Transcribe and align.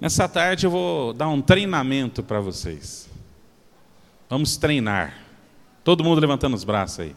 Nessa 0.00 0.26
tarde 0.26 0.66
eu 0.66 0.70
vou 0.70 1.12
dar 1.12 1.28
um 1.28 1.42
treinamento 1.42 2.22
para 2.22 2.40
vocês. 2.40 3.08
Vamos 4.30 4.56
treinar. 4.56 5.18
Todo 5.84 6.02
mundo 6.02 6.20
levantando 6.20 6.54
os 6.54 6.64
braços 6.64 7.00
aí. 7.00 7.16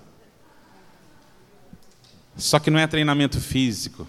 Só 2.36 2.60
que 2.60 2.70
não 2.70 2.80
é 2.80 2.86
treinamento 2.86 3.40
físico. 3.40 4.06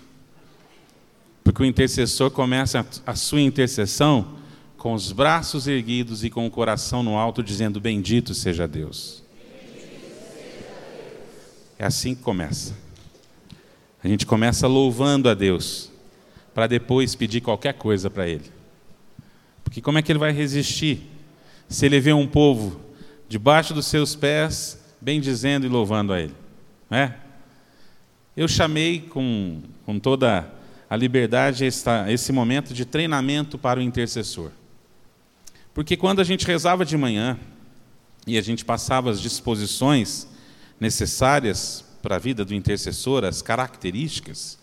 Porque 1.44 1.62
o 1.62 1.66
intercessor 1.66 2.30
começa 2.30 2.84
a 3.06 3.14
sua 3.14 3.40
intercessão 3.40 4.38
com 4.76 4.92
os 4.92 5.12
braços 5.12 5.68
erguidos 5.68 6.24
e 6.24 6.30
com 6.30 6.46
o 6.46 6.50
coração 6.50 7.02
no 7.02 7.16
alto, 7.16 7.42
dizendo: 7.42 7.80
Bendito 7.80 8.34
seja 8.34 8.66
Deus. 8.66 9.22
É 11.78 11.84
assim 11.84 12.14
que 12.14 12.22
começa. 12.22 12.74
A 14.02 14.08
gente 14.08 14.26
começa 14.26 14.66
louvando 14.66 15.28
a 15.28 15.34
Deus, 15.34 15.90
para 16.54 16.66
depois 16.66 17.14
pedir 17.14 17.40
qualquer 17.40 17.74
coisa 17.74 18.08
para 18.08 18.26
Ele. 18.26 18.53
Porque 19.74 19.82
como 19.82 19.98
é 19.98 20.02
que 20.02 20.12
ele 20.12 20.20
vai 20.20 20.30
resistir 20.30 21.00
se 21.68 21.84
ele 21.84 21.98
vê 21.98 22.12
um 22.12 22.28
povo 22.28 22.80
debaixo 23.28 23.74
dos 23.74 23.86
seus 23.86 24.14
pés, 24.14 24.80
bendizendo 25.00 25.66
e 25.66 25.68
louvando 25.68 26.12
a 26.12 26.20
Ele? 26.20 26.34
Não 26.88 26.96
é? 26.96 27.16
Eu 28.36 28.46
chamei 28.46 29.00
com, 29.00 29.60
com 29.84 29.98
toda 29.98 30.48
a 30.88 30.94
liberdade 30.94 31.66
esta, 31.66 32.08
esse 32.08 32.30
momento 32.30 32.72
de 32.72 32.84
treinamento 32.84 33.58
para 33.58 33.80
o 33.80 33.82
intercessor. 33.82 34.52
Porque 35.74 35.96
quando 35.96 36.20
a 36.20 36.24
gente 36.24 36.46
rezava 36.46 36.84
de 36.84 36.96
manhã 36.96 37.36
e 38.28 38.38
a 38.38 38.42
gente 38.42 38.64
passava 38.64 39.10
as 39.10 39.20
disposições 39.20 40.28
necessárias 40.78 41.84
para 42.00 42.14
a 42.14 42.20
vida 42.20 42.44
do 42.44 42.54
intercessor, 42.54 43.24
as 43.24 43.42
características, 43.42 44.56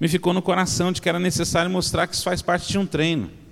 me 0.00 0.08
ficou 0.08 0.32
no 0.32 0.42
coração 0.42 0.90
de 0.90 1.00
que 1.00 1.08
era 1.08 1.20
necessário 1.20 1.70
mostrar 1.70 2.08
que 2.08 2.16
isso 2.16 2.24
faz 2.24 2.42
parte 2.42 2.66
de 2.66 2.76
um 2.76 2.84
treino. 2.84 3.45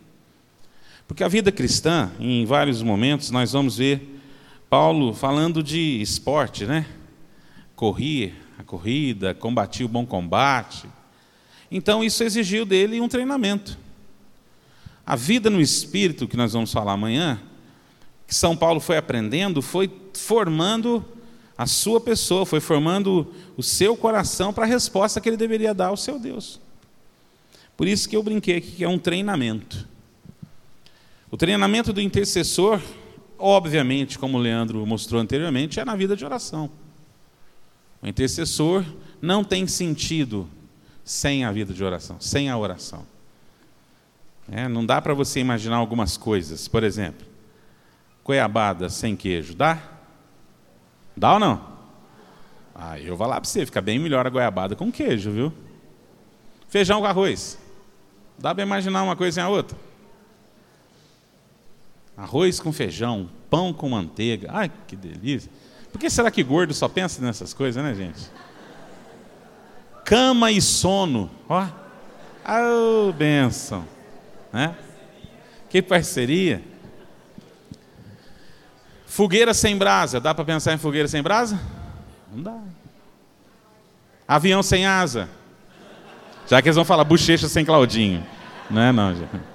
Porque 1.06 1.22
a 1.22 1.28
vida 1.28 1.52
cristã, 1.52 2.10
em 2.18 2.44
vários 2.46 2.82
momentos, 2.82 3.30
nós 3.30 3.52
vamos 3.52 3.76
ver 3.76 4.20
Paulo 4.70 5.12
falando 5.12 5.62
de 5.62 6.00
esporte, 6.00 6.64
né? 6.64 6.86
Corri 7.76 8.34
a 8.58 8.62
corrida, 8.62 9.34
combati 9.34 9.84
o 9.84 9.88
bom 9.88 10.06
combate. 10.06 10.88
Então, 11.70 12.02
isso 12.02 12.24
exigiu 12.24 12.64
dele 12.64 13.00
um 13.00 13.08
treinamento. 13.08 13.78
A 15.06 15.14
vida 15.16 15.50
no 15.50 15.60
espírito, 15.60 16.26
que 16.26 16.36
nós 16.36 16.52
vamos 16.52 16.72
falar 16.72 16.92
amanhã, 16.92 17.40
que 18.26 18.34
São 18.34 18.56
Paulo 18.56 18.80
foi 18.80 18.96
aprendendo, 18.96 19.60
foi 19.60 19.90
formando 20.14 21.04
a 21.56 21.66
sua 21.66 22.00
pessoa, 22.00 22.46
foi 22.46 22.60
formando 22.60 23.32
o 23.56 23.62
seu 23.62 23.96
coração 23.96 24.52
para 24.52 24.64
a 24.64 24.68
resposta 24.68 25.20
que 25.20 25.28
ele 25.28 25.36
deveria 25.36 25.74
dar 25.74 25.88
ao 25.88 25.96
seu 25.96 26.18
Deus. 26.18 26.60
Por 27.76 27.86
isso 27.86 28.08
que 28.08 28.16
eu 28.16 28.22
brinquei 28.22 28.56
aqui 28.56 28.72
que 28.72 28.84
é 28.84 28.88
um 28.88 28.98
treinamento. 28.98 29.86
O 31.34 31.36
treinamento 31.36 31.92
do 31.92 32.00
intercessor, 32.00 32.80
obviamente, 33.36 34.20
como 34.20 34.38
o 34.38 34.40
Leandro 34.40 34.86
mostrou 34.86 35.20
anteriormente, 35.20 35.80
é 35.80 35.84
na 35.84 35.96
vida 35.96 36.14
de 36.14 36.24
oração. 36.24 36.70
O 38.00 38.06
intercessor 38.06 38.84
não 39.20 39.42
tem 39.42 39.66
sentido 39.66 40.48
sem 41.02 41.44
a 41.44 41.50
vida 41.50 41.74
de 41.74 41.82
oração, 41.82 42.20
sem 42.20 42.48
a 42.48 42.56
oração. 42.56 43.04
É, 44.48 44.68
não 44.68 44.86
dá 44.86 45.02
para 45.02 45.12
você 45.12 45.40
imaginar 45.40 45.78
algumas 45.78 46.16
coisas. 46.16 46.68
Por 46.68 46.84
exemplo, 46.84 47.26
goiabada 48.24 48.88
sem 48.88 49.16
queijo, 49.16 49.56
dá? 49.56 49.82
Dá 51.16 51.32
ou 51.32 51.40
não? 51.40 51.66
Ah, 52.72 52.96
eu 53.00 53.16
vou 53.16 53.26
lá 53.26 53.40
para 53.40 53.50
você, 53.50 53.66
fica 53.66 53.80
bem 53.80 53.98
melhor 53.98 54.24
a 54.24 54.30
goiabada 54.30 54.76
com 54.76 54.92
queijo, 54.92 55.32
viu? 55.32 55.52
Feijão 56.68 57.00
com 57.00 57.06
arroz. 57.08 57.58
Dá 58.38 58.54
para 58.54 58.62
imaginar 58.62 59.02
uma 59.02 59.16
coisa 59.16 59.34
sem 59.34 59.42
a 59.42 59.48
outra? 59.48 59.83
Arroz 62.16 62.60
com 62.60 62.72
feijão, 62.72 63.28
pão 63.50 63.72
com 63.72 63.88
manteiga. 63.88 64.48
Ai, 64.52 64.70
que 64.86 64.94
delícia. 64.94 65.50
Por 65.90 65.98
que 65.98 66.08
será 66.08 66.30
que 66.30 66.42
gordo 66.42 66.72
só 66.74 66.88
pensa 66.88 67.22
nessas 67.22 67.52
coisas, 67.52 67.82
né, 67.82 67.94
gente? 67.94 68.30
Cama 70.04 70.50
e 70.50 70.60
sono. 70.60 71.30
Ó. 71.48 71.66
Oh, 72.46 73.12
benção. 73.12 73.84
Né? 74.52 74.76
Que 75.68 75.80
parceria. 75.80 76.62
Fogueira 79.06 79.54
sem 79.54 79.76
brasa. 79.76 80.20
Dá 80.20 80.34
para 80.34 80.44
pensar 80.44 80.74
em 80.74 80.78
fogueira 80.78 81.08
sem 81.08 81.22
brasa? 81.22 81.60
Não 82.32 82.42
dá. 82.42 82.58
Avião 84.26 84.62
sem 84.62 84.86
asa. 84.86 85.28
Já 86.48 86.60
que 86.60 86.68
eles 86.68 86.76
vão 86.76 86.84
falar 86.84 87.04
bochecha 87.04 87.48
sem 87.48 87.64
Claudinho. 87.64 88.24
Não 88.70 88.82
é 88.82 88.92
não, 88.92 89.14
gente. 89.14 89.53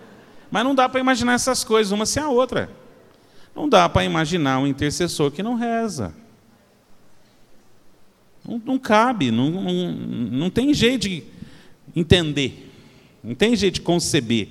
Mas 0.51 0.63
não 0.63 0.73
dá 0.73 0.89
para 0.89 0.99
imaginar 0.99 1.33
essas 1.33 1.63
coisas 1.63 1.91
uma 1.91 2.05
sem 2.05 2.21
a 2.21 2.29
outra. 2.29 2.69
Não 3.55 3.67
dá 3.67 3.87
para 3.89 4.03
imaginar 4.03 4.59
um 4.59 4.67
intercessor 4.67 5.31
que 5.31 5.43
não 5.43 5.55
reza. 5.55 6.13
Não, 8.47 8.61
não 8.65 8.79
cabe, 8.79 9.31
não, 9.31 9.49
não, 9.49 9.91
não 9.91 10.49
tem 10.49 10.73
jeito 10.73 11.07
de 11.07 11.23
entender, 11.95 12.71
não 13.23 13.35
tem 13.35 13.55
jeito 13.55 13.75
de 13.75 13.81
conceber 13.81 14.49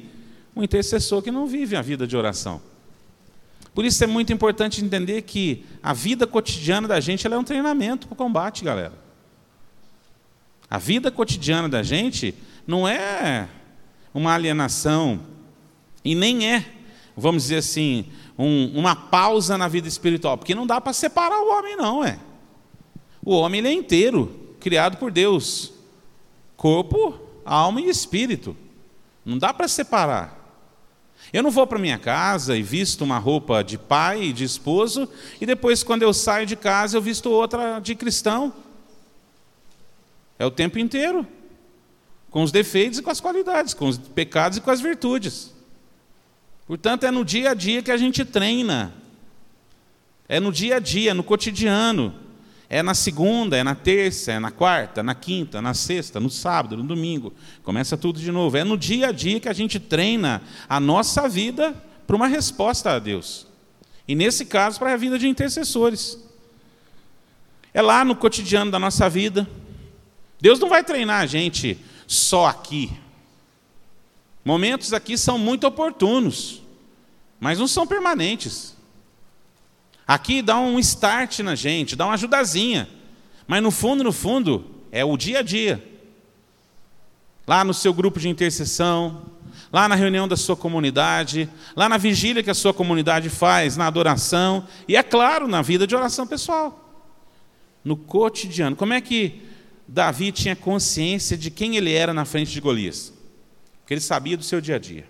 um 0.55 0.63
intercessor 0.63 1.23
que 1.23 1.31
não 1.31 1.47
vive 1.47 1.75
a 1.75 1.83
vida 1.83 2.07
de 2.07 2.17
oração. 2.17 2.61
Por 3.75 3.85
isso 3.85 4.03
é 4.03 4.07
muito 4.07 4.33
importante 4.33 4.85
entender 4.85 5.23
que 5.23 5.65
a 5.83 5.93
vida 5.93 6.27
cotidiana 6.27 6.89
da 6.89 7.01
gente 7.01 7.27
é 7.27 7.39
um 7.39 7.45
treinamento 7.45 8.09
para 8.09 8.15
o 8.15 8.17
combate, 8.17 8.65
galera. 8.65 8.93
A 10.69 10.79
vida 10.79 11.11
cotidiana 11.11 11.69
da 11.69 11.83
gente 11.83 12.35
não 12.67 12.87
é 12.87 13.49
uma 14.13 14.35
alienação 14.35 15.21
e 16.05 16.15
nem 16.15 16.47
é, 16.47 16.65
vamos 17.17 17.45
dizer 17.45 17.57
assim, 17.57 18.07
um, 18.39 18.79
uma 18.79 18.95
pausa 18.95 19.59
na 19.59 19.67
vida 19.67 19.89
espiritual, 19.89 20.39
porque 20.39 20.55
não 20.55 20.67
dá 20.67 20.81
para 20.81 20.93
separar 20.93 21.41
o 21.41 21.51
homem, 21.51 21.77
não, 21.77 22.05
é. 22.05 22.19
O 23.25 23.33
homem 23.33 23.67
é 23.67 23.73
inteiro, 23.73 24.55
criado 24.61 24.97
por 24.97 25.11
Deus. 25.11 25.73
Corpo, 26.57 27.19
alma 27.45 27.81
e 27.81 27.89
espírito. 27.89 28.57
Não 29.25 29.37
dá 29.37 29.53
para 29.53 29.69
separar. 29.69 30.39
Eu 31.33 31.43
não 31.43 31.51
vou 31.51 31.67
para 31.67 31.79
minha 31.79 31.99
casa 31.99 32.57
e 32.57 32.63
visto 32.63 33.03
uma 33.03 33.19
roupa 33.19 33.63
de 33.63 33.77
pai 33.77 34.25
e 34.25 34.33
de 34.33 34.45
esposo, 34.45 35.09
e 35.41 35.45
depois, 35.45 35.83
quando 35.83 36.03
eu 36.03 36.15
saio 36.15 36.47
de 36.47 36.57
casa, 36.57 36.97
eu 36.97 37.03
visto 37.03 37.31
outra 37.31 37.81
de 37.81 37.95
cristão. 37.95 38.53
É 40.39 40.47
o 40.47 40.51
tempo 40.51 40.79
inteiro. 40.79 41.27
Com 42.31 42.43
os 42.43 42.53
defeitos 42.53 42.99
e 42.99 43.03
com 43.03 43.11
as 43.11 43.21
qualidades, 43.21 43.75
com 43.75 43.89
os 43.89 43.99
pecados 43.99 44.59
e 44.59 44.61
com 44.61 44.71
as 44.71 44.81
virtudes. 44.81 45.53
Portanto, 46.69 47.05
é 47.05 47.11
no 47.11 47.25
dia 47.25 47.53
a 47.53 47.55
dia 47.55 47.83
que 47.83 47.91
a 47.91 47.97
gente 47.97 48.27
treina. 48.27 48.93
É 50.29 50.39
no 50.39 50.53
dia 50.53 50.77
a 50.77 50.79
dia, 50.79 51.15
no 51.15 51.25
cotidiano. 51.25 52.15
É 52.69 52.83
na 52.83 52.93
segunda, 52.93 53.57
é 53.57 53.65
na 53.65 53.75
terça, 53.75 54.33
é 54.33 54.39
na 54.39 54.51
quarta, 54.51 55.03
na 55.03 55.15
quinta, 55.15 55.63
na 55.63 55.73
sexta, 55.73 56.21
no 56.21 56.29
sábado, 56.29 56.77
no 56.77 56.83
domingo. 56.83 57.33
Começa 57.63 57.97
tudo 57.97 58.21
de 58.21 58.31
novo. 58.31 58.55
É 58.59 58.65
no 58.65 58.77
dia 58.77 59.09
a 59.09 59.13
dia 59.13 59.41
que 59.41 59.49
a 59.49 59.55
gente 59.55 59.81
treina 59.81 60.43
a 60.69 60.79
nossa 60.79 61.27
vida 61.27 61.75
para 62.07 62.15
uma 62.15 62.27
resposta 62.27 62.91
a 62.91 62.99
Deus. 62.99 63.47
E 64.07 64.15
nesse 64.15 64.45
caso, 64.45 64.79
para 64.79 64.93
a 64.93 64.97
vida 64.99 65.19
de 65.19 65.27
intercessores. 65.27 66.19
É 67.73 67.81
lá 67.81 68.05
no 68.05 68.15
cotidiano 68.15 68.71
da 68.71 68.79
nossa 68.79 69.09
vida. 69.09 69.49
Deus 70.39 70.59
não 70.59 70.69
vai 70.69 70.85
treinar 70.85 71.23
a 71.23 71.27
gente 71.27 71.79
só 72.07 72.47
aqui, 72.47 72.91
Momentos 74.49 74.95
aqui 74.95 75.19
são 75.19 75.37
muito 75.37 75.67
oportunos, 75.67 76.63
mas 77.39 77.59
não 77.59 77.69
são 77.69 77.87
permanentes. 77.87 78.75
Aqui 80.07 80.41
dá 80.41 80.59
um 80.59 80.79
start 80.79 81.41
na 81.41 81.55
gente, 81.55 81.95
dá 81.95 82.07
uma 82.07 82.15
ajudazinha, 82.15 82.89
mas 83.47 83.63
no 83.63 83.71
fundo, 83.71 84.03
no 84.03 84.11
fundo, 84.11 84.65
é 84.91 85.05
o 85.05 85.19
dia 85.19 85.41
a 85.41 85.43
dia. 85.43 85.87
Lá 87.47 87.63
no 87.63 87.75
seu 87.75 87.93
grupo 87.93 88.19
de 88.19 88.31
intercessão, 88.31 89.27
lá 89.71 89.87
na 89.87 89.95
reunião 89.95 90.27
da 90.27 90.35
sua 90.35 90.57
comunidade, 90.57 91.47
lá 91.77 91.87
na 91.87 91.99
vigília 91.99 92.43
que 92.43 92.49
a 92.49 92.55
sua 92.55 92.73
comunidade 92.73 93.29
faz, 93.29 93.77
na 93.77 93.87
adoração, 93.87 94.67
e 94.89 94.97
é 94.97 95.03
claro, 95.03 95.47
na 95.47 95.61
vida 95.61 95.87
de 95.87 95.95
oração 95.95 96.27
pessoal. 96.27 97.05
No 97.85 97.99
cotidiano. 97.99 98.75
Como 98.75 98.95
é 98.95 99.01
que 99.03 99.43
Davi 99.87 100.33
tinha 100.33 100.57
consciência 100.57 101.37
de 101.37 101.51
quem 101.51 101.77
ele 101.77 101.93
era 101.93 102.15
na 102.15 102.25
frente 102.25 102.51
de 102.51 102.63
Golias? 102.63 103.18
Porque 103.89 103.95
ele 103.95 104.01
sabia 104.03 104.37
do 104.37 104.43
seu 104.43 104.61
dia 104.61 104.77
a 104.77 104.79
dia. 104.79 105.09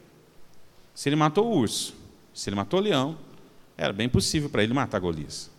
Se 0.95 1.09
ele 1.09 1.17
matou 1.17 1.49
o 1.49 1.59
urso, 1.59 1.97
se 2.33 2.49
ele 2.49 2.55
matou 2.55 2.79
o 2.79 2.83
leão, 2.85 3.19
era 3.77 3.93
bem 3.93 4.09
possível 4.09 4.49
para 4.49 4.63
ele 4.63 4.73
matar 4.73 5.01
Golias. 5.01 5.51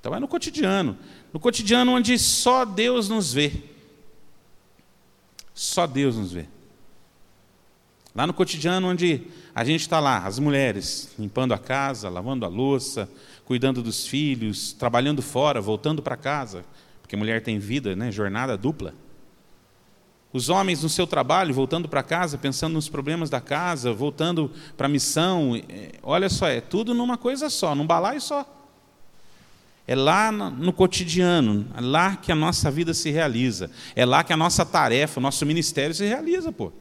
Então 0.00 0.12
é 0.12 0.18
no 0.18 0.26
cotidiano. 0.26 0.98
No 1.32 1.38
cotidiano 1.38 1.92
onde 1.92 2.18
só 2.18 2.64
Deus 2.64 3.08
nos 3.08 3.32
vê. 3.32 3.62
Só 5.54 5.86
Deus 5.86 6.16
nos 6.16 6.32
vê. 6.32 6.46
Lá 8.12 8.26
no 8.26 8.34
cotidiano 8.34 8.88
onde 8.88 9.28
a 9.54 9.62
gente 9.62 9.82
está 9.82 10.00
lá, 10.00 10.26
as 10.26 10.40
mulheres, 10.40 11.14
limpando 11.16 11.54
a 11.54 11.58
casa, 11.58 12.08
lavando 12.08 12.44
a 12.44 12.48
louça, 12.48 13.08
cuidando 13.44 13.84
dos 13.84 14.04
filhos, 14.04 14.72
trabalhando 14.72 15.22
fora, 15.22 15.60
voltando 15.60 16.02
para 16.02 16.16
casa, 16.16 16.64
porque 17.00 17.14
mulher 17.14 17.40
tem 17.40 17.60
vida, 17.60 17.94
né, 17.94 18.10
jornada 18.10 18.56
dupla. 18.56 18.92
Os 20.34 20.48
homens 20.48 20.82
no 20.82 20.88
seu 20.88 21.06
trabalho, 21.06 21.54
voltando 21.54 21.88
para 21.88 22.02
casa, 22.02 22.36
pensando 22.36 22.72
nos 22.72 22.88
problemas 22.88 23.30
da 23.30 23.40
casa, 23.40 23.92
voltando 23.92 24.50
para 24.76 24.86
a 24.86 24.88
missão, 24.88 25.52
olha 26.02 26.28
só, 26.28 26.48
é 26.48 26.60
tudo 26.60 26.92
numa 26.92 27.16
coisa 27.16 27.48
só, 27.48 27.72
num 27.72 27.86
balaio 27.86 28.20
só. 28.20 28.44
É 29.86 29.94
lá 29.94 30.32
no 30.32 30.72
cotidiano, 30.72 31.68
é 31.76 31.80
lá 31.80 32.16
que 32.16 32.32
a 32.32 32.34
nossa 32.34 32.68
vida 32.68 32.92
se 32.92 33.12
realiza. 33.12 33.70
É 33.94 34.04
lá 34.04 34.24
que 34.24 34.32
a 34.32 34.36
nossa 34.36 34.66
tarefa, 34.66 35.20
o 35.20 35.22
nosso 35.22 35.46
ministério 35.46 35.94
se 35.94 36.04
realiza, 36.04 36.50
pô. 36.50 36.72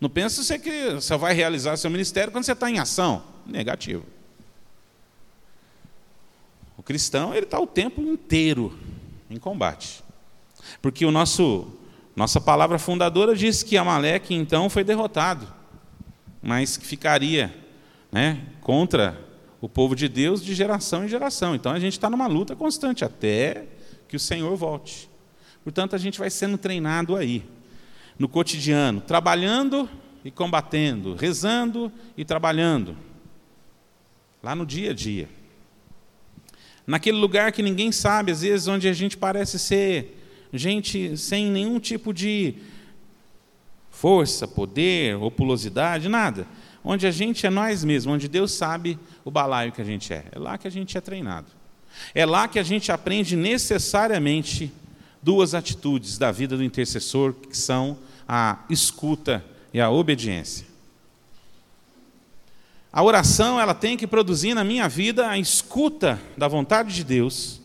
Não 0.00 0.10
pensa 0.10 0.42
você 0.42 0.58
que 0.58 0.94
você 0.94 1.16
vai 1.16 1.34
realizar 1.34 1.76
seu 1.76 1.88
ministério 1.88 2.32
quando 2.32 2.42
você 2.42 2.52
está 2.52 2.68
em 2.68 2.80
ação. 2.80 3.22
Negativo. 3.46 4.04
O 6.76 6.82
cristão 6.82 7.32
ele 7.32 7.46
está 7.46 7.60
o 7.60 7.66
tempo 7.66 8.00
inteiro 8.00 8.76
em 9.30 9.36
combate, 9.36 10.02
porque 10.82 11.06
o 11.06 11.12
nosso 11.12 11.75
nossa 12.16 12.40
palavra 12.40 12.78
fundadora 12.78 13.36
diz 13.36 13.62
que 13.62 13.76
Amaleque 13.76 14.34
então 14.34 14.70
foi 14.70 14.82
derrotado, 14.82 15.46
mas 16.42 16.78
que 16.78 16.86
ficaria, 16.86 17.54
né, 18.10 18.40
contra 18.62 19.20
o 19.60 19.68
povo 19.68 19.94
de 19.94 20.08
Deus 20.08 20.42
de 20.42 20.54
geração 20.54 21.04
em 21.04 21.08
geração. 21.08 21.54
Então 21.54 21.72
a 21.72 21.78
gente 21.78 21.92
está 21.92 22.08
numa 22.08 22.26
luta 22.26 22.56
constante 22.56 23.04
até 23.04 23.66
que 24.08 24.16
o 24.16 24.20
Senhor 24.20 24.56
volte. 24.56 25.10
Portanto, 25.62 25.94
a 25.94 25.98
gente 25.98 26.18
vai 26.18 26.30
sendo 26.30 26.56
treinado 26.56 27.16
aí, 27.16 27.44
no 28.18 28.28
cotidiano, 28.28 29.00
trabalhando 29.02 29.90
e 30.24 30.30
combatendo, 30.30 31.14
rezando 31.14 31.92
e 32.16 32.24
trabalhando, 32.24 32.96
lá 34.42 34.54
no 34.54 34.64
dia 34.64 34.92
a 34.92 34.94
dia. 34.94 35.28
Naquele 36.86 37.18
lugar 37.18 37.52
que 37.52 37.62
ninguém 37.62 37.92
sabe, 37.92 38.32
às 38.32 38.40
vezes, 38.40 38.68
onde 38.68 38.88
a 38.88 38.92
gente 38.92 39.16
parece 39.16 39.58
ser 39.58 40.25
gente 40.58 41.16
sem 41.16 41.50
nenhum 41.50 41.78
tipo 41.78 42.12
de 42.12 42.54
força, 43.90 44.46
poder, 44.46 45.16
opulosidade, 45.16 46.08
nada 46.08 46.46
onde 46.86 47.04
a 47.04 47.10
gente 47.10 47.44
é 47.44 47.50
nós 47.50 47.82
mesmos, 47.82 48.14
onde 48.14 48.28
Deus 48.28 48.52
sabe 48.52 48.96
o 49.24 49.30
balaio 49.30 49.72
que 49.72 49.82
a 49.82 49.84
gente 49.84 50.12
é. 50.12 50.24
É 50.30 50.38
lá 50.38 50.56
que 50.56 50.68
a 50.68 50.70
gente 50.70 50.96
é 50.96 51.00
treinado. 51.00 51.48
É 52.14 52.24
lá 52.24 52.46
que 52.46 52.60
a 52.60 52.62
gente 52.62 52.92
aprende 52.92 53.34
necessariamente 53.34 54.72
duas 55.20 55.52
atitudes 55.52 56.16
da 56.16 56.30
vida 56.30 56.56
do 56.56 56.62
intercessor, 56.62 57.32
que 57.32 57.56
são 57.56 57.98
a 58.28 58.64
escuta 58.70 59.44
e 59.74 59.80
a 59.80 59.90
obediência. 59.90 60.64
A 62.92 63.02
oração 63.02 63.60
ela 63.60 63.74
tem 63.74 63.96
que 63.96 64.06
produzir 64.06 64.54
na 64.54 64.62
minha 64.62 64.88
vida 64.88 65.28
a 65.28 65.36
escuta 65.36 66.20
da 66.38 66.46
vontade 66.46 66.94
de 66.94 67.02
Deus 67.02 67.60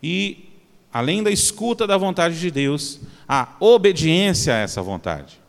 e, 0.00 0.48
além 0.94 1.24
da 1.24 1.30
escuta 1.32 1.88
da 1.88 1.98
vontade 1.98 2.38
de 2.38 2.52
Deus, 2.52 3.00
a 3.28 3.48
obediência 3.58 4.54
a 4.54 4.58
essa 4.58 4.80
vontade. 4.80 5.40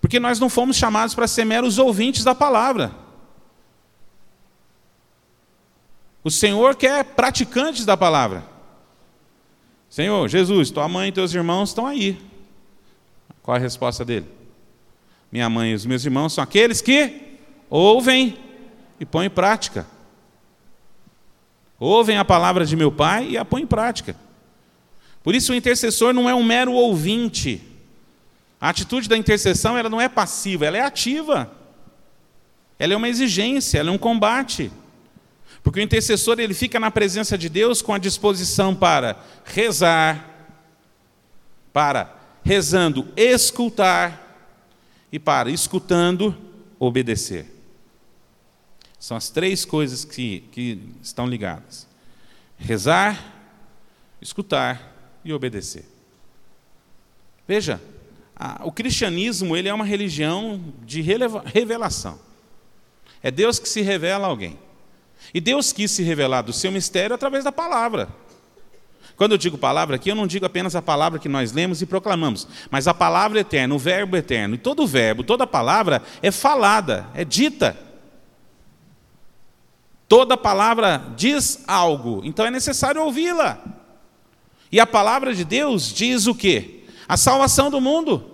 Porque 0.00 0.18
nós 0.18 0.40
não 0.40 0.50
fomos 0.50 0.76
chamados 0.76 1.14
para 1.14 1.28
ser 1.28 1.44
meros 1.44 1.78
ouvintes 1.78 2.24
da 2.24 2.34
palavra. 2.34 2.92
O 6.24 6.30
Senhor 6.30 6.74
quer 6.74 7.04
praticantes 7.04 7.84
da 7.84 7.96
palavra. 7.96 8.44
Senhor, 9.88 10.28
Jesus, 10.28 10.72
tua 10.72 10.88
mãe 10.88 11.10
e 11.10 11.12
teus 11.12 11.32
irmãos 11.32 11.68
estão 11.68 11.86
aí. 11.86 12.20
Qual 13.44 13.56
a 13.56 13.60
resposta 13.60 14.04
dele? 14.04 14.26
Minha 15.30 15.48
mãe 15.48 15.70
e 15.70 15.74
os 15.74 15.86
meus 15.86 16.04
irmãos 16.04 16.32
são 16.32 16.42
aqueles 16.42 16.80
que 16.80 17.38
ouvem 17.70 18.36
e 18.98 19.06
põem 19.06 19.26
em 19.26 19.30
prática. 19.30 19.86
Ouvem 21.78 22.18
a 22.18 22.24
palavra 22.24 22.64
de 22.64 22.76
meu 22.76 22.90
pai 22.90 23.28
e 23.30 23.38
a 23.38 23.44
põem 23.44 23.62
em 23.62 23.66
prática. 23.66 24.16
Por 25.22 25.34
isso 25.34 25.52
o 25.52 25.56
intercessor 25.56 26.12
não 26.12 26.28
é 26.28 26.34
um 26.34 26.42
mero 26.42 26.72
ouvinte 26.72 27.76
a 28.60 28.70
atitude 28.70 29.08
da 29.08 29.16
intercessão 29.16 29.76
ela 29.76 29.90
não 29.90 30.00
é 30.00 30.08
passiva, 30.08 30.66
ela 30.66 30.78
é 30.78 30.80
ativa. 30.80 31.50
Ela 32.78 32.94
é 32.94 32.96
uma 32.96 33.08
exigência, 33.08 33.78
ela 33.78 33.90
é 33.90 33.92
um 33.92 33.98
combate. 33.98 34.70
Porque 35.62 35.80
o 35.80 35.82
intercessor 35.82 36.38
ele 36.38 36.54
fica 36.54 36.80
na 36.80 36.90
presença 36.90 37.36
de 37.36 37.48
Deus 37.48 37.82
com 37.82 37.92
a 37.92 37.98
disposição 37.98 38.74
para 38.74 39.16
rezar, 39.44 40.50
para 41.72 42.14
rezando 42.42 43.08
escutar 43.16 44.48
e 45.12 45.18
para 45.18 45.50
escutando 45.50 46.36
obedecer. 46.78 47.55
São 48.98 49.16
as 49.16 49.28
três 49.28 49.64
coisas 49.64 50.04
que, 50.04 50.40
que 50.52 50.78
estão 51.02 51.26
ligadas: 51.26 51.86
rezar, 52.58 53.34
escutar 54.20 55.18
e 55.24 55.32
obedecer. 55.32 55.84
Veja, 57.46 57.80
o 58.64 58.72
cristianismo 58.72 59.56
ele 59.56 59.68
é 59.68 59.74
uma 59.74 59.84
religião 59.84 60.60
de 60.84 61.00
revelação. 61.00 62.18
É 63.22 63.30
Deus 63.30 63.58
que 63.58 63.68
se 63.68 63.80
revela 63.80 64.26
a 64.26 64.30
alguém. 64.30 64.58
E 65.32 65.40
Deus 65.40 65.72
quis 65.72 65.90
se 65.90 66.02
revelar 66.02 66.42
do 66.42 66.52
seu 66.52 66.70
mistério 66.70 67.14
através 67.14 67.44
da 67.44 67.52
palavra. 67.52 68.08
Quando 69.16 69.32
eu 69.32 69.38
digo 69.38 69.56
palavra 69.56 69.96
aqui, 69.96 70.10
eu 70.10 70.14
não 70.14 70.26
digo 70.26 70.44
apenas 70.44 70.76
a 70.76 70.82
palavra 70.82 71.18
que 71.18 71.28
nós 71.28 71.50
lemos 71.50 71.80
e 71.80 71.86
proclamamos, 71.86 72.46
mas 72.70 72.86
a 72.86 72.92
palavra 72.92 73.40
eterna, 73.40 73.74
o 73.74 73.78
verbo 73.78 74.16
eterno. 74.16 74.56
E 74.56 74.58
todo 74.58 74.86
verbo, 74.86 75.24
toda 75.24 75.46
palavra 75.46 76.02
é 76.22 76.30
falada, 76.30 77.06
é 77.14 77.24
dita. 77.24 77.85
Toda 80.08 80.36
palavra 80.36 81.12
diz 81.16 81.64
algo, 81.66 82.22
então 82.24 82.46
é 82.46 82.50
necessário 82.50 83.02
ouvi-la. 83.02 83.58
E 84.70 84.78
a 84.78 84.86
palavra 84.86 85.34
de 85.34 85.44
Deus 85.44 85.92
diz 85.92 86.26
o 86.26 86.34
quê? 86.34 86.76
a 87.08 87.16
salvação 87.16 87.70
do 87.70 87.80
mundo, 87.80 88.24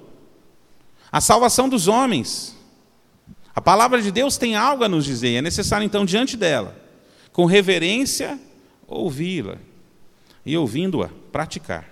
a 1.10 1.20
salvação 1.20 1.68
dos 1.68 1.88
homens. 1.88 2.56
A 3.54 3.60
palavra 3.60 4.00
de 4.00 4.10
Deus 4.10 4.38
tem 4.38 4.56
algo 4.56 4.82
a 4.82 4.88
nos 4.88 5.04
dizer, 5.04 5.34
é 5.34 5.42
necessário 5.42 5.84
então, 5.84 6.06
diante 6.06 6.36
dela, 6.38 6.74
com 7.32 7.44
reverência, 7.44 8.40
ouvi-la 8.86 9.56
e 10.44 10.56
ouvindo-a, 10.56 11.10
praticar. 11.30 11.90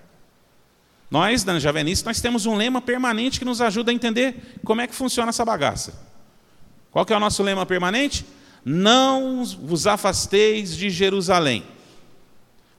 Nós, 1.10 1.44
da 1.44 1.58
Javenice, 1.58 2.04
nós 2.04 2.20
temos 2.20 2.46
um 2.46 2.56
lema 2.56 2.80
permanente 2.80 3.38
que 3.38 3.44
nos 3.44 3.60
ajuda 3.60 3.90
a 3.90 3.94
entender 3.94 4.58
como 4.64 4.80
é 4.80 4.86
que 4.86 4.94
funciona 4.94 5.30
essa 5.30 5.44
bagaça. 5.44 6.08
Qual 6.90 7.04
que 7.04 7.12
é 7.12 7.16
o 7.16 7.20
nosso 7.20 7.42
lema 7.42 7.66
permanente? 7.66 8.24
Não 8.64 9.44
vos 9.44 9.86
afasteis 9.86 10.76
de 10.76 10.90
Jerusalém. 10.90 11.64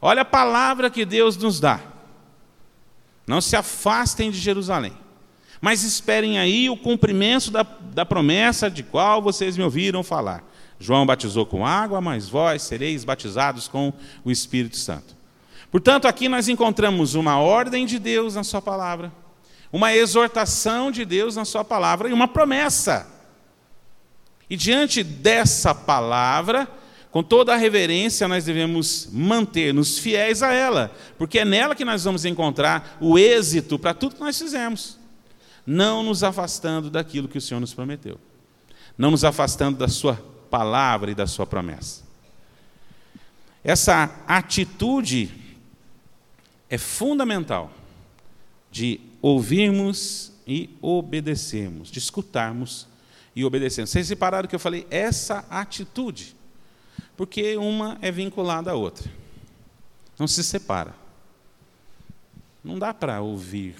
Olha 0.01 0.21
a 0.21 0.25
palavra 0.25 0.89
que 0.89 1.05
Deus 1.05 1.37
nos 1.37 1.59
dá. 1.59 1.79
Não 3.27 3.39
se 3.39 3.55
afastem 3.55 4.31
de 4.31 4.39
Jerusalém, 4.39 4.93
mas 5.61 5.83
esperem 5.83 6.39
aí 6.39 6.69
o 6.69 6.75
cumprimento 6.75 7.51
da, 7.51 7.63
da 7.63 8.05
promessa 8.05 8.69
de 8.69 8.83
qual 8.83 9.21
vocês 9.21 9.55
me 9.55 9.63
ouviram 9.63 10.03
falar. 10.03 10.43
João 10.79 11.05
batizou 11.05 11.45
com 11.45 11.65
água, 11.65 12.01
mas 12.01 12.27
vós 12.27 12.63
sereis 12.63 13.03
batizados 13.03 13.67
com 13.67 13.93
o 14.25 14.31
Espírito 14.31 14.75
Santo. 14.75 15.15
Portanto, 15.71 16.07
aqui 16.07 16.27
nós 16.27 16.49
encontramos 16.49 17.13
uma 17.13 17.37
ordem 17.37 17.85
de 17.85 17.99
Deus 17.99 18.35
na 18.35 18.43
Sua 18.43 18.61
palavra, 18.61 19.13
uma 19.71 19.93
exortação 19.93 20.91
de 20.91 21.05
Deus 21.05 21.35
na 21.35 21.45
Sua 21.45 21.63
palavra 21.63 22.09
e 22.09 22.13
uma 22.13 22.27
promessa. 22.27 23.07
E 24.51 24.57
diante 24.57 25.01
dessa 25.01 25.73
palavra, 25.73 26.67
com 27.09 27.23
toda 27.23 27.53
a 27.53 27.55
reverência, 27.55 28.27
nós 28.27 28.43
devemos 28.43 29.07
manter-nos 29.09 29.97
fiéis 29.97 30.43
a 30.43 30.51
ela, 30.51 30.93
porque 31.17 31.39
é 31.39 31.45
nela 31.45 31.73
que 31.73 31.85
nós 31.85 32.03
vamos 32.03 32.25
encontrar 32.25 32.97
o 32.99 33.17
êxito 33.17 33.79
para 33.79 33.93
tudo 33.93 34.15
que 34.15 34.21
nós 34.21 34.37
fizemos. 34.37 34.99
Não 35.65 36.03
nos 36.03 36.21
afastando 36.21 36.89
daquilo 36.89 37.29
que 37.29 37.37
o 37.37 37.41
Senhor 37.41 37.61
nos 37.61 37.73
prometeu, 37.73 38.19
não 38.97 39.11
nos 39.11 39.23
afastando 39.23 39.77
da 39.77 39.87
Sua 39.87 40.15
palavra 40.49 41.11
e 41.11 41.15
da 41.15 41.27
Sua 41.27 41.47
promessa. 41.47 42.03
Essa 43.63 44.13
atitude 44.27 45.31
é 46.69 46.77
fundamental 46.77 47.71
de 48.69 48.99
ouvirmos 49.21 50.33
e 50.45 50.69
obedecermos, 50.81 51.89
de 51.89 51.99
escutarmos 51.99 52.90
e 53.35 53.45
obedecermos. 53.45 53.89
Vocês 53.89 54.09
repararam 54.09 54.47
que 54.47 54.55
eu 54.55 54.59
falei 54.59 54.85
essa 54.89 55.45
atitude? 55.49 56.35
porque 57.21 57.55
uma 57.55 57.99
é 58.01 58.11
vinculada 58.11 58.71
à 58.71 58.73
outra. 58.73 59.07
Não 60.17 60.27
se 60.27 60.43
separa. 60.43 60.95
Não 62.63 62.79
dá 62.79 62.95
para 62.95 63.21
ouvir 63.21 63.75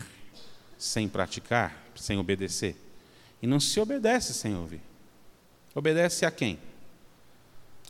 sem 0.77 1.07
praticar, 1.07 1.75
sem 1.95 2.19
obedecer. 2.19 2.75
E 3.41 3.47
não 3.47 3.59
se 3.59 3.79
obedece 3.79 4.31
sem 4.35 4.55
ouvir. 4.55 4.81
Obedece 5.73 6.23
a 6.23 6.29
quem? 6.29 6.59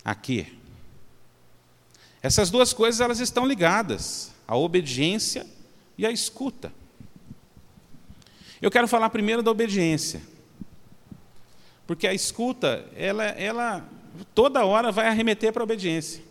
A 0.05 0.15
quê? 0.15 0.53
Essas 2.21 2.49
duas 2.49 2.71
coisas 2.71 3.01
elas 3.01 3.19
estão 3.19 3.45
ligadas, 3.45 4.31
a 4.47 4.55
obediência 4.55 5.45
e 5.97 6.05
a 6.05 6.11
escuta. 6.11 6.71
Eu 8.61 8.71
quero 8.71 8.87
falar 8.87 9.09
primeiro 9.09 9.43
da 9.43 9.51
obediência. 9.51 10.21
Porque 11.91 12.07
a 12.07 12.13
escuta, 12.13 12.85
ela, 12.95 13.25
ela 13.25 13.85
toda 14.33 14.63
hora 14.63 14.93
vai 14.93 15.07
arremeter 15.07 15.51
para 15.51 15.61
a 15.61 15.65
obediência. 15.65 16.23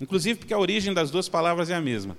Inclusive 0.00 0.40
porque 0.40 0.52
a 0.52 0.58
origem 0.58 0.92
das 0.92 1.12
duas 1.12 1.28
palavras 1.28 1.70
é 1.70 1.76
a 1.76 1.80
mesma. 1.80 2.18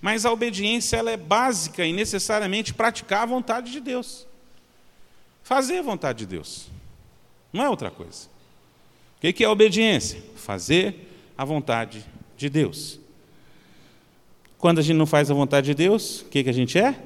Mas 0.00 0.26
a 0.26 0.32
obediência 0.32 0.96
ela 0.96 1.12
é 1.12 1.16
básica 1.16 1.86
e 1.86 1.92
necessariamente 1.92 2.74
praticar 2.74 3.22
a 3.22 3.26
vontade 3.26 3.70
de 3.70 3.78
Deus. 3.78 4.26
Fazer 5.44 5.78
a 5.78 5.82
vontade 5.82 6.18
de 6.18 6.26
Deus. 6.26 6.66
Não 7.52 7.62
é 7.62 7.70
outra 7.70 7.88
coisa. 7.88 8.26
O 9.18 9.32
que 9.32 9.44
é 9.44 9.48
obediência? 9.48 10.20
Fazer 10.34 11.08
a 11.38 11.44
vontade 11.44 12.04
de 12.36 12.50
Deus. 12.50 12.98
Quando 14.58 14.80
a 14.80 14.82
gente 14.82 14.96
não 14.96 15.06
faz 15.06 15.30
a 15.30 15.34
vontade 15.34 15.66
de 15.66 15.74
Deus, 15.74 16.22
o 16.22 16.24
que, 16.24 16.42
que 16.42 16.50
a 16.50 16.52
gente 16.52 16.80
é? 16.80 17.00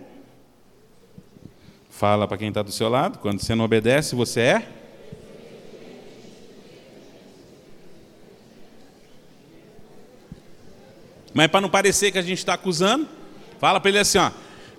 Fala 1.90 2.26
para 2.26 2.38
quem 2.38 2.48
está 2.48 2.62
do 2.62 2.72
seu 2.72 2.88
lado. 2.88 3.18
Quando 3.18 3.42
você 3.42 3.54
não 3.54 3.66
obedece, 3.66 4.14
você 4.14 4.40
é? 4.40 4.75
Mas 11.36 11.48
para 11.48 11.60
não 11.60 11.68
parecer 11.68 12.10
que 12.10 12.16
a 12.16 12.22
gente 12.22 12.38
está 12.38 12.54
acusando, 12.54 13.06
fala 13.58 13.78
para 13.78 13.90
ele 13.90 13.98
assim: 13.98 14.16
ó, 14.16 14.30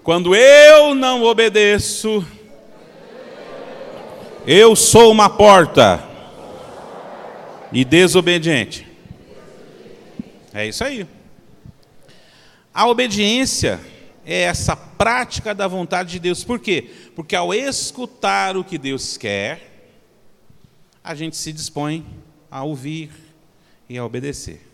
quando 0.01 0.35
eu 0.35 0.95
não 0.95 1.21
obedeço, 1.21 2.25
eu 4.47 4.75
sou 4.75 5.11
uma 5.11 5.29
porta 5.29 6.03
e 7.71 7.85
desobediente. 7.85 8.87
É 10.51 10.65
isso 10.65 10.83
aí. 10.83 11.05
A 12.73 12.87
obediência 12.87 13.79
é 14.25 14.41
essa 14.41 14.75
prática 14.75 15.53
da 15.53 15.67
vontade 15.67 16.09
de 16.09 16.19
Deus. 16.19 16.43
Por 16.43 16.57
quê? 16.57 16.89
Porque 17.15 17.35
ao 17.35 17.53
escutar 17.53 18.57
o 18.57 18.63
que 18.63 18.79
Deus 18.79 19.15
quer, 19.15 19.91
a 21.03 21.13
gente 21.13 21.37
se 21.37 21.53
dispõe 21.53 22.03
a 22.49 22.63
ouvir 22.63 23.11
e 23.87 23.95
a 23.95 24.03
obedecer. 24.03 24.66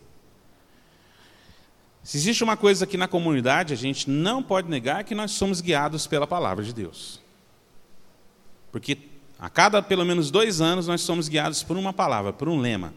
Se 2.04 2.18
existe 2.18 2.44
uma 2.44 2.58
coisa 2.58 2.84
aqui 2.84 2.98
na 2.98 3.08
comunidade, 3.08 3.74
a 3.74 3.78
gente 3.78 4.10
não 4.10 4.44
pode 4.44 4.70
negar 4.70 5.00
é 5.00 5.04
que 5.04 5.16
nós 5.16 5.32
somos 5.32 5.62
guiados 5.62 6.06
pela 6.06 6.28
palavra 6.28 6.64
de 6.64 6.74
Deus. 6.74 7.22
Porque 8.72 8.98
a 9.40 9.50
cada 9.50 9.82
pelo 9.82 10.04
menos 10.04 10.30
dois 10.30 10.60
anos 10.60 10.86
nós 10.86 11.02
somos 11.02 11.30
guiados 11.30 11.64
por 11.64 11.78
uma 11.78 11.94
palavra, 11.94 12.34
por 12.34 12.50
um 12.50 12.60
lema. 12.60 12.94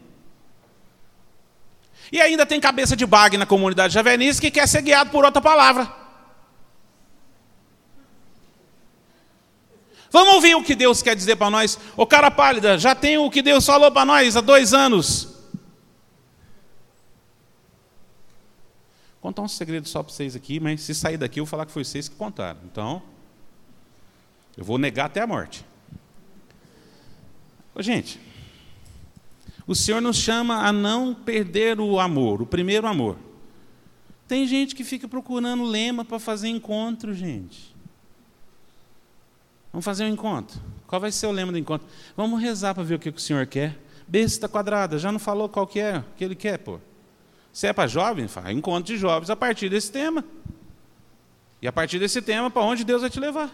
E 2.11 2.19
ainda 2.19 2.45
tem 2.45 2.59
cabeça 2.59 2.97
de 2.97 3.05
bag 3.05 3.37
na 3.37 3.45
comunidade 3.45 3.93
javenice 3.93 4.41
que 4.41 4.51
quer 4.51 4.67
ser 4.67 4.81
guiado 4.81 5.09
por 5.09 5.23
outra 5.23 5.41
palavra. 5.41 5.89
Vamos 10.11 10.35
ouvir 10.35 10.55
o 10.55 10.63
que 10.63 10.75
Deus 10.75 11.01
quer 11.01 11.15
dizer 11.15 11.37
para 11.37 11.49
nós. 11.49 11.79
Ô 11.95 12.05
cara 12.05 12.31
pálida, 12.31 12.77
já 12.77 12.93
tem 12.93 13.17
o 13.17 13.29
que 13.29 13.41
Deus 13.41 13.65
falou 13.65 13.91
para 13.91 14.05
nós 14.05 14.35
há 14.35 14.41
dois 14.41 14.73
anos. 14.73 15.36
Contar 19.27 19.41
um 19.41 19.47
segredo 19.49 19.85
só 19.89 20.01
para 20.01 20.13
vocês 20.13 20.37
aqui, 20.37 20.57
mas 20.57 20.79
se 20.79 20.95
sair 20.95 21.17
daqui 21.17 21.41
eu 21.41 21.43
vou 21.43 21.49
falar 21.49 21.65
que 21.65 21.71
foi 21.73 21.83
vocês 21.83 22.07
que 22.07 22.15
contaram. 22.15 22.61
Então, 22.63 23.03
eu 24.55 24.63
vou 24.63 24.77
negar 24.77 25.07
até 25.07 25.19
a 25.19 25.27
morte. 25.27 25.65
Ô, 27.75 27.81
gente, 27.81 28.21
o 29.67 29.75
Senhor 29.75 29.99
nos 29.99 30.15
chama 30.15 30.65
a 30.65 30.71
não 30.71 31.13
perder 31.13 31.81
o 31.81 31.99
amor, 31.99 32.41
o 32.41 32.45
primeiro 32.45 32.87
amor. 32.87 33.17
Tem 34.29 34.47
gente 34.47 34.73
que 34.73 34.83
fica 34.85 35.09
procurando 35.09 35.65
lema 35.65 36.05
para 36.05 36.19
fazer 36.19 36.47
encontro, 36.47 37.13
gente. 37.13 37.75
Vamos 39.73 39.83
fazer 39.83 40.05
um 40.05 40.09
encontro. 40.09 40.57
Qual 40.87 41.01
vai 41.01 41.11
ser 41.11 41.27
o 41.27 41.31
lema 41.31 41.51
do 41.51 41.57
encontro? 41.57 41.85
Vamos 42.15 42.41
rezar 42.41 42.73
para 42.73 42.83
ver 42.83 42.95
o 42.95 42.99
que 42.99 43.09
o 43.09 43.19
Senhor 43.19 43.45
quer. 43.45 43.77
Besta 44.07 44.47
quadrada, 44.47 44.97
já 44.97 45.11
não 45.11 45.19
falou 45.19 45.49
qual 45.49 45.67
que 45.67 45.81
é, 45.81 45.97
o 45.97 46.15
que 46.15 46.23
ele 46.23 46.35
quer, 46.35 46.59
pô. 46.59 46.79
Se 47.51 47.67
é 47.67 47.73
para 47.73 47.87
jovem, 47.87 48.27
faz 48.27 48.49
encontro 48.49 48.93
de 48.93 48.97
jovens 48.97 49.29
a 49.29 49.35
partir 49.35 49.69
desse 49.69 49.91
tema. 49.91 50.23
E 51.61 51.67
a 51.67 51.71
partir 51.71 51.99
desse 51.99 52.21
tema, 52.21 52.49
para 52.49 52.61
onde 52.61 52.83
Deus 52.83 53.01
vai 53.01 53.09
te 53.09 53.19
levar? 53.19 53.51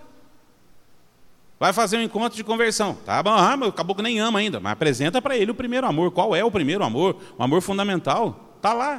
Vai 1.59 1.71
fazer 1.71 1.97
um 1.97 2.01
encontro 2.01 2.35
de 2.35 2.43
conversão. 2.43 2.95
Tá 3.05 3.23
bom, 3.23 3.29
ah, 3.29 3.55
o 3.65 3.71
caboclo 3.71 4.03
nem 4.03 4.19
ama 4.19 4.39
ainda. 4.39 4.59
Mas 4.59 4.73
apresenta 4.73 5.21
para 5.21 5.37
ele 5.37 5.51
o 5.51 5.55
primeiro 5.55 5.87
amor. 5.87 6.11
Qual 6.11 6.35
é 6.35 6.43
o 6.43 6.51
primeiro 6.51 6.83
amor? 6.83 7.15
O 7.37 7.43
amor 7.43 7.61
fundamental? 7.61 8.53
Está 8.57 8.73
lá. 8.73 8.95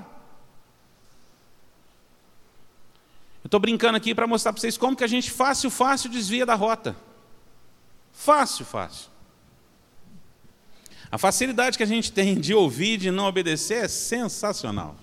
Eu 3.43 3.49
estou 3.49 3.61
brincando 3.61 3.99
aqui 3.99 4.15
para 4.15 4.27
mostrar 4.27 4.53
para 4.55 4.61
vocês 4.61 4.79
como 4.79 4.97
que 4.97 5.05
a 5.05 5.07
gente 5.07 5.31
fácil, 5.31 5.71
fácil 5.71 6.09
desvia 6.09 6.47
da 6.47 6.55
rota. 6.55 6.97
Fácil, 8.11 8.65
fácil. 8.65 9.11
A 11.15 11.19
facilidade 11.19 11.77
que 11.77 11.85
a 11.85 11.87
gente 11.87 12.11
tem 12.11 12.35
de 12.35 12.53
ouvir, 12.53 12.97
de 12.97 13.09
não 13.09 13.27
obedecer, 13.27 13.85
é 13.85 13.87
sensacional. 13.87 14.97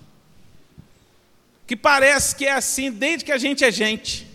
Que 1.66 1.74
parece 1.74 2.36
que 2.36 2.44
é 2.44 2.52
assim 2.52 2.92
desde 2.92 3.24
que 3.24 3.32
a 3.32 3.38
gente 3.38 3.64
é 3.64 3.72
gente. 3.72 4.28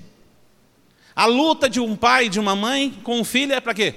A 1.16 1.28
luta 1.28 1.70
de 1.70 1.80
um 1.80 1.96
pai 1.96 2.26
e 2.26 2.30
de 2.30 2.40
uma 2.40 2.56
mãe 2.56 2.90
com 3.04 3.20
um 3.20 3.24
filho 3.24 3.54
é 3.54 3.62
para 3.62 3.76
quê? 3.76 3.94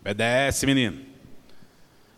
Obedece, 0.00 0.64
menino. 0.64 1.02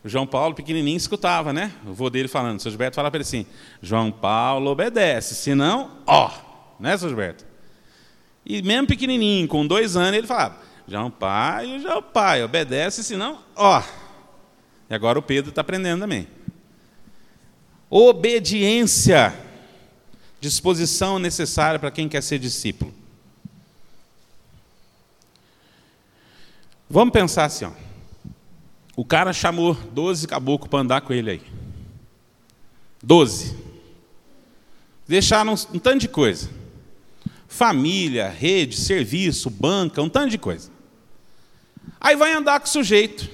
O 0.05 0.09
João 0.09 0.25
Paulo, 0.25 0.55
pequenininho, 0.55 0.97
escutava, 0.97 1.53
né? 1.53 1.73
O 1.85 1.93
vô 1.93 2.09
dele 2.09 2.29
falando. 2.29 2.61
O 2.61 2.63
seu 2.63 2.71
Gilberto 2.71 2.95
fala 2.95 3.11
para 3.11 3.19
ele 3.19 3.27
assim: 3.27 3.47
João 3.83 4.13
Paulo 4.13 4.71
obedece, 4.71 5.35
senão, 5.35 5.99
ó. 6.07 6.31
Né, 6.79 6.97
seu 6.97 7.09
Gilberto? 7.09 7.45
E 8.47 8.63
mesmo 8.63 8.87
pequenininho, 8.87 9.49
com 9.49 9.67
dois 9.67 9.97
anos, 9.97 10.17
ele 10.17 10.29
falava: 10.29 10.70
já 10.87 10.99
é 10.99 11.03
um 11.03 11.11
pai, 11.11 11.79
já 11.81 11.93
é 11.93 11.97
o 11.97 12.03
pai, 12.03 12.43
obedece, 12.43 13.05
senão, 13.05 13.43
ó. 13.55 13.83
E 14.89 14.95
agora 14.95 15.19
o 15.19 15.23
Pedro 15.23 15.51
está 15.51 15.61
aprendendo 15.61 16.01
também. 16.01 16.27
Obediência, 17.89 19.35
disposição 20.41 21.19
necessária 21.19 21.79
para 21.79 21.91
quem 21.91 22.09
quer 22.09 22.23
ser 22.23 22.39
discípulo. 22.39 22.93
Vamos 26.89 27.13
pensar 27.13 27.45
assim, 27.45 27.65
ó. 27.65 27.73
O 28.97 29.05
cara 29.05 29.33
chamou 29.33 29.75
12 29.75 30.27
caboclos 30.27 30.69
para 30.69 30.81
andar 30.81 31.01
com 31.03 31.13
ele 31.13 31.31
aí. 31.31 31.43
12. 33.03 33.57
Deixaram 35.07 35.55
um, 35.55 35.77
um 35.77 35.79
tanto 35.79 36.01
de 36.01 36.09
coisa. 36.09 36.51
Família, 37.51 38.29
rede, 38.29 38.77
serviço, 38.77 39.51
banca, 39.51 40.01
um 40.01 40.09
tanto 40.09 40.31
de 40.31 40.39
coisa. 40.39 40.71
Aí 42.01 42.15
vai 42.15 42.33
andar 42.33 42.61
com 42.61 42.67
o 42.67 42.69
sujeito, 42.69 43.29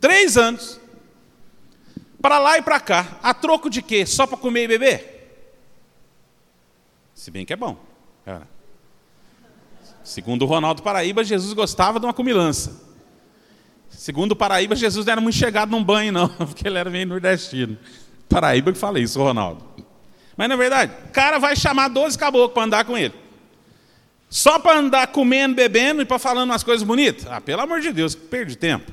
três 0.00 0.36
anos, 0.36 0.80
para 2.20 2.40
lá 2.40 2.58
e 2.58 2.62
para 2.62 2.80
cá, 2.80 3.18
a 3.22 3.32
troco 3.32 3.70
de 3.70 3.80
quê? 3.80 4.04
Só 4.04 4.26
para 4.26 4.36
comer 4.36 4.64
e 4.64 4.68
beber? 4.68 5.48
Se 7.14 7.30
bem 7.30 7.46
que 7.46 7.52
é 7.52 7.56
bom. 7.56 7.78
É. 8.26 8.40
Segundo 10.02 10.42
o 10.42 10.46
Ronaldo 10.46 10.82
Paraíba, 10.82 11.22
Jesus 11.22 11.52
gostava 11.52 12.00
de 12.00 12.04
uma 12.04 12.12
comilança. 12.12 12.82
Segundo 13.88 14.32
o 14.32 14.36
Paraíba, 14.36 14.74
Jesus 14.74 15.06
não 15.06 15.12
era 15.12 15.20
muito 15.20 15.36
chegado 15.36 15.70
num 15.70 15.84
banho, 15.84 16.12
não, 16.12 16.28
porque 16.34 16.66
ele 16.66 16.78
era 16.78 16.90
meio 16.90 17.06
nordestino. 17.06 17.78
Paraíba 18.28 18.72
que 18.72 18.78
fala 18.78 18.98
isso, 18.98 19.22
Ronaldo. 19.22 19.64
Mas 20.36 20.48
na 20.48 20.56
verdade, 20.56 20.92
o 21.08 21.12
cara 21.12 21.38
vai 21.38 21.54
chamar 21.54 21.86
12 21.86 22.18
caboclos 22.18 22.54
para 22.54 22.64
andar 22.64 22.84
com 22.84 22.98
ele. 22.98 23.21
Só 24.32 24.58
para 24.58 24.78
andar 24.78 25.08
comendo, 25.08 25.54
bebendo 25.54 26.00
e 26.00 26.06
para 26.06 26.18
falando 26.18 26.48
umas 26.48 26.62
coisas 26.62 26.82
bonitas? 26.82 27.26
Ah, 27.26 27.38
pelo 27.38 27.60
amor 27.60 27.82
de 27.82 27.92
Deus, 27.92 28.14
perde 28.14 28.56
tempo. 28.56 28.90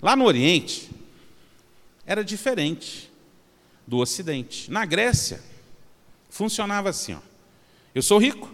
Lá 0.00 0.14
no 0.14 0.24
Oriente, 0.24 0.88
era 2.06 2.24
diferente 2.24 3.10
do 3.84 3.98
Ocidente. 3.98 4.70
Na 4.70 4.84
Grécia, 4.84 5.42
funcionava 6.30 6.90
assim: 6.90 7.14
ó. 7.14 7.18
eu 7.92 8.02
sou 8.02 8.18
rico, 8.18 8.48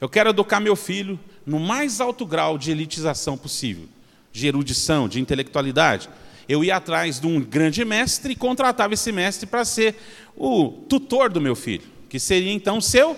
eu 0.00 0.08
quero 0.08 0.30
educar 0.30 0.58
meu 0.58 0.74
filho 0.74 1.16
no 1.46 1.60
mais 1.60 2.00
alto 2.00 2.26
grau 2.26 2.58
de 2.58 2.72
elitização 2.72 3.38
possível, 3.38 3.88
de 4.32 4.48
erudição, 4.48 5.08
de 5.08 5.20
intelectualidade. 5.20 6.08
Eu 6.48 6.64
ia 6.64 6.74
atrás 6.74 7.20
de 7.20 7.28
um 7.28 7.40
grande 7.40 7.84
mestre 7.84 8.32
e 8.32 8.36
contratava 8.36 8.94
esse 8.94 9.12
mestre 9.12 9.46
para 9.46 9.64
ser 9.64 9.94
o 10.36 10.70
tutor 10.88 11.30
do 11.30 11.40
meu 11.40 11.54
filho, 11.54 11.86
que 12.08 12.18
seria 12.18 12.52
então 12.52 12.80
seu 12.80 13.16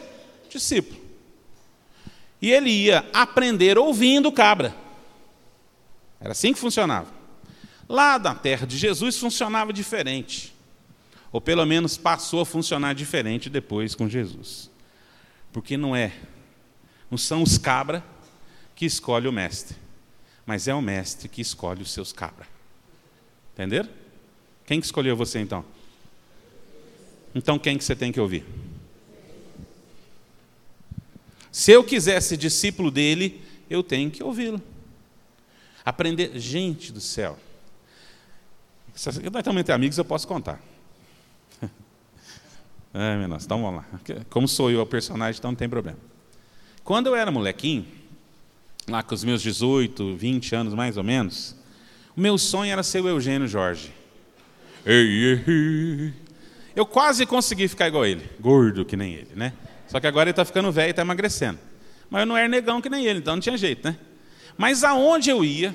discípulo. 0.51 1.08
E 2.41 2.51
ele 2.51 2.71
ia 2.71 3.09
aprender 3.13 3.79
ouvindo 3.79 4.31
cabra. 4.31 4.75
Era 6.21 6.33
assim 6.33 6.53
que 6.53 6.59
funcionava. 6.59 7.09
Lá 7.89 8.19
na 8.19 8.35
terra 8.35 8.67
de 8.67 8.77
Jesus 8.77 9.19
funcionava 9.19 9.73
diferente. 9.73 10.55
Ou 11.33 11.41
pelo 11.41 11.65
menos 11.67 11.97
passou 11.97 12.41
a 12.41 12.47
funcionar 12.47 12.95
diferente 12.95 13.51
depois 13.51 13.95
com 13.95 14.09
Jesus. 14.09 14.71
Porque 15.53 15.77
não 15.77 15.95
é, 15.95 16.13
não 17.11 17.19
são 17.19 17.43
os 17.43 17.59
cabra 17.59 18.05
que 18.75 18.87
escolhe 18.87 19.27
o 19.27 19.33
mestre, 19.33 19.77
mas 20.47 20.69
é 20.69 20.75
o 20.75 20.81
mestre 20.81 21.29
que 21.29 21.41
escolhe 21.41 21.83
os 21.83 21.93
seus 21.93 22.13
cabra. 22.13 22.47
Entenderam? 23.55 23.89
Quem 24.65 24.81
que 24.81 24.87
escolheu 24.87 25.17
você 25.17 25.41
então? 25.41 25.65
Então 27.35 27.59
quem 27.59 27.77
que 27.77 27.85
você 27.85 27.97
tem 27.97 28.13
que 28.13 28.21
ouvir? 28.21 28.45
Se 31.59 31.73
eu 31.73 31.83
quiser 31.83 32.23
ser 32.23 32.37
discípulo 32.37 32.89
dele, 32.89 33.43
eu 33.69 33.83
tenho 33.83 34.13
que 34.13 34.23
ouvi-lo. 34.23 34.63
Aprender. 35.85 36.39
Gente 36.39 36.93
do 36.93 37.01
céu. 37.01 37.37
Nós 39.33 39.43
também 39.43 39.65
temos 39.65 39.71
amigos, 39.71 39.99
eu 39.99 40.05
posso 40.05 40.29
contar. 40.29 40.61
Meu 42.95 43.27
nossa, 43.27 43.47
então 43.47 43.61
vamos 43.61 43.83
lá. 43.83 44.01
Como 44.31 44.47
sou 44.47 44.71
eu 44.71 44.81
o 44.83 44.87
personagem, 44.87 45.41
então 45.41 45.51
não 45.51 45.57
tem 45.57 45.69
problema. 45.69 45.99
Quando 46.85 47.09
eu 47.09 47.17
era 47.17 47.29
molequinho, 47.29 47.85
lá 48.89 49.03
com 49.03 49.17
os 49.17 49.25
meus 49.25 49.43
18, 49.43 50.15
20 50.15 50.55
anos 50.55 50.75
mais 50.75 50.97
ou 50.97 51.03
menos, 51.03 51.57
o 52.17 52.21
meu 52.21 52.39
sonho 52.39 52.71
era 52.71 52.85
ser 52.85 53.03
o 53.03 53.09
Eugênio 53.09 53.49
Jorge. 53.49 53.93
Eu 56.77 56.87
quase 56.87 57.27
consegui 57.27 57.67
ficar 57.67 57.89
igual 57.89 58.07
ele, 58.07 58.31
gordo 58.39 58.85
que 58.85 58.97
nem 58.97 59.13
ele, 59.13 59.35
né? 59.35 59.53
Só 59.89 59.99
que 59.99 60.07
agora 60.07 60.29
ele 60.29 60.33
está 60.33 60.45
ficando 60.45 60.71
velho 60.71 60.89
e 60.89 60.91
está 60.91 61.03
emagrecendo. 61.03 61.59
Mas 62.11 62.21
eu 62.21 62.27
não 62.27 62.37
era 62.37 62.49
negão 62.49 62.81
que 62.81 62.89
nem 62.89 63.05
ele, 63.05 63.19
então 63.19 63.35
não 63.35 63.41
tinha 63.41 63.57
jeito, 63.57 63.87
né? 63.87 63.97
Mas 64.57 64.85
aonde 64.85 65.31
eu 65.31 65.45
ia, 65.45 65.75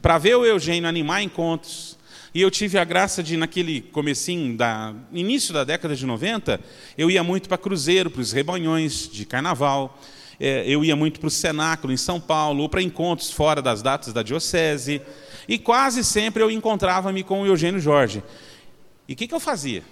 para 0.00 0.18
ver 0.18 0.36
o 0.36 0.44
Eugênio 0.44 0.88
animar 0.88 1.22
encontros, 1.22 1.98
e 2.34 2.40
eu 2.40 2.50
tive 2.50 2.78
a 2.78 2.84
graça 2.84 3.22
de, 3.22 3.36
naquele 3.36 3.80
comecinho, 3.80 4.56
da, 4.56 4.92
início 5.12 5.54
da 5.54 5.62
década 5.62 5.94
de 5.94 6.04
90, 6.04 6.60
eu 6.98 7.10
ia 7.10 7.22
muito 7.22 7.48
para 7.48 7.56
cruzeiro, 7.56 8.10
para 8.10 8.20
os 8.20 8.32
rebanhões 8.32 9.08
de 9.08 9.24
carnaval, 9.24 9.98
é, 10.40 10.64
eu 10.66 10.84
ia 10.84 10.96
muito 10.96 11.20
para 11.20 11.28
o 11.28 11.30
cenáculo 11.30 11.92
em 11.92 11.96
São 11.96 12.20
Paulo, 12.20 12.62
ou 12.62 12.68
para 12.68 12.82
encontros 12.82 13.30
fora 13.30 13.62
das 13.62 13.82
datas 13.82 14.12
da 14.12 14.22
diocese, 14.22 15.00
e 15.46 15.58
quase 15.58 16.02
sempre 16.02 16.42
eu 16.42 16.50
encontrava-me 16.50 17.22
com 17.22 17.42
o 17.42 17.46
Eugênio 17.46 17.80
Jorge. 17.80 18.22
E 19.08 19.12
o 19.12 19.16
que, 19.16 19.28
que 19.28 19.34
eu 19.34 19.40
fazia? 19.40 19.82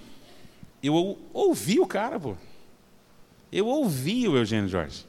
Eu 0.82 1.18
ouvia 1.32 1.80
o 1.80 1.86
cara, 1.86 2.18
pô. 2.18 2.36
Eu 3.52 3.66
ouvia 3.66 4.30
o 4.30 4.36
Eugênio 4.36 4.68
Jorge. 4.68 5.04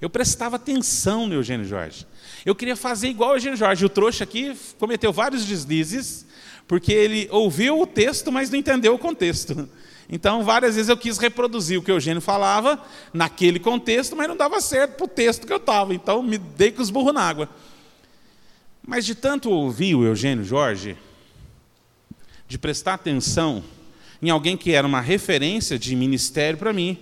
Eu 0.00 0.10
prestava 0.10 0.56
atenção 0.56 1.26
no 1.26 1.34
Eugênio 1.34 1.64
Jorge. 1.64 2.06
Eu 2.44 2.54
queria 2.54 2.74
fazer 2.74 3.08
igual 3.08 3.30
o 3.30 3.34
Eugênio 3.36 3.56
Jorge. 3.56 3.84
O 3.84 3.88
trouxa 3.88 4.24
aqui 4.24 4.54
cometeu 4.78 5.12
vários 5.12 5.46
deslizes, 5.46 6.26
porque 6.66 6.92
ele 6.92 7.28
ouviu 7.30 7.80
o 7.80 7.86
texto, 7.86 8.32
mas 8.32 8.50
não 8.50 8.58
entendeu 8.58 8.94
o 8.94 8.98
contexto. 8.98 9.68
Então, 10.08 10.44
várias 10.44 10.74
vezes 10.74 10.88
eu 10.88 10.96
quis 10.96 11.16
reproduzir 11.16 11.78
o 11.78 11.82
que 11.82 11.90
o 11.90 11.94
Eugênio 11.94 12.20
falava 12.20 12.84
naquele 13.12 13.58
contexto, 13.58 14.14
mas 14.14 14.28
não 14.28 14.36
dava 14.36 14.60
certo 14.60 14.96
para 14.96 15.04
o 15.04 15.08
texto 15.08 15.46
que 15.46 15.52
eu 15.52 15.56
estava. 15.56 15.94
Então, 15.94 16.22
me 16.22 16.36
dei 16.36 16.72
com 16.72 16.82
os 16.82 16.90
burros 16.90 17.14
na 17.14 17.22
água. 17.22 17.48
Mas 18.86 19.06
de 19.06 19.14
tanto 19.14 19.50
ouvir 19.50 19.94
o 19.94 20.04
Eugênio 20.04 20.44
Jorge, 20.44 20.96
de 22.46 22.58
prestar 22.58 22.94
atenção 22.94 23.64
em 24.20 24.28
alguém 24.28 24.56
que 24.56 24.72
era 24.72 24.86
uma 24.86 25.00
referência 25.00 25.78
de 25.78 25.96
ministério 25.96 26.58
para 26.58 26.72
mim, 26.72 26.98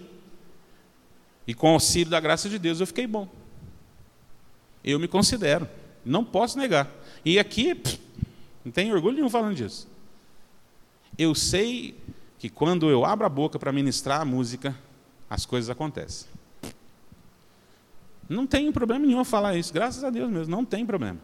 e 1.52 1.54
com 1.54 1.68
o 1.68 1.74
auxílio 1.74 2.08
da 2.08 2.18
graça 2.18 2.48
de 2.48 2.58
Deus, 2.58 2.80
eu 2.80 2.86
fiquei 2.86 3.06
bom. 3.06 3.28
Eu 4.82 4.98
me 4.98 5.06
considero, 5.06 5.68
não 6.02 6.24
posso 6.24 6.56
negar. 6.56 6.90
E 7.22 7.38
aqui, 7.38 7.74
pff, 7.74 8.00
não 8.64 8.72
tenho 8.72 8.94
orgulho 8.94 9.16
nenhum 9.16 9.28
falando 9.28 9.54
disso. 9.54 9.86
Eu 11.18 11.34
sei 11.34 11.94
que 12.38 12.48
quando 12.48 12.88
eu 12.88 13.04
abro 13.04 13.26
a 13.26 13.28
boca 13.28 13.58
para 13.58 13.70
ministrar 13.70 14.22
a 14.22 14.24
música, 14.24 14.74
as 15.28 15.44
coisas 15.44 15.68
acontecem. 15.68 16.26
Não 18.26 18.46
tem 18.46 18.72
problema 18.72 19.04
nenhum 19.04 19.22
falar 19.22 19.54
isso, 19.54 19.74
graças 19.74 20.02
a 20.02 20.08
Deus 20.08 20.30
mesmo, 20.30 20.50
não 20.50 20.64
tem 20.64 20.86
problema. 20.86 21.18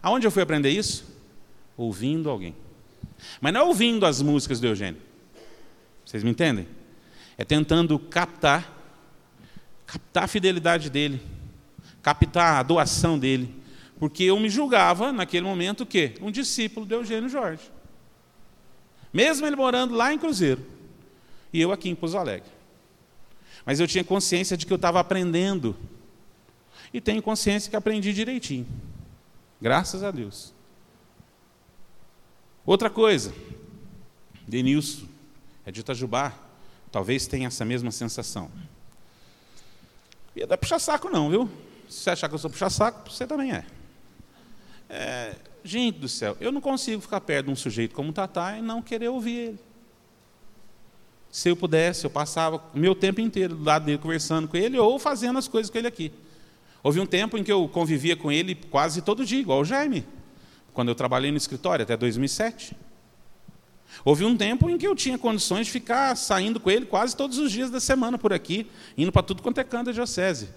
Aonde 0.00 0.28
eu 0.28 0.30
fui 0.30 0.44
aprender 0.44 0.70
isso? 0.70 1.04
Ouvindo 1.76 2.30
alguém. 2.30 2.54
Mas 3.40 3.52
não 3.52 3.62
é 3.62 3.64
ouvindo 3.64 4.06
as 4.06 4.22
músicas 4.22 4.60
do 4.60 4.68
Eugênio. 4.68 5.02
Vocês 6.06 6.22
me 6.22 6.30
entendem? 6.30 6.68
É 7.36 7.44
tentando 7.44 7.98
captar, 7.98 8.79
captar 9.90 10.24
a 10.24 10.28
fidelidade 10.28 10.88
dele, 10.88 11.20
captar 12.00 12.60
a 12.60 12.62
doação 12.62 13.18
dele, 13.18 13.52
porque 13.98 14.22
eu 14.22 14.38
me 14.38 14.48
julgava, 14.48 15.12
naquele 15.12 15.44
momento, 15.44 15.82
o 15.82 15.86
quê? 15.86 16.14
Um 16.20 16.30
discípulo 16.30 16.86
de 16.86 16.94
Eugênio 16.94 17.28
Jorge. 17.28 17.70
Mesmo 19.12 19.46
ele 19.46 19.56
morando 19.56 19.94
lá 19.94 20.14
em 20.14 20.18
Cruzeiro. 20.18 20.64
E 21.52 21.60
eu 21.60 21.72
aqui 21.72 21.90
em 21.90 21.94
Pouso 21.94 22.16
Alegre. 22.16 22.48
Mas 23.66 23.80
eu 23.80 23.86
tinha 23.86 24.04
consciência 24.04 24.56
de 24.56 24.64
que 24.64 24.72
eu 24.72 24.76
estava 24.76 25.00
aprendendo. 25.00 25.76
E 26.94 27.00
tenho 27.00 27.20
consciência 27.20 27.68
que 27.68 27.76
aprendi 27.76 28.12
direitinho. 28.12 28.66
Graças 29.60 30.02
a 30.02 30.10
Deus. 30.10 30.54
Outra 32.64 32.88
coisa, 32.88 33.34
Denilson, 34.46 35.06
é 35.66 35.72
de 35.72 35.80
Itajubá, 35.80 36.32
talvez 36.90 37.26
tenha 37.26 37.48
essa 37.48 37.64
mesma 37.64 37.90
sensação. 37.90 38.50
E 40.34 40.42
é 40.42 40.46
da 40.46 40.56
puxa-saco 40.56 41.08
não, 41.08 41.30
viu? 41.30 41.50
Se 41.88 42.00
você 42.00 42.10
achar 42.10 42.28
que 42.28 42.34
eu 42.34 42.38
sou 42.38 42.50
puxa-saco, 42.50 43.10
você 43.10 43.26
também 43.26 43.52
é. 43.52 43.64
É, 44.88 45.36
gente 45.64 45.98
do 45.98 46.08
céu, 46.08 46.36
eu 46.40 46.50
não 46.50 46.60
consigo 46.60 47.00
ficar 47.00 47.20
perto 47.20 47.46
de 47.46 47.52
um 47.52 47.56
sujeito 47.56 47.94
como 47.94 48.10
o 48.10 48.12
Tatá 48.12 48.58
e 48.58 48.62
não 48.62 48.82
querer 48.82 49.08
ouvir 49.08 49.36
ele. 49.36 49.58
Se 51.30 51.48
eu 51.48 51.56
pudesse, 51.56 52.04
eu 52.04 52.10
passava 52.10 52.62
o 52.74 52.78
meu 52.78 52.94
tempo 52.94 53.20
inteiro 53.20 53.54
do 53.54 53.62
lado 53.62 53.84
dele 53.84 53.98
conversando 53.98 54.48
com 54.48 54.56
ele 54.56 54.76
ou 54.78 54.98
fazendo 54.98 55.38
as 55.38 55.46
coisas 55.46 55.70
com 55.70 55.78
ele 55.78 55.86
aqui. 55.86 56.12
Houve 56.82 56.98
um 56.98 57.06
tempo 57.06 57.36
em 57.38 57.44
que 57.44 57.52
eu 57.52 57.68
convivia 57.68 58.16
com 58.16 58.32
ele 58.32 58.54
quase 58.54 59.02
todo 59.02 59.24
dia, 59.24 59.38
igual 59.38 59.60
o 59.60 59.64
Jaime, 59.64 60.04
quando 60.72 60.88
eu 60.88 60.94
trabalhei 60.94 61.30
no 61.30 61.36
escritório, 61.36 61.82
até 61.82 61.96
2007. 61.96 62.76
Houve 64.04 64.24
um 64.24 64.36
tempo 64.36 64.68
em 64.70 64.78
que 64.78 64.86
eu 64.86 64.94
tinha 64.94 65.18
condições 65.18 65.66
de 65.66 65.72
ficar 65.72 66.16
saindo 66.16 66.58
com 66.58 66.70
ele 66.70 66.86
quase 66.86 67.16
todos 67.16 67.38
os 67.38 67.52
dias 67.52 67.70
da 67.70 67.80
semana 67.80 68.16
por 68.16 68.32
aqui, 68.32 68.66
indo 68.96 69.12
para 69.12 69.22
tudo 69.22 69.42
quanto 69.42 69.58
é 69.58 69.64
canto 69.64 69.86
da 69.86 69.92
diocese. 69.92 70.48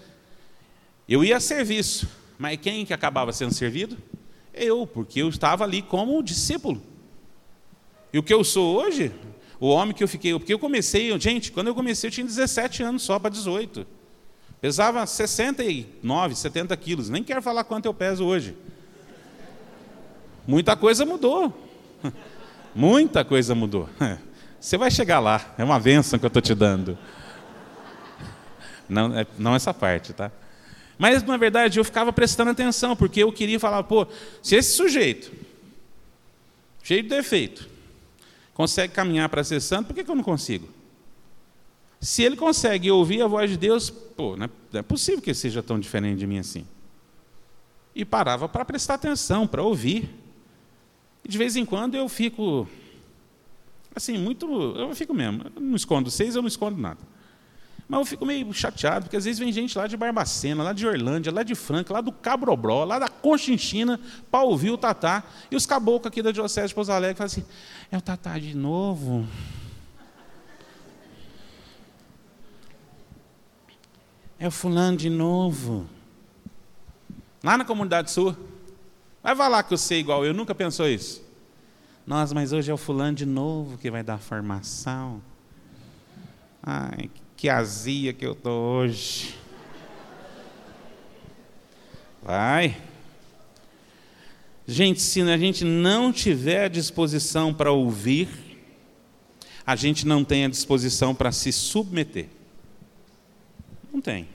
Eu 1.08 1.24
ia 1.24 1.38
a 1.38 1.40
serviço, 1.40 2.08
mas 2.38 2.60
quem 2.60 2.86
que 2.86 2.94
acabava 2.94 3.34
sendo 3.34 3.54
servido? 3.54 3.98
Eu, 4.54 4.88
porque 4.88 5.22
eu 5.22 5.30
estava 5.30 5.64
ali 5.64 5.82
como 5.82 6.22
discípulo. 6.24 6.82
E 8.14 8.20
o 8.20 8.24
que 8.24 8.34
eu 8.34 8.44
sou 8.44 8.78
hoje, 8.78 9.12
o 9.60 9.68
homem 9.68 9.94
que 9.94 10.04
eu 10.04 10.08
fiquei, 10.08 10.34
porque 10.34 10.54
eu 10.54 10.60
comecei, 10.60 11.18
gente, 11.20 11.52
quando 11.52 11.68
eu 11.68 11.76
comecei 11.76 12.08
eu 12.08 12.12
tinha 12.12 12.26
17 12.26 12.84
anos 12.84 13.02
só 13.02 13.20
para 13.20 13.32
18. 13.32 13.86
Pesava 14.62 15.06
69, 15.06 16.36
70 16.36 16.78
quilos, 16.78 17.10
nem 17.10 17.24
quero 17.24 17.42
falar 17.42 17.66
quanto 17.66 17.86
eu 17.86 17.94
peso 17.94 18.24
hoje. 18.24 18.56
Muita 20.48 20.76
coisa 20.76 21.06
mudou. 21.06 21.54
Muita 22.76 23.24
coisa 23.24 23.54
mudou. 23.54 23.90
Você 24.60 24.78
vai 24.78 24.90
chegar 24.90 25.20
lá, 25.20 25.54
é 25.58 25.64
uma 25.64 25.80
benção 25.80 26.18
que 26.18 26.26
eu 26.26 26.28
estou 26.28 26.42
te 26.42 26.56
dando. 26.56 26.98
Não, 28.88 29.18
é, 29.18 29.28
não 29.38 29.56
essa 29.56 29.74
parte, 29.74 30.14
tá? 30.14 30.32
Mas, 30.98 31.24
na 31.24 31.36
verdade, 31.36 31.80
eu 31.80 31.84
ficava 31.84 32.14
prestando 32.14 32.52
atenção, 32.52 32.96
porque 32.96 33.24
eu 33.24 33.32
queria 33.32 33.60
falar, 33.60 33.84
pô, 33.84 34.08
se 34.42 34.56
esse 34.56 34.74
sujeito, 34.74 35.32
cheio 36.82 37.04
de 37.04 37.10
defeito, 37.10 37.68
consegue 38.54 38.94
caminhar 38.94 39.28
para 39.30 39.44
ser 39.44 39.60
santo, 39.60 39.88
por 39.88 39.96
que, 39.96 40.04
que 40.04 40.12
eu 40.12 40.16
não 40.16 40.24
consigo? 40.24 40.70
Se 42.00 42.22
ele 42.22 42.36
consegue 42.36 42.92
ouvir 42.92 43.22
a 43.22 43.28
voz 43.28 43.50
de 43.50 43.58
Deus, 43.58 43.90
pô, 43.90 44.36
não 44.36 44.46
é, 44.46 44.50
não 44.72 44.80
é 44.80 44.84
possível 44.84 45.22
que 45.22 45.30
ele 45.30 45.36
seja 45.36 45.64
tão 45.64 45.80
diferente 45.80 46.20
de 46.20 46.28
mim 46.28 46.38
assim. 46.38 46.68
E 47.96 48.04
parava 48.04 48.48
para 48.50 48.66
prestar 48.66 48.96
atenção, 48.96 49.48
para 49.48 49.64
ouvir. 49.64 50.10
E 51.24 51.30
de 51.30 51.38
vez 51.38 51.56
em 51.56 51.66
quando 51.66 51.96
eu 51.96 52.10
fico, 52.10 52.68
assim, 53.96 54.18
muito, 54.18 54.46
eu 54.78 54.94
fico 54.96 55.14
mesmo, 55.14 55.44
eu 55.56 55.62
não 55.62 55.76
escondo 55.76 56.12
vocês, 56.12 56.36
eu 56.36 56.42
não 56.42 56.48
escondo 56.48 56.80
nada. 56.80 57.00
Mas 57.88 58.00
eu 58.00 58.06
fico 58.06 58.26
meio 58.26 58.52
chateado, 58.54 59.06
porque 59.06 59.18
às 59.18 59.26
vezes 59.26 59.40
vem 59.40 59.52
gente 59.52 59.78
lá 59.78 59.88
de 59.88 59.96
Barbacena, 59.98 60.64
lá 60.64 60.74
de 60.74 60.88
Orlândia, 60.88 61.32
lá 61.32 61.44
de 61.44 61.54
Franca, 61.54 61.94
lá 61.94 62.02
do 62.02 62.12
Cabrobró, 62.12 62.86
lá 62.86 62.98
da 62.98 63.10
Conchinchina, 63.10 64.00
para 64.32 64.44
ouvir 64.44 64.72
o 64.72 64.78
Tatá. 64.78 65.24
E 65.52 65.56
os 65.56 65.66
caboclos 65.66 66.08
aqui 66.08 66.22
da 66.22 66.32
Diocese 66.32 66.70
de 66.70 66.76
Pouso 66.76 66.92
Alegre 66.92 67.18
falam 67.18 67.28
assim, 67.28 67.46
é 67.92 67.98
o 67.98 68.02
Tatá 68.02 68.40
de 68.40 68.56
novo? 68.56 69.28
É 74.40 74.48
o 74.48 74.52
fulano 74.52 74.98
de 74.98 75.10
novo. 75.10 75.88
Lá 77.44 77.58
na 77.58 77.66
comunidade 77.66 78.12
sua. 78.12 78.38
Vai 79.24 79.36
falar 79.36 79.64
que 79.64 79.74
eu 79.74 79.78
sei 79.78 80.02
igual 80.02 80.26
eu, 80.26 80.34
nunca 80.34 80.54
pensou 80.54 80.86
isso. 80.88 81.24
Nossa, 82.06 82.36
mas 82.36 82.52
hoje 82.52 82.70
é 82.70 82.74
o 82.74 82.78
fulano 82.78 83.16
de 83.16 83.26
novo 83.26 83.78
que 83.78 83.90
vai 83.90 84.04
dar 84.04 84.18
formação. 84.18 85.22
Ai, 86.62 87.10
que 87.38 87.48
azia 87.48 88.12
que 88.12 88.26
eu 88.26 88.34
estou 88.34 88.62
hoje. 88.62 89.36
Vai. 92.22 92.78
Gente, 94.68 95.02
se 95.02 95.22
a 95.22 95.38
gente 95.38 95.64
não 95.64 96.12
tiver 96.12 96.66
a 96.66 96.68
disposição 96.68 97.54
para 97.54 97.72
ouvir, 97.72 98.30
a 99.66 99.76
gente 99.78 100.06
não 100.06 100.26
tem 100.26 100.44
a 100.44 100.50
disposição 100.50 101.16
para 101.16 101.32
se 101.32 101.54
submeter. 101.54 102.28
Não 103.92 104.02
tem. 104.02 104.28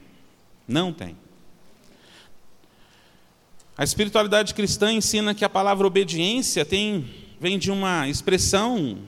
Não 0.66 0.92
tem. 0.92 1.16
A 3.78 3.84
espiritualidade 3.84 4.54
cristã 4.54 4.92
ensina 4.92 5.32
que 5.32 5.44
a 5.44 5.48
palavra 5.48 5.86
obediência 5.86 6.64
tem, 6.64 7.08
vem 7.38 7.56
de 7.56 7.70
uma 7.70 8.08
expressão 8.08 8.98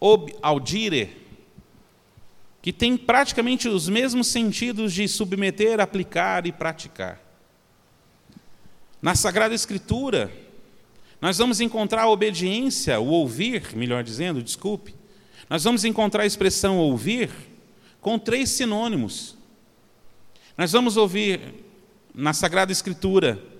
ob 0.00 0.34
audire, 0.40 1.14
que 2.62 2.72
tem 2.72 2.96
praticamente 2.96 3.68
os 3.68 3.90
mesmos 3.90 4.28
sentidos 4.28 4.94
de 4.94 5.06
submeter, 5.06 5.78
aplicar 5.78 6.46
e 6.46 6.52
praticar. 6.52 7.20
Na 9.02 9.14
Sagrada 9.14 9.54
Escritura, 9.54 10.32
nós 11.20 11.36
vamos 11.36 11.60
encontrar 11.60 12.04
a 12.04 12.08
obediência, 12.08 12.98
o 12.98 13.08
ouvir, 13.08 13.76
melhor 13.76 14.02
dizendo, 14.02 14.42
desculpe, 14.42 14.94
Nós 15.50 15.64
vamos 15.64 15.84
encontrar 15.84 16.22
a 16.22 16.26
expressão 16.26 16.78
ouvir 16.78 17.28
com 18.00 18.18
três 18.18 18.48
sinônimos. 18.48 19.36
Nós 20.56 20.72
vamos 20.72 20.96
ouvir 20.96 21.40
na 22.14 22.32
Sagrada 22.32 22.72
Escritura 22.72 23.51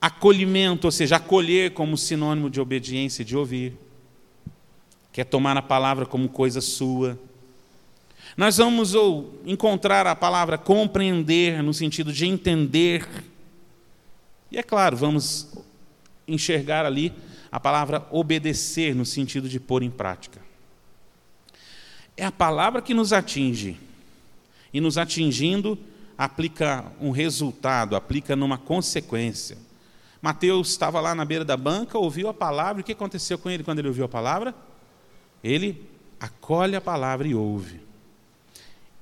acolhimento, 0.00 0.86
ou 0.86 0.90
seja, 0.90 1.16
acolher 1.16 1.72
como 1.72 1.96
sinônimo 1.96 2.50
de 2.50 2.60
obediência, 2.60 3.24
de 3.24 3.36
ouvir. 3.36 3.76
Quer 5.12 5.24
tomar 5.24 5.56
a 5.56 5.62
palavra 5.62 6.04
como 6.04 6.28
coisa 6.28 6.60
sua. 6.60 7.18
Nós 8.36 8.58
vamos 8.58 8.94
ou, 8.94 9.40
encontrar 9.46 10.06
a 10.06 10.14
palavra 10.14 10.58
compreender, 10.58 11.62
no 11.62 11.72
sentido 11.72 12.12
de 12.12 12.26
entender. 12.26 13.06
E 14.50 14.58
é 14.58 14.62
claro, 14.62 14.96
vamos 14.96 15.52
enxergar 16.28 16.84
ali 16.84 17.12
a 17.50 17.58
palavra 17.58 18.06
obedecer, 18.10 18.94
no 18.94 19.06
sentido 19.06 19.48
de 19.48 19.58
pôr 19.58 19.82
em 19.82 19.90
prática. 19.90 20.40
É 22.16 22.24
a 22.24 22.32
palavra 22.32 22.82
que 22.82 22.94
nos 22.94 23.12
atinge. 23.12 23.78
E 24.72 24.80
nos 24.80 24.98
atingindo, 24.98 25.78
aplica 26.18 26.84
um 27.00 27.10
resultado, 27.10 27.96
aplica 27.96 28.36
numa 28.36 28.58
consequência. 28.58 29.56
Mateus 30.26 30.70
estava 30.70 31.00
lá 31.00 31.14
na 31.14 31.24
beira 31.24 31.44
da 31.44 31.56
banca, 31.56 31.96
ouviu 31.96 32.28
a 32.28 32.34
palavra, 32.34 32.80
e 32.80 32.82
o 32.82 32.84
que 32.84 32.90
aconteceu 32.90 33.38
com 33.38 33.48
ele 33.48 33.62
quando 33.62 33.78
ele 33.78 33.86
ouviu 33.86 34.06
a 34.06 34.08
palavra? 34.08 34.52
Ele 35.40 35.88
acolhe 36.18 36.74
a 36.74 36.80
palavra 36.80 37.28
e 37.28 37.34
ouve, 37.36 37.80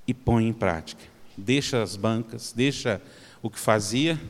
e 0.07 0.13
põe 0.13 0.47
em 0.47 0.53
prática. 0.53 1.03
Deixa 1.35 1.83
as 1.83 1.97
bancas, 1.97 2.53
deixa 2.55 3.01
o 3.41 3.49
que 3.49 3.59
fazia, 3.59 4.21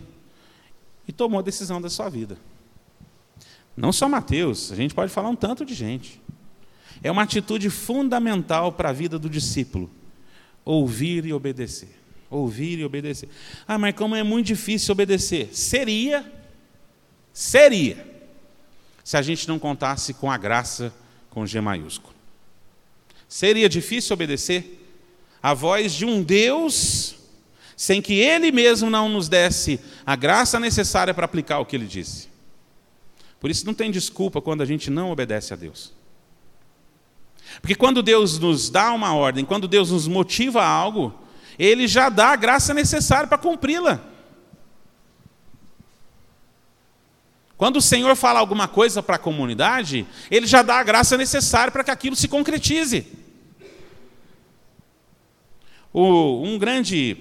e 1.08 1.10
tomou 1.10 1.40
a 1.40 1.42
decisão 1.42 1.82
da 1.82 1.90
sua 1.90 2.08
vida. 2.08 2.38
Não 3.76 3.92
só 3.92 4.08
Mateus, 4.08 4.70
a 4.70 4.76
gente 4.76 4.94
pode 4.94 5.10
falar 5.10 5.30
um 5.30 5.34
tanto 5.34 5.64
de 5.64 5.74
gente. 5.74 6.22
É 7.02 7.10
uma 7.10 7.24
atitude 7.24 7.70
fundamental 7.70 8.70
para 8.70 8.90
a 8.90 8.92
vida 8.92 9.18
do 9.18 9.28
discípulo: 9.28 9.90
ouvir 10.64 11.26
e 11.26 11.32
obedecer. 11.32 11.90
Ouvir 12.30 12.78
e 12.78 12.84
obedecer. 12.84 13.28
Ah, 13.66 13.78
mas 13.78 13.96
como 13.96 14.14
é 14.14 14.22
muito 14.22 14.46
difícil 14.46 14.92
obedecer? 14.92 15.48
Seria 15.52 16.43
seria 17.34 18.06
se 19.02 19.16
a 19.16 19.22
gente 19.22 19.46
não 19.46 19.58
contasse 19.58 20.14
com 20.14 20.30
a 20.30 20.38
graça 20.38 20.94
com 21.28 21.44
G 21.44 21.60
maiúsculo. 21.60 22.14
Seria 23.28 23.68
difícil 23.68 24.14
obedecer 24.14 24.80
a 25.42 25.52
voz 25.52 25.92
de 25.92 26.06
um 26.06 26.22
Deus 26.22 27.16
sem 27.76 28.00
que 28.00 28.14
Ele 28.14 28.52
mesmo 28.52 28.88
não 28.88 29.08
nos 29.08 29.28
desse 29.28 29.80
a 30.06 30.14
graça 30.14 30.60
necessária 30.60 31.12
para 31.12 31.24
aplicar 31.24 31.58
o 31.58 31.66
que 31.66 31.74
Ele 31.74 31.86
disse. 31.86 32.28
Por 33.40 33.50
isso 33.50 33.66
não 33.66 33.74
tem 33.74 33.90
desculpa 33.90 34.40
quando 34.40 34.62
a 34.62 34.66
gente 34.66 34.88
não 34.88 35.10
obedece 35.10 35.52
a 35.52 35.56
Deus. 35.56 35.92
Porque 37.60 37.74
quando 37.74 38.02
Deus 38.02 38.38
nos 38.38 38.70
dá 38.70 38.92
uma 38.92 39.14
ordem, 39.14 39.44
quando 39.44 39.68
Deus 39.68 39.90
nos 39.90 40.06
motiva 40.06 40.62
a 40.62 40.68
algo, 40.68 41.12
Ele 41.58 41.86
já 41.88 42.08
dá 42.08 42.28
a 42.28 42.36
graça 42.36 42.72
necessária 42.72 43.26
para 43.26 43.36
cumpri-la. 43.36 44.13
Quando 47.64 47.76
o 47.76 47.80
Senhor 47.80 48.14
fala 48.14 48.40
alguma 48.40 48.68
coisa 48.68 49.02
para 49.02 49.16
a 49.16 49.18
comunidade, 49.18 50.06
Ele 50.30 50.46
já 50.46 50.60
dá 50.60 50.80
a 50.80 50.82
graça 50.82 51.16
necessária 51.16 51.72
para 51.72 51.82
que 51.82 51.90
aquilo 51.90 52.14
se 52.14 52.28
concretize. 52.28 53.06
O, 55.90 56.42
um, 56.42 56.58
grande, 56.58 57.16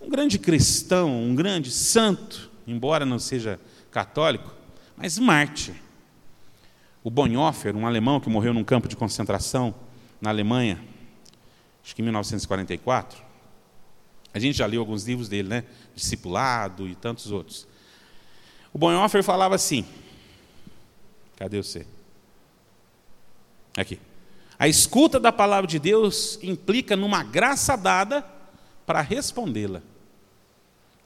um 0.00 0.08
grande 0.08 0.38
cristão, 0.38 1.22
um 1.22 1.34
grande 1.34 1.70
santo, 1.70 2.50
embora 2.66 3.04
não 3.04 3.18
seja 3.18 3.60
católico, 3.90 4.50
mas 4.96 5.18
Marte. 5.18 5.74
O 7.04 7.10
Bonhoeffer, 7.10 7.76
um 7.76 7.86
alemão 7.86 8.20
que 8.20 8.30
morreu 8.30 8.54
num 8.54 8.64
campo 8.64 8.88
de 8.88 8.96
concentração 8.96 9.74
na 10.18 10.30
Alemanha, 10.30 10.82
acho 11.84 11.94
que 11.94 12.00
em 12.00 12.04
1944. 12.04 13.22
A 14.32 14.38
gente 14.38 14.56
já 14.56 14.64
leu 14.64 14.80
alguns 14.80 15.04
livros 15.04 15.28
dele, 15.28 15.48
né? 15.50 15.64
Discipulado 15.94 16.88
e 16.88 16.94
tantos 16.94 17.30
outros. 17.30 17.70
O 18.72 18.78
Bonhoeffer 18.78 19.22
falava 19.22 19.54
assim: 19.54 19.84
Cadê 21.36 21.62
você? 21.62 21.86
Aqui. 23.76 23.98
A 24.58 24.68
escuta 24.68 25.18
da 25.18 25.32
palavra 25.32 25.66
de 25.66 25.78
Deus 25.78 26.38
implica 26.42 26.94
numa 26.94 27.22
graça 27.22 27.76
dada 27.76 28.24
para 28.86 29.00
respondê-la. 29.00 29.82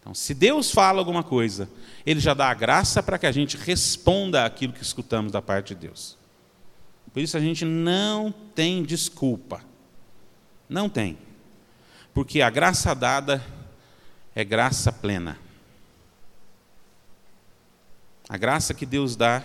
Então, 0.01 0.15
se 0.15 0.35
Deus 0.35 0.71
fala 0.71 0.99
alguma 0.99 1.23
coisa, 1.23 1.69
Ele 2.05 2.21
já 2.21 2.35
dá 2.35 2.51
a 2.51 2.55
graça 2.55 3.03
para 3.03 3.19
que 3.19 3.27
a 3.27 3.33
gente 3.33 3.57
responda 3.57 4.45
aquilo 4.45 4.73
que 4.73 4.83
escutamos 4.83 5.33
da 5.33 5.41
parte 5.41 5.75
de 5.75 5.87
Deus. 5.87 6.17
Por 7.13 7.21
isso 7.21 7.37
a 7.37 7.41
gente 7.41 7.65
não 7.65 8.31
tem 8.55 8.83
desculpa. 8.83 9.63
Não 10.69 10.89
tem. 10.89 11.17
Porque 12.13 12.43
a 12.43 12.51
graça 12.51 12.95
dada 12.95 13.43
é 14.35 14.45
graça 14.45 14.93
plena. 14.93 15.39
A 18.29 18.37
graça 18.37 18.75
que 18.75 18.85
Deus 18.85 19.15
dá 19.17 19.45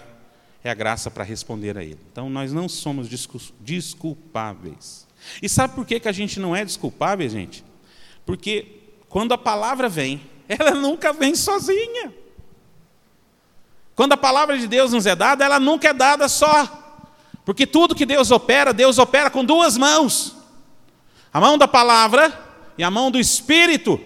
é 0.63 0.70
a 0.70 0.74
graça 0.74 1.10
para 1.10 1.24
responder 1.24 1.78
a 1.78 1.84
Ele. 1.84 2.00
Então 2.12 2.30
nós 2.30 2.52
não 2.52 2.67
somos 2.67 3.08
desculpáveis. 3.60 5.08
E 5.41 5.48
sabe 5.48 5.76
por 5.76 5.86
que, 5.86 6.00
que 6.00 6.08
a 6.08 6.12
gente 6.12 6.39
não 6.39 6.56
é 6.56 6.65
desculpável, 6.65 7.28
gente? 7.30 7.63
Porque 8.26 8.80
quando 9.10 9.34
a 9.34 9.38
palavra 9.38 9.88
vem, 9.88 10.22
ela 10.48 10.72
nunca 10.72 11.13
vem 11.13 11.36
sozinha. 11.36 12.13
Quando 13.96 14.13
a 14.13 14.17
palavra 14.17 14.58
de 14.58 14.67
Deus 14.67 14.94
nos 14.94 15.06
é 15.06 15.15
dada, 15.15 15.46
ela 15.46 15.60
nunca 15.60 15.89
é 15.89 15.94
dada 15.94 16.28
só. 16.28 16.78
Porque 17.46 17.67
tudo 17.67 17.96
que 17.96 18.06
Deus 18.06 18.32
opera, 18.32 18.74
Deus 18.74 18.98
opera 18.98 19.30
com 19.30 19.44
duas 19.44 19.78
mãos: 19.78 20.36
a 21.34 21.39
mão 21.39 21.58
da 21.58 21.67
palavra 21.67 22.34
e 22.78 22.84
a 22.84 22.91
mão 22.91 23.12
do 23.12 23.20
Espírito. 23.20 24.00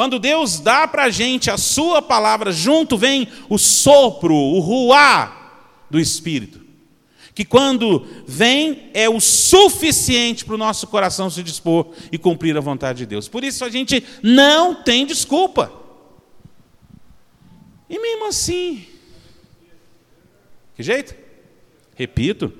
Quando 0.00 0.18
Deus 0.18 0.60
dá 0.60 0.88
para 0.88 1.04
a 1.04 1.10
gente 1.10 1.50
a 1.50 1.58
sua 1.58 2.00
palavra, 2.00 2.52
junto 2.52 2.96
vem 2.96 3.28
o 3.50 3.58
sopro, 3.58 4.34
o 4.34 4.58
ruá 4.58 5.60
do 5.90 6.00
Espírito. 6.00 6.58
Que 7.34 7.44
quando 7.44 8.06
vem 8.26 8.88
é 8.94 9.10
o 9.10 9.20
suficiente 9.20 10.42
para 10.42 10.54
o 10.54 10.56
nosso 10.56 10.86
coração 10.86 11.28
se 11.28 11.42
dispor 11.42 11.92
e 12.10 12.16
cumprir 12.16 12.56
a 12.56 12.62
vontade 12.62 13.00
de 13.00 13.04
Deus. 13.04 13.28
Por 13.28 13.44
isso 13.44 13.62
a 13.62 13.68
gente 13.68 14.02
não 14.22 14.74
tem 14.74 15.04
desculpa. 15.04 15.70
E 17.86 17.98
mesmo 17.98 18.26
assim, 18.26 18.86
que 20.76 20.82
jeito? 20.82 21.14
Repito, 21.94 22.50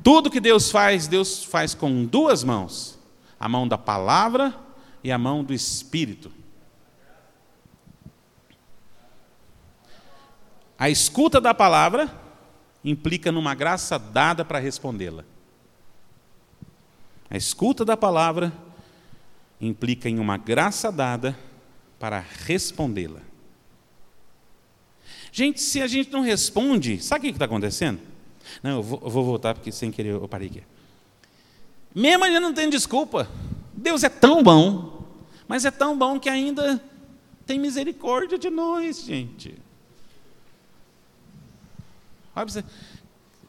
tudo 0.00 0.30
que 0.30 0.38
Deus 0.38 0.70
faz, 0.70 1.08
Deus 1.08 1.42
faz 1.42 1.74
com 1.74 2.04
duas 2.04 2.44
mãos: 2.44 2.96
a 3.40 3.48
mão 3.48 3.66
da 3.66 3.76
palavra 3.76 4.64
e 5.06 5.12
a 5.12 5.16
mão 5.16 5.44
do 5.44 5.54
Espírito. 5.54 6.32
A 10.76 10.90
escuta 10.90 11.40
da 11.40 11.54
palavra 11.54 12.12
implica 12.84 13.30
numa 13.30 13.54
graça 13.54 14.00
dada 14.00 14.44
para 14.44 14.58
respondê-la. 14.58 15.24
A 17.30 17.36
escuta 17.36 17.84
da 17.84 17.96
palavra 17.96 18.52
implica 19.60 20.08
em 20.08 20.18
uma 20.18 20.36
graça 20.36 20.90
dada 20.90 21.38
para 22.00 22.18
respondê-la. 22.18 23.20
Gente, 25.30 25.60
se 25.62 25.80
a 25.80 25.86
gente 25.86 26.10
não 26.10 26.20
responde, 26.20 27.00
sabe 27.00 27.28
o 27.28 27.30
que 27.30 27.36
está 27.36 27.44
acontecendo? 27.44 28.00
Não, 28.60 28.78
eu 28.78 28.82
vou, 28.82 29.00
eu 29.04 29.10
vou, 29.10 29.24
voltar 29.24 29.54
porque 29.54 29.70
sem 29.70 29.92
querer 29.92 30.14
eu 30.14 30.26
parei 30.26 30.48
aqui. 30.48 30.64
Mesmo 31.94 32.24
gente 32.24 32.40
não 32.40 32.52
tem 32.52 32.68
desculpa. 32.68 33.30
Deus 33.72 34.02
é 34.02 34.08
tão 34.08 34.42
bom 34.42 34.95
mas 35.48 35.64
é 35.64 35.70
tão 35.70 35.96
bom 35.96 36.18
que 36.18 36.28
ainda 36.28 36.82
tem 37.46 37.58
misericórdia 37.58 38.38
de 38.38 38.50
nós, 38.50 39.04
gente. 39.04 39.54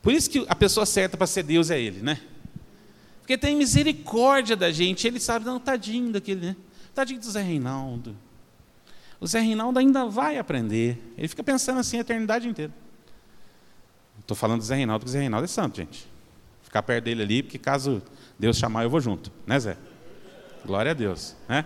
Por 0.02 0.14
isso 0.14 0.30
que 0.30 0.46
a 0.48 0.56
pessoa 0.56 0.86
certa 0.86 1.18
para 1.18 1.28
ser 1.28 1.44
Deus 1.44 1.70
é 1.70 1.80
Ele, 1.80 2.02
né? 2.02 2.22
Porque 3.20 3.38
tem 3.38 3.56
misericórdia 3.56 4.56
da 4.56 4.72
gente. 4.72 5.06
Ele 5.06 5.20
sabe, 5.20 5.46
não, 5.46 5.60
tadinho 5.60 6.14
daquele, 6.14 6.48
né? 6.48 6.56
Tadinho 6.96 7.20
do 7.20 7.30
Zé 7.30 7.42
Reinaldo. 7.42 8.16
O 9.20 9.28
Zé 9.28 9.42
Reinaldo 9.42 9.80
ainda 9.80 10.06
vai 10.06 10.38
aprender. 10.38 10.98
Ele 11.18 11.28
fica 11.28 11.44
pensando 11.44 11.80
assim 11.80 11.98
a 11.98 12.02
eternidade 12.02 12.48
inteira. 12.48 12.72
Estou 14.20 14.38
falando 14.38 14.60
do 14.60 14.66
Zé 14.66 14.76
Reinaldo, 14.76 15.02
porque 15.02 15.10
o 15.10 15.14
Zé 15.14 15.20
Reinaldo 15.20 15.44
é 15.44 15.48
santo, 15.48 15.78
gente. 15.78 16.08
Ficar 16.62 16.84
perto 16.84 17.04
dele 17.06 17.24
ali, 17.24 17.44
porque 17.44 17.58
caso 17.58 18.02
Deus 18.40 18.58
chamar, 18.58 18.84
eu 18.84 18.90
vou 18.90 19.02
junto. 19.02 19.32
Né, 19.46 19.60
Zé? 19.60 19.78
Glória 20.66 20.92
a 20.92 20.94
Deus. 20.94 21.36
Né? 21.50 21.66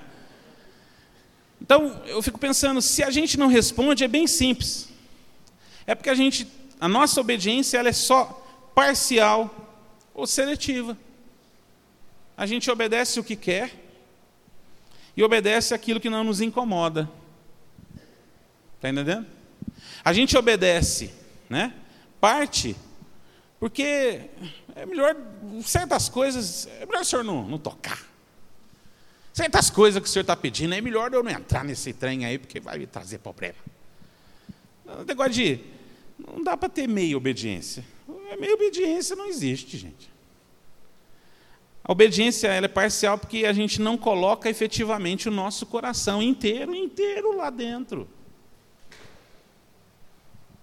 Então, 1.62 2.02
eu 2.06 2.22
fico 2.22 2.40
pensando, 2.40 2.82
se 2.82 3.04
a 3.04 3.12
gente 3.12 3.38
não 3.38 3.48
responde, 3.48 4.04
é 4.04 4.08
bem 4.08 4.26
simples. 4.26 4.90
É 5.86 5.94
porque 5.94 6.10
a 6.10 6.16
gente, 6.16 6.48
a 6.80 6.88
nossa 6.88 7.22
obediência 7.22 7.78
ela 7.78 7.90
é 7.90 7.94
só 7.94 8.26
parcial 8.74 9.80
ou 10.14 10.26
seletiva. 10.26 10.98
A 12.36 12.46
gente 12.46 12.70
obedece 12.72 13.20
o 13.20 13.24
que 13.24 13.36
quer 13.36 13.72
e 15.16 15.24
obedece 15.24 15.74
aquilo 15.74 16.00
que 16.00 16.10
não 16.10 16.24
nos 16.24 16.42
incomoda. 16.42 17.10
Está 18.76 18.90
entendendo? 18.90 19.28
A 20.04 20.12
gente 20.12 20.36
obedece, 20.36 21.14
né? 21.48 21.74
Parte 22.20 22.76
Porque 23.62 24.22
é 24.76 24.88
melhor, 24.88 25.16
certas 25.64 26.10
coisas, 26.10 26.68
é 26.80 26.86
melhor 26.88 27.02
o 27.02 27.06
senhor 27.06 27.24
não, 27.24 27.48
não 27.48 27.60
tocar. 27.60 28.11
Certas 29.34 29.70
coisas 29.70 30.02
que 30.02 30.08
o 30.08 30.12
senhor 30.12 30.24
está 30.24 30.36
pedindo, 30.36 30.74
é 30.74 30.82
melhor 30.82 31.14
eu 31.14 31.24
não 31.24 31.32
entrar 31.32 31.64
nesse 31.64 31.94
trem 31.94 32.26
aí, 32.26 32.38
porque 32.38 32.60
vai 32.60 32.78
me 32.78 32.86
trazer 32.86 33.20
problema. 33.20 33.56
O 34.86 35.04
negócio 35.04 35.32
de. 35.32 35.60
Não 36.20 36.44
dá 36.44 36.56
para 36.56 36.70
ter 36.70 36.88
meia 36.88 37.18
obediência. 37.18 37.84
Meia 38.40 38.54
obediência 38.54 39.16
não 39.16 39.26
existe, 39.28 39.78
gente. 39.78 40.12
A 41.84 41.92
obediência 41.92 42.48
ela 42.48 42.66
é 42.66 42.70
parcial 42.70 43.18
porque 43.18 43.46
a 43.46 43.54
gente 43.54 43.82
não 43.82 43.98
coloca 43.98 44.50
efetivamente 44.50 45.28
o 45.28 45.32
nosso 45.32 45.66
coração 45.66 46.22
inteiro, 46.22 46.76
inteiro 46.76 47.36
lá 47.36 47.50
dentro. 47.50 48.08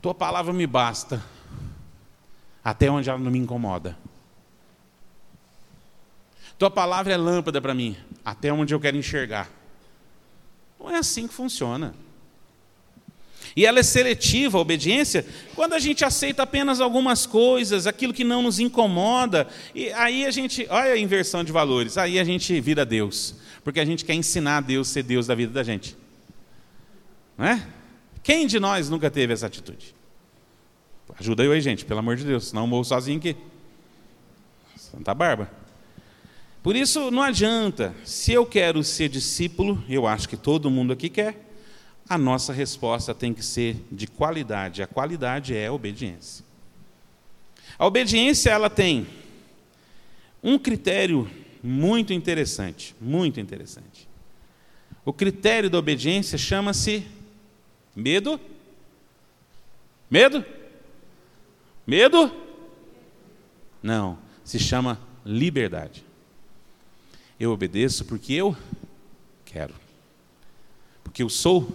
Tua 0.00 0.14
palavra 0.14 0.52
me 0.52 0.66
basta, 0.66 1.24
até 2.62 2.88
onde 2.88 3.10
ela 3.10 3.18
não 3.18 3.32
me 3.32 3.38
incomoda. 3.38 3.98
Tua 6.56 6.70
palavra 6.70 7.12
é 7.12 7.16
lâmpada 7.16 7.60
para 7.60 7.74
mim, 7.74 7.96
até 8.30 8.52
onde 8.52 8.74
eu 8.74 8.80
quero 8.80 8.96
enxergar. 8.96 9.50
Não 10.78 10.90
é 10.90 10.98
assim 10.98 11.26
que 11.26 11.34
funciona. 11.34 11.94
E 13.56 13.64
ela 13.64 13.80
é 13.80 13.82
seletiva, 13.82 14.58
a 14.58 14.60
obediência, 14.60 15.26
quando 15.54 15.72
a 15.72 15.78
gente 15.78 16.04
aceita 16.04 16.42
apenas 16.42 16.80
algumas 16.80 17.26
coisas, 17.26 17.86
aquilo 17.86 18.12
que 18.12 18.24
não 18.24 18.42
nos 18.42 18.58
incomoda, 18.58 19.48
e 19.74 19.90
aí 19.92 20.26
a 20.26 20.30
gente, 20.30 20.66
olha 20.68 20.92
a 20.92 20.98
inversão 20.98 21.42
de 21.42 21.50
valores, 21.50 21.96
aí 21.96 22.18
a 22.18 22.24
gente 22.24 22.60
vira 22.60 22.84
Deus, 22.84 23.34
porque 23.64 23.80
a 23.80 23.84
gente 23.84 24.04
quer 24.04 24.14
ensinar 24.14 24.58
a 24.58 24.60
Deus 24.60 24.88
ser 24.88 25.02
Deus 25.02 25.26
da 25.26 25.34
vida 25.34 25.52
da 25.52 25.62
gente. 25.62 25.96
Não 27.36 27.46
é? 27.46 27.66
Quem 28.22 28.46
de 28.46 28.60
nós 28.60 28.90
nunca 28.90 29.10
teve 29.10 29.32
essa 29.32 29.46
atitude? 29.46 29.94
Ajuda 31.18 31.42
eu 31.42 31.52
aí, 31.52 31.60
gente, 31.60 31.84
pelo 31.84 32.00
amor 32.00 32.16
de 32.16 32.24
Deus, 32.24 32.48
senão 32.48 32.62
eu 32.62 32.66
morro 32.66 32.84
sozinho 32.84 33.18
aqui. 33.18 33.34
Santa 34.76 35.14
Barba. 35.14 35.50
Por 36.68 36.76
isso, 36.76 37.10
não 37.10 37.22
adianta. 37.22 37.94
Se 38.04 38.30
eu 38.30 38.44
quero 38.44 38.84
ser 38.84 39.08
discípulo, 39.08 39.82
eu 39.88 40.06
acho 40.06 40.28
que 40.28 40.36
todo 40.36 40.70
mundo 40.70 40.92
aqui 40.92 41.08
quer, 41.08 41.34
a 42.06 42.18
nossa 42.18 42.52
resposta 42.52 43.14
tem 43.14 43.32
que 43.32 43.42
ser 43.42 43.82
de 43.90 44.06
qualidade. 44.06 44.82
A 44.82 44.86
qualidade 44.86 45.56
é 45.56 45.68
a 45.68 45.72
obediência. 45.72 46.44
A 47.78 47.86
obediência 47.86 48.50
ela 48.50 48.68
tem 48.68 49.06
um 50.42 50.58
critério 50.58 51.26
muito 51.62 52.12
interessante, 52.12 52.94
muito 53.00 53.40
interessante. 53.40 54.06
O 55.06 55.12
critério 55.14 55.70
da 55.70 55.78
obediência 55.78 56.36
chama-se 56.36 57.02
medo. 57.96 58.38
Medo? 60.10 60.44
Medo? 61.86 62.30
Não, 63.82 64.18
se 64.44 64.58
chama 64.58 65.00
liberdade. 65.24 66.06
Eu 67.38 67.52
obedeço 67.52 68.04
porque 68.04 68.32
eu 68.32 68.56
quero. 69.44 69.74
Porque 71.04 71.22
eu 71.22 71.28
sou 71.28 71.70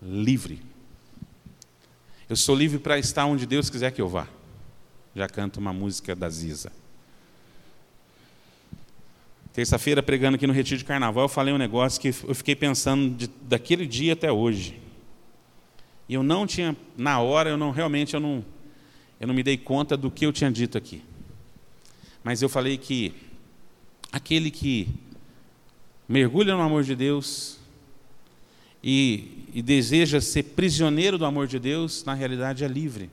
livre. 0.00 0.62
Eu 2.28 2.36
sou 2.36 2.54
livre 2.54 2.78
para 2.78 2.98
estar 2.98 3.26
onde 3.26 3.44
Deus 3.44 3.68
quiser 3.68 3.90
que 3.90 4.00
eu 4.00 4.08
vá. 4.08 4.28
Já 5.14 5.28
canto 5.28 5.58
uma 5.58 5.72
música 5.72 6.14
da 6.14 6.28
Ziza. 6.28 6.72
Terça-feira, 9.52 10.02
pregando 10.02 10.34
aqui 10.36 10.46
no 10.46 10.52
Retiro 10.52 10.78
de 10.78 10.84
Carnaval, 10.84 11.24
eu 11.24 11.28
falei 11.28 11.54
um 11.54 11.58
negócio 11.58 12.00
que 12.00 12.08
eu 12.08 12.34
fiquei 12.34 12.56
pensando 12.56 13.14
de, 13.14 13.28
daquele 13.42 13.86
dia 13.86 14.12
até 14.14 14.32
hoje. 14.32 14.80
E 16.08 16.14
eu 16.14 16.22
não 16.22 16.46
tinha, 16.46 16.76
na 16.96 17.20
hora, 17.20 17.50
eu 17.50 17.56
não 17.56 17.70
realmente 17.70 18.14
eu 18.14 18.20
não, 18.20 18.44
eu 19.20 19.26
não 19.26 19.34
me 19.34 19.42
dei 19.42 19.56
conta 19.56 19.96
do 19.96 20.10
que 20.10 20.26
eu 20.26 20.32
tinha 20.32 20.50
dito 20.50 20.76
aqui. 20.76 21.02
Mas 22.24 22.42
eu 22.42 22.48
falei 22.48 22.76
que 22.76 23.14
aquele 24.14 24.50
que 24.50 24.88
mergulha 26.08 26.54
no 26.54 26.62
amor 26.62 26.84
de 26.84 26.94
Deus 26.94 27.58
e 28.82 29.44
e 29.54 29.62
deseja 29.62 30.20
ser 30.20 30.42
prisioneiro 30.42 31.16
do 31.16 31.24
amor 31.24 31.46
de 31.46 31.60
Deus, 31.60 32.02
na 32.02 32.12
realidade 32.12 32.64
é 32.64 32.66
livre. 32.68 33.08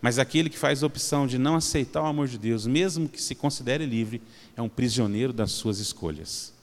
Mas 0.00 0.18
aquele 0.18 0.48
que 0.48 0.56
faz 0.56 0.82
a 0.82 0.86
opção 0.86 1.26
de 1.26 1.36
não 1.36 1.54
aceitar 1.54 2.02
o 2.02 2.06
amor 2.06 2.26
de 2.28 2.38
Deus, 2.38 2.66
mesmo 2.66 3.06
que 3.06 3.20
se 3.20 3.34
considere 3.34 3.84
livre, 3.84 4.22
é 4.56 4.62
um 4.62 4.68
prisioneiro 4.70 5.34
das 5.34 5.52
suas 5.52 5.80
escolhas. 5.80 6.54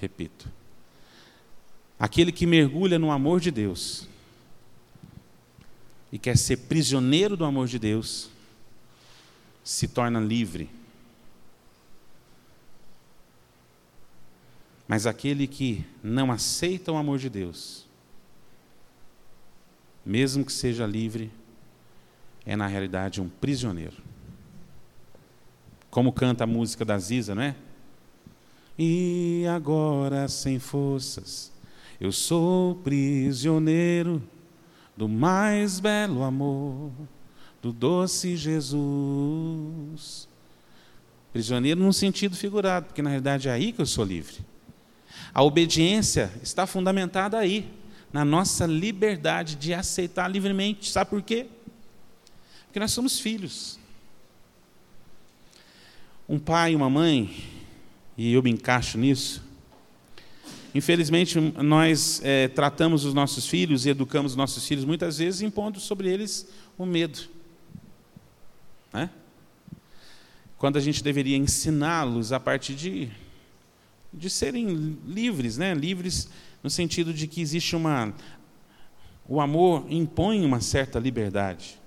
Repito. 0.00 0.48
Aquele 1.98 2.32
que 2.32 2.46
mergulha 2.46 2.98
no 2.98 3.10
amor 3.10 3.40
de 3.40 3.50
Deus 3.50 4.08
e 6.10 6.18
quer 6.18 6.38
ser 6.38 6.56
prisioneiro 6.56 7.36
do 7.36 7.44
amor 7.44 7.68
de 7.68 7.78
Deus, 7.78 8.30
se 9.64 9.88
torna 9.88 10.20
livre 10.20 10.70
Mas 14.86 15.06
aquele 15.06 15.46
que 15.46 15.84
não 16.02 16.30
aceita 16.30 16.92
o 16.92 16.96
amor 16.96 17.18
de 17.18 17.30
Deus, 17.30 17.86
mesmo 20.04 20.44
que 20.44 20.52
seja 20.52 20.86
livre, 20.86 21.30
é 22.44 22.54
na 22.54 22.66
realidade 22.66 23.20
um 23.20 23.28
prisioneiro. 23.28 23.96
Como 25.90 26.12
canta 26.12 26.44
a 26.44 26.46
música 26.46 26.84
da 26.84 26.98
Ziza, 26.98 27.34
não 27.34 27.42
é? 27.42 27.56
E 28.78 29.44
agora 29.48 30.28
sem 30.28 30.58
forças, 30.58 31.50
eu 32.00 32.12
sou 32.12 32.74
prisioneiro 32.76 34.22
do 34.96 35.08
mais 35.08 35.80
belo 35.80 36.22
amor, 36.22 36.92
do 37.64 37.72
doce 37.72 38.36
Jesus. 38.36 40.28
Prisioneiro 41.32 41.80
num 41.80 41.94
sentido 41.94 42.36
figurado, 42.36 42.86
porque 42.86 43.00
na 43.00 43.08
realidade 43.08 43.48
é 43.48 43.52
aí 43.52 43.72
que 43.72 43.80
eu 43.80 43.86
sou 43.86 44.04
livre. 44.04 44.36
A 45.32 45.42
obediência 45.42 46.30
está 46.42 46.66
fundamentada 46.66 47.38
aí, 47.38 47.66
na 48.12 48.22
nossa 48.22 48.66
liberdade 48.66 49.56
de 49.56 49.72
aceitar 49.72 50.28
livremente. 50.28 50.90
Sabe 50.90 51.08
por 51.08 51.22
quê? 51.22 51.46
Porque 52.66 52.78
nós 52.78 52.92
somos 52.92 53.18
filhos. 53.18 53.78
Um 56.28 56.38
pai 56.38 56.72
e 56.72 56.76
uma 56.76 56.90
mãe, 56.90 57.34
e 58.14 58.30
eu 58.34 58.42
me 58.42 58.50
encaixo 58.50 58.98
nisso, 58.98 59.42
infelizmente 60.74 61.40
nós 61.40 62.20
é, 62.22 62.46
tratamos 62.48 63.06
os 63.06 63.14
nossos 63.14 63.46
filhos 63.46 63.86
e 63.86 63.88
educamos 63.88 64.32
os 64.32 64.36
nossos 64.36 64.68
filhos 64.68 64.84
muitas 64.84 65.16
vezes 65.16 65.40
impondo 65.40 65.80
sobre 65.80 66.12
eles 66.12 66.46
o 66.76 66.84
medo. 66.84 67.33
Né? 68.94 69.10
Quando 70.56 70.78
a 70.78 70.80
gente 70.80 71.04
deveria 71.04 71.36
ensiná-los 71.36 72.32
a 72.32 72.40
partir 72.40 72.74
de 72.74 73.10
de 74.16 74.30
serem 74.30 74.98
livres, 75.06 75.58
né? 75.58 75.74
livres 75.74 76.28
no 76.62 76.70
sentido 76.70 77.12
de 77.12 77.26
que 77.26 77.40
existe 77.40 77.74
uma. 77.74 78.14
O 79.28 79.40
amor 79.40 79.86
impõe 79.90 80.44
uma 80.44 80.60
certa 80.60 80.98
liberdade. 80.98 81.80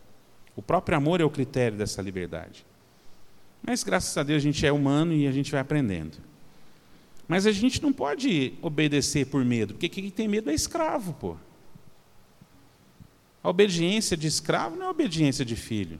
O 0.56 0.62
próprio 0.62 0.98
amor 0.98 1.22
é 1.22 1.24
o 1.24 1.30
critério 1.30 1.78
dessa 1.78 2.02
liberdade. 2.02 2.66
Mas 3.62 3.84
graças 3.84 4.16
a 4.18 4.24
Deus 4.24 4.42
a 4.42 4.44
gente 4.44 4.66
é 4.66 4.72
humano 4.72 5.14
e 5.14 5.28
a 5.28 5.32
gente 5.32 5.52
vai 5.52 5.62
aprendendo. 5.62 6.18
Mas 7.28 7.46
a 7.46 7.52
gente 7.52 7.82
não 7.82 7.94
pode 7.94 8.54
obedecer 8.62 9.28
por 9.28 9.44
medo, 9.44 9.74
porque 9.74 9.90
quem 9.90 10.10
tem 10.10 10.28
medo 10.28 10.50
é 10.50 10.54
escravo, 10.54 11.14
pô. 11.14 11.38
A 13.44 13.50
obediência 13.50 14.18
de 14.18 14.28
escravo 14.28 14.76
não 14.76 14.88
é 14.88 14.90
obediência 14.90 15.46
de 15.46 15.56
filho. 15.56 16.00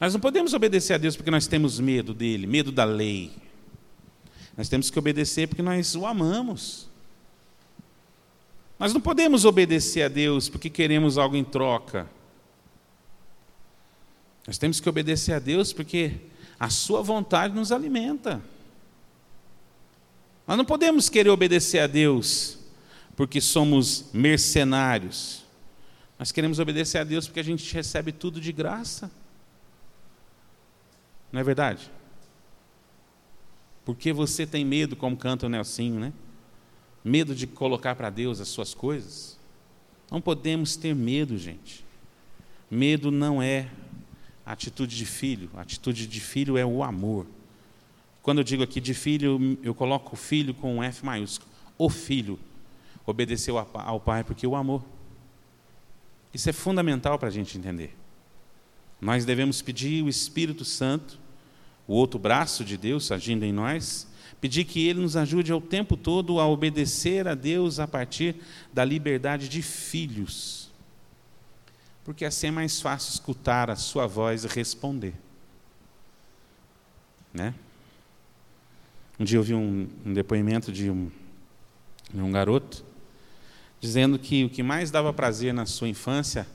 Nós 0.00 0.14
não 0.14 0.20
podemos 0.20 0.54
obedecer 0.54 0.94
a 0.94 0.98
Deus 0.98 1.14
porque 1.14 1.30
nós 1.30 1.46
temos 1.46 1.78
medo 1.78 2.14
dele, 2.14 2.46
medo 2.46 2.72
da 2.72 2.84
lei. 2.84 3.30
Nós 4.56 4.66
temos 4.66 4.88
que 4.88 4.98
obedecer 4.98 5.46
porque 5.46 5.62
nós 5.62 5.94
o 5.94 6.06
amamos. 6.06 6.88
Nós 8.78 8.94
não 8.94 9.00
podemos 9.00 9.44
obedecer 9.44 10.02
a 10.02 10.08
Deus 10.08 10.48
porque 10.48 10.70
queremos 10.70 11.18
algo 11.18 11.36
em 11.36 11.44
troca. 11.44 12.08
Nós 14.46 14.56
temos 14.56 14.80
que 14.80 14.88
obedecer 14.88 15.34
a 15.34 15.38
Deus 15.38 15.70
porque 15.70 16.14
a 16.58 16.70
Sua 16.70 17.02
vontade 17.02 17.54
nos 17.54 17.70
alimenta. 17.70 18.42
Nós 20.46 20.56
não 20.56 20.64
podemos 20.64 21.10
querer 21.10 21.28
obedecer 21.28 21.80
a 21.80 21.86
Deus 21.86 22.58
porque 23.14 23.38
somos 23.38 24.06
mercenários. 24.14 25.44
Nós 26.18 26.32
queremos 26.32 26.58
obedecer 26.58 26.98
a 26.98 27.04
Deus 27.04 27.26
porque 27.26 27.40
a 27.40 27.44
gente 27.44 27.72
recebe 27.74 28.12
tudo 28.12 28.40
de 28.40 28.50
graça. 28.50 29.10
Não 31.32 31.40
é 31.40 31.44
verdade? 31.44 31.90
Porque 33.84 34.12
você 34.12 34.46
tem 34.46 34.64
medo, 34.64 34.96
como 34.96 35.16
canta 35.16 35.46
o 35.46 35.48
Nelsinho, 35.48 35.98
né? 35.98 36.12
Medo 37.04 37.34
de 37.34 37.46
colocar 37.46 37.94
para 37.94 38.10
Deus 38.10 38.40
as 38.40 38.48
suas 38.48 38.74
coisas. 38.74 39.38
Não 40.10 40.20
podemos 40.20 40.76
ter 40.76 40.94
medo, 40.94 41.38
gente. 41.38 41.84
Medo 42.70 43.10
não 43.10 43.42
é 43.42 43.68
atitude 44.44 44.96
de 44.96 45.06
filho. 45.06 45.50
A 45.54 45.62
atitude 45.62 46.06
de 46.06 46.20
filho 46.20 46.56
é 46.58 46.64
o 46.64 46.82
amor. 46.82 47.26
Quando 48.22 48.38
eu 48.38 48.44
digo 48.44 48.62
aqui 48.62 48.80
de 48.80 48.92
filho, 48.92 49.58
eu 49.62 49.74
coloco 49.74 50.14
filho 50.14 50.52
com 50.52 50.76
um 50.76 50.82
F 50.82 51.04
maiúsculo. 51.04 51.50
O 51.78 51.88
filho 51.88 52.38
obedeceu 53.06 53.58
ao 53.58 53.98
pai 53.98 54.22
porque 54.22 54.46
o 54.46 54.54
amor. 54.54 54.84
Isso 56.32 56.48
é 56.50 56.52
fundamental 56.52 57.18
para 57.18 57.28
a 57.28 57.32
gente 57.32 57.56
entender. 57.56 57.96
Nós 59.00 59.24
devemos 59.24 59.62
pedir 59.62 60.04
o 60.04 60.08
Espírito 60.08 60.64
Santo, 60.64 61.18
o 61.86 61.94
outro 61.94 62.18
braço 62.18 62.64
de 62.64 62.76
Deus 62.76 63.10
agindo 63.10 63.44
em 63.44 63.52
nós, 63.52 64.06
pedir 64.40 64.64
que 64.64 64.86
Ele 64.86 65.00
nos 65.00 65.16
ajude 65.16 65.52
ao 65.52 65.60
tempo 65.60 65.96
todo 65.96 66.38
a 66.38 66.46
obedecer 66.46 67.26
a 67.26 67.34
Deus 67.34 67.78
a 67.78 67.88
partir 67.88 68.36
da 68.72 68.84
liberdade 68.84 69.48
de 69.48 69.62
filhos. 69.62 70.70
Porque 72.04 72.24
assim 72.24 72.48
é 72.48 72.50
mais 72.50 72.80
fácil 72.80 73.12
escutar 73.12 73.70
a 73.70 73.76
Sua 73.76 74.06
voz 74.06 74.44
e 74.44 74.48
responder. 74.48 75.14
Né? 77.32 77.54
Um 79.18 79.24
dia 79.24 79.38
eu 79.38 79.42
vi 79.42 79.54
um, 79.54 79.88
um 80.04 80.12
depoimento 80.12 80.72
de 80.72 80.90
um, 80.90 81.10
de 82.12 82.20
um 82.20 82.32
garoto 82.32 82.84
dizendo 83.80 84.18
que 84.18 84.44
o 84.44 84.50
que 84.50 84.62
mais 84.62 84.90
dava 84.90 85.12
prazer 85.12 85.54
na 85.54 85.64
sua 85.64 85.88
infância 85.88 86.46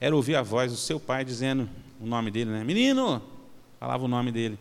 era 0.00 0.14
ouvir 0.14 0.34
a 0.34 0.42
voz 0.42 0.70
do 0.70 0.76
seu 0.76 1.00
pai 1.00 1.24
dizendo 1.24 1.68
o 2.04 2.06
nome 2.06 2.30
dele, 2.30 2.50
né? 2.50 2.62
Menino! 2.62 3.22
Falava 3.80 4.04
o 4.04 4.08
nome 4.08 4.30
dele. 4.30 4.58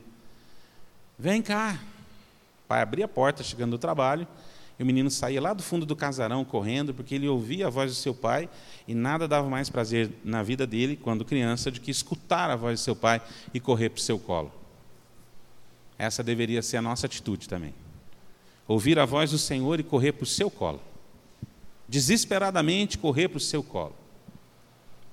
Vem 1.19 1.41
cá. 1.41 1.79
O 2.63 2.67
pai 2.67 2.81
abria 2.81 3.05
a 3.05 3.07
porta 3.07 3.43
chegando 3.43 3.71
do 3.71 3.77
trabalho 3.77 4.27
e 4.79 4.83
o 4.83 4.85
menino 4.85 5.11
saía 5.11 5.41
lá 5.41 5.53
do 5.53 5.61
fundo 5.61 5.85
do 5.85 5.95
casarão 5.95 6.43
correndo 6.43 6.93
porque 6.93 7.15
ele 7.15 7.27
ouvia 7.27 7.67
a 7.67 7.69
voz 7.69 7.91
do 7.91 7.95
seu 7.95 8.15
pai 8.15 8.49
e 8.87 8.95
nada 8.95 9.27
dava 9.27 9.49
mais 9.49 9.69
prazer 9.69 10.09
na 10.23 10.41
vida 10.41 10.65
dele 10.65 10.95
quando 10.95 11.25
criança 11.25 11.69
do 11.69 11.79
que 11.79 11.91
escutar 11.91 12.49
a 12.49 12.55
voz 12.55 12.79
do 12.79 12.83
seu 12.83 12.95
pai 12.95 13.21
e 13.53 13.59
correr 13.59 13.89
para 13.89 13.99
o 13.99 14.01
seu 14.01 14.17
colo. 14.17 14.51
Essa 15.97 16.23
deveria 16.23 16.61
ser 16.61 16.77
a 16.77 16.81
nossa 16.81 17.05
atitude 17.05 17.47
também. 17.47 17.73
Ouvir 18.67 18.97
a 18.97 19.05
voz 19.05 19.31
do 19.31 19.37
Senhor 19.37 19.79
e 19.79 19.83
correr 19.83 20.13
para 20.13 20.23
o 20.23 20.27
seu 20.27 20.49
colo. 20.49 20.81
Desesperadamente 21.87 22.97
correr 22.97 23.27
para 23.27 23.37
o 23.37 23.41
seu 23.41 23.61
colo. 23.61 23.95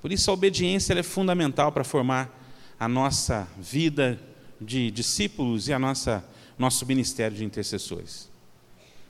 Por 0.01 0.11
isso 0.11 0.31
a 0.31 0.33
obediência 0.33 0.93
é 0.93 1.03
fundamental 1.03 1.71
para 1.71 1.83
formar 1.83 2.37
a 2.79 2.87
nossa 2.87 3.47
vida 3.59 4.19
de 4.59 4.89
discípulos 4.89 5.67
e 5.67 5.73
a 5.73 5.79
nossa 5.79 6.23
nosso 6.57 6.85
ministério 6.85 7.35
de 7.35 7.43
intercessores. 7.43 8.29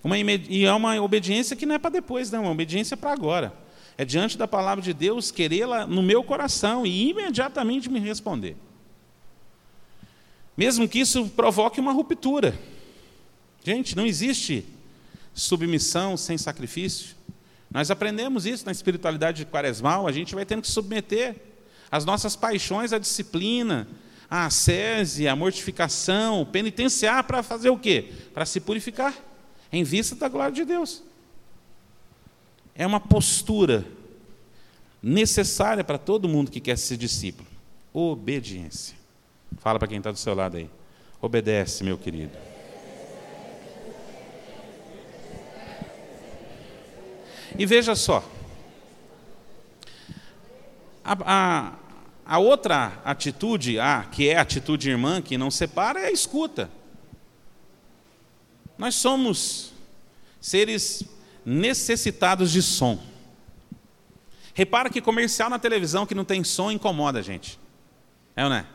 Uma, 0.04 0.18
e 0.18 0.66
é 0.66 0.74
uma 0.74 1.00
obediência 1.02 1.56
que 1.56 1.66
não 1.66 1.76
é 1.76 1.80
para 1.80 1.92
depois, 1.92 2.32
não, 2.32 2.40
é 2.40 2.42
uma 2.44 2.52
obediência 2.52 2.96
para 2.96 3.12
agora. 3.12 3.54
É 3.98 4.06
diante 4.06 4.38
da 4.38 4.48
palavra 4.48 4.82
de 4.82 4.94
Deus 4.94 5.32
querê-la 5.32 5.86
no 5.86 6.02
meu 6.02 6.24
coração 6.24 6.86
e 6.86 7.10
imediatamente 7.10 7.90
me 7.90 8.00
responder. 8.00 8.56
Mesmo 10.58 10.88
que 10.88 11.00
isso 11.00 11.28
provoque 11.30 11.80
uma 11.80 11.92
ruptura. 11.92 12.58
Gente, 13.64 13.96
não 13.96 14.06
existe 14.06 14.66
submissão 15.34 16.18
sem 16.18 16.38
sacrifício. 16.38 17.16
Nós 17.72 17.90
aprendemos 17.90 18.46
isso 18.46 18.66
na 18.66 18.72
espiritualidade 18.72 19.46
quaresmal, 19.46 20.08
a 20.08 20.12
gente 20.12 20.36
vai 20.36 20.46
tendo 20.46 20.62
que 20.62 20.68
submeter 20.68 21.36
as 21.90 22.04
nossas 22.04 22.36
paixões 22.36 22.92
à 22.92 23.00
disciplina, 23.00 23.88
à 24.30 24.46
ascese, 24.46 25.28
à 25.28 25.36
mortificação, 25.36 26.46
penitenciar 26.46 27.24
para 27.24 27.42
fazer 27.42 27.70
o 27.70 27.78
quê? 27.78 28.12
Para 28.34 28.46
se 28.46 28.60
purificar, 28.60 29.16
em 29.72 29.84
vista 29.84 30.16
da 30.16 30.28
glória 30.28 30.54
de 30.54 30.66
Deus. 30.66 31.02
É 32.76 32.86
uma 32.86 33.00
postura 33.00 33.86
necessária 35.02 35.84
para 35.84 35.98
todo 35.98 36.30
mundo 36.30 36.52
que 36.52 36.60
quer 36.60 36.78
ser 36.78 36.98
discípulo. 36.98 37.48
Obediência. 37.94 38.96
Fala 39.58 39.80
para 39.80 39.88
quem 39.88 39.98
está 39.98 40.12
do 40.12 40.18
seu 40.18 40.34
lado 40.34 40.58
aí. 40.58 40.70
Obedece, 41.22 41.84
meu 41.84 41.98
querido. 41.98 42.51
E 47.58 47.66
veja 47.66 47.96
só, 47.96 48.24
a, 51.04 51.18
a, 51.26 51.74
a, 52.26 52.40
outra 52.40 53.02
atitude, 53.04 53.80
a, 53.80 54.04
que 54.04 54.30
é 54.30 54.38
a 54.38 54.42
atitude 54.42 54.90
irmã, 54.90 55.22
que 55.22 55.38
não 55.38 55.52
separa, 55.52 56.00
é 56.00 56.08
a 56.08 56.12
escuta. 56.12 56.70
Nós 58.78 58.96
somos 58.96 59.74
seres 60.40 61.04
necessitados 61.46 62.52
de 62.52 62.62
som. 62.62 63.00
Repara 64.54 64.90
que 64.90 65.02
comercial 65.02 65.50
na 65.50 65.60
televisão 65.60 66.06
que 66.06 66.16
não 66.16 66.26
tem 66.26 66.44
som 66.44 66.72
incomoda 66.72 67.20
a 67.20 67.22
gente. 67.22 67.60
É 68.36 68.44
ou 68.44 68.50
não 68.50 68.58
é? 68.58 68.66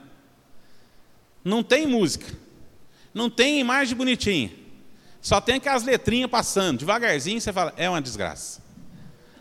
Não 1.45 1.63
tem 1.63 1.87
música. 1.87 2.27
Não 3.13 3.31
tem 3.31 3.61
imagem 3.61 3.97
bonitinha. 3.97 4.51
Só 5.21 5.41
tem 5.41 5.57
aquelas 5.57 5.83
letrinhas 5.83 6.31
passando. 6.31 6.79
Devagarzinho 6.79 7.41
você 7.41 7.53
fala, 7.53 7.73
é 7.77 7.89
uma 7.89 8.01
desgraça. 8.01 8.66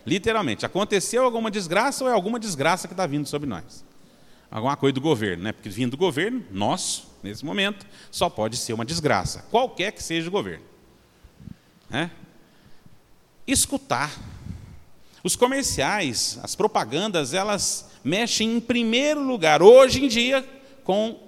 Literalmente, 0.06 0.64
aconteceu 0.64 1.24
alguma 1.24 1.50
desgraça 1.50 2.04
ou 2.04 2.10
é 2.10 2.12
alguma 2.12 2.38
desgraça 2.38 2.86
que 2.86 2.94
está 2.94 3.06
vindo 3.06 3.26
sobre 3.26 3.48
nós? 3.48 3.84
Alguma 4.48 4.76
coisa 4.76 4.92
do 4.92 5.00
governo, 5.00 5.42
né? 5.42 5.52
Porque 5.52 5.68
vindo 5.68 5.90
do 5.90 5.96
governo, 5.96 6.44
nosso, 6.52 7.10
nesse 7.22 7.44
momento, 7.44 7.84
só 8.10 8.30
pode 8.30 8.56
ser 8.56 8.72
uma 8.72 8.84
desgraça, 8.84 9.44
qualquer 9.50 9.90
que 9.90 10.02
seja 10.02 10.28
o 10.28 10.30
governo. 10.30 10.64
É? 11.90 12.08
Escutar. 13.46 14.16
Os 15.24 15.34
comerciais, 15.34 16.38
as 16.40 16.54
propagandas, 16.54 17.34
elas 17.34 17.90
mexem 18.04 18.56
em 18.56 18.60
primeiro 18.60 19.20
lugar, 19.20 19.60
hoje 19.60 20.04
em 20.04 20.06
dia, 20.06 20.48
com 20.84 21.20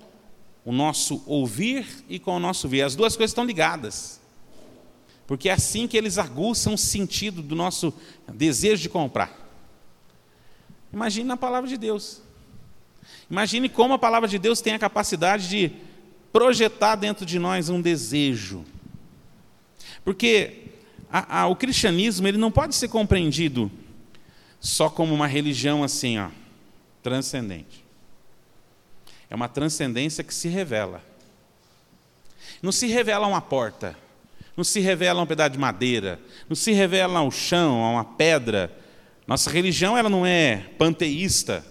o 0.65 0.71
nosso 0.71 1.21
ouvir 1.27 2.05
e 2.09 2.21
com 2.21 2.37
o 2.37 2.39
nosso 2.39 2.69
ver. 2.69 2.83
As 2.83 2.95
duas 2.95 3.17
coisas 3.17 3.33
estão 3.33 3.45
ligadas. 3.45 4.18
Porque 5.29 5.51
é 5.51 5.53
assim 5.53 5.87
que 5.87 5.95
eles 5.95 6.17
aguçam 6.17 6.73
o 6.73 6.79
sentido 6.79 7.43
do 7.43 7.55
nosso 7.55 7.93
desejo 8.33 8.81
de 8.81 8.89
comprar. 8.89 9.31
Imagine 10.91 11.29
na 11.29 11.37
palavra 11.37 11.69
de 11.69 11.77
Deus. 11.77 12.23
Imagine 13.31 13.69
como 13.69 13.93
a 13.93 13.99
palavra 13.99 14.27
de 14.27 14.39
Deus 14.39 14.63
tem 14.63 14.73
a 14.73 14.79
capacidade 14.79 15.47
de 15.47 15.71
projetar 16.33 16.97
dentro 16.97 17.27
de 17.27 17.39
nós 17.39 17.69
um 17.69 17.79
desejo. 17.79 18.65
Porque 20.03 20.71
a, 21.13 21.41
a, 21.41 21.47
o 21.47 21.55
cristianismo 21.55 22.27
ele 22.27 22.39
não 22.39 22.51
pode 22.51 22.75
ser 22.75 22.89
compreendido 22.89 23.71
só 24.59 24.89
como 24.89 25.13
uma 25.13 25.27
religião 25.27 25.85
assim, 25.85 26.19
ó, 26.19 26.31
transcendente. 27.03 27.85
É 29.29 29.37
uma 29.37 29.47
transcendência 29.47 30.25
que 30.25 30.33
se 30.33 30.49
revela. 30.49 31.05
Não 32.63 32.73
se 32.73 32.87
revela 32.87 33.27
uma 33.27 33.43
porta 33.43 33.95
não 34.59 34.65
se 34.65 34.81
revela 34.81 35.21
a 35.21 35.23
um 35.23 35.27
pedaço 35.27 35.51
de 35.53 35.59
madeira, 35.59 36.21
não 36.49 36.57
se 36.57 36.73
revela 36.73 37.21
ao 37.21 37.31
chão, 37.31 37.85
a 37.85 37.91
uma 37.91 38.05
pedra. 38.05 38.77
Nossa 39.25 39.49
religião 39.49 39.97
ela 39.97 40.11
não 40.11 40.27
é 40.27 40.65
panteísta, 40.77 41.65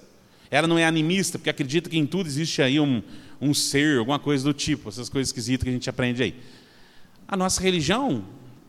ela 0.50 0.70
não 0.70 0.78
é 0.78 0.86
animista, 0.86 1.38
porque 1.38 1.50
acredita 1.50 1.90
que 1.90 1.98
em 1.98 2.06
tudo 2.06 2.28
existe 2.28 2.62
aí 2.62 2.80
um, 2.80 3.04
um 3.42 3.54
ser, 3.54 4.00
alguma 4.00 4.18
coisa 4.18 4.46
do 4.46 4.54
tipo, 4.54 4.88
essas 4.88 5.10
coisas 5.10 5.28
esquisitas 5.28 5.66
que 5.66 5.70
a 5.70 5.74
gente 5.74 5.90
aprende 5.90 6.24
aí. 6.24 6.36
A 7.28 7.36
nossa 7.36 7.62
religião 7.62 8.24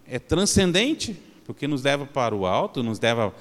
é 0.04 0.18
transcendente, 0.18 1.16
porque 1.46 1.68
nos 1.68 1.84
leva 1.84 2.04
para 2.04 2.34
o 2.34 2.44
alto, 2.44 2.82
nos 2.82 2.98
leva 2.98 3.32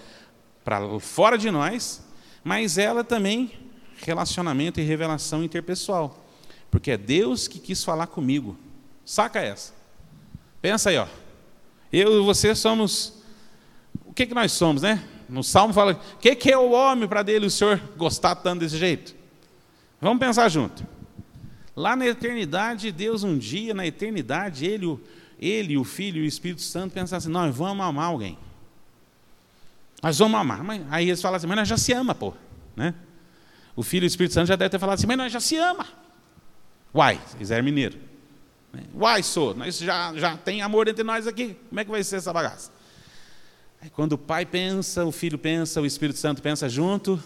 para 0.64 1.00
fora 1.00 1.40
de 1.40 1.50
nós, 1.50 2.04
mas 2.44 2.78
ela 2.78 3.04
também 3.04 3.52
relacionamento 4.06 4.80
e 4.80 4.84
revelação 4.84 5.44
interpessoal, 5.44 6.24
porque 6.70 6.92
é 6.92 6.98
Deus 7.00 7.48
que 7.48 7.58
quis 7.58 7.84
falar 7.84 8.06
comigo. 8.06 8.56
Saca 9.04 9.40
essa? 9.40 9.77
Pensa 10.62 10.90
aí, 10.90 10.98
ó. 10.98 11.08
Eu 11.92 12.22
e 12.22 12.26
você 12.26 12.54
somos. 12.56 13.14
O 14.06 14.14
que, 14.14 14.26
que 14.26 14.34
nós 14.34 14.52
somos, 14.52 14.82
né? 14.82 15.04
No 15.30 15.44
Salmo 15.44 15.74
fala: 15.74 15.94
o 15.94 16.18
que, 16.18 16.36
que 16.36 16.52
é 16.52 16.58
o 16.58 16.72
homem 16.72 17.08
para 17.08 17.24
dele 17.24 17.46
o 17.46 17.52
Senhor 17.52 17.80
gostar 17.98 18.36
tanto 18.36 18.62
desse 18.62 18.78
jeito? 18.78 19.16
Vamos 20.00 20.20
pensar 20.20 20.50
junto. 20.50 20.86
Lá 21.76 21.96
na 21.96 22.08
eternidade, 22.08 22.92
Deus 22.92 23.24
um 23.24 23.38
dia, 23.38 23.74
na 23.74 23.86
eternidade, 23.86 24.66
Ele, 24.66 25.00
ele 25.40 25.78
o 25.78 25.84
Filho 25.84 26.22
e 26.22 26.26
o 26.26 26.28
Espírito 26.28 26.62
Santo 26.62 26.94
pensaram 26.94 27.18
assim: 27.18 27.30
nós 27.30 27.56
vamos 27.56 27.86
amar 27.86 28.06
alguém. 28.06 28.38
Nós 30.02 30.18
vamos 30.18 30.40
amar. 30.40 30.64
Mas, 30.64 30.82
aí 30.90 31.08
eles 31.10 31.22
falam 31.22 31.38
assim: 31.38 31.48
mas 31.48 31.58
nós 31.58 31.68
já 31.68 31.78
se 31.78 31.94
ama, 31.94 32.16
pô. 32.16 32.34
Né? 32.76 32.94
O 33.76 33.84
Filho 33.84 34.04
e 34.04 34.08
o 34.08 34.08
Espírito 34.08 34.34
Santo 34.34 34.48
já 34.48 34.56
devem 34.56 34.72
ter 34.72 34.80
falado 34.80 34.98
assim: 34.98 35.08
mas 35.08 35.18
nós 35.18 35.32
já 35.32 35.40
se 35.40 35.56
ama. 35.56 35.86
Uai, 36.94 37.20
eles 37.36 37.52
eram 37.52 37.64
mineiros. 37.64 38.07
Uai, 38.94 39.24
sou, 39.24 39.56
nós 39.56 39.78
já, 39.78 40.14
já 40.16 40.38
tem 40.38 40.62
amor 40.62 40.88
entre 40.88 41.04
nós 41.04 41.28
aqui, 41.28 41.56
como 41.70 41.80
é 41.80 41.86
que 41.86 41.92
vai 41.92 42.04
ser 42.04 42.18
essa 42.18 42.34
bagaça? 42.34 42.72
Aí 43.82 43.90
quando 43.90 44.14
o 44.14 44.18
pai 44.18 44.46
pensa, 44.46 45.06
o 45.06 45.12
filho 45.12 45.38
pensa, 45.38 45.82
o 45.82 45.86
Espírito 45.86 46.20
Santo 46.20 46.42
pensa 46.42 46.68
junto, 46.68 47.22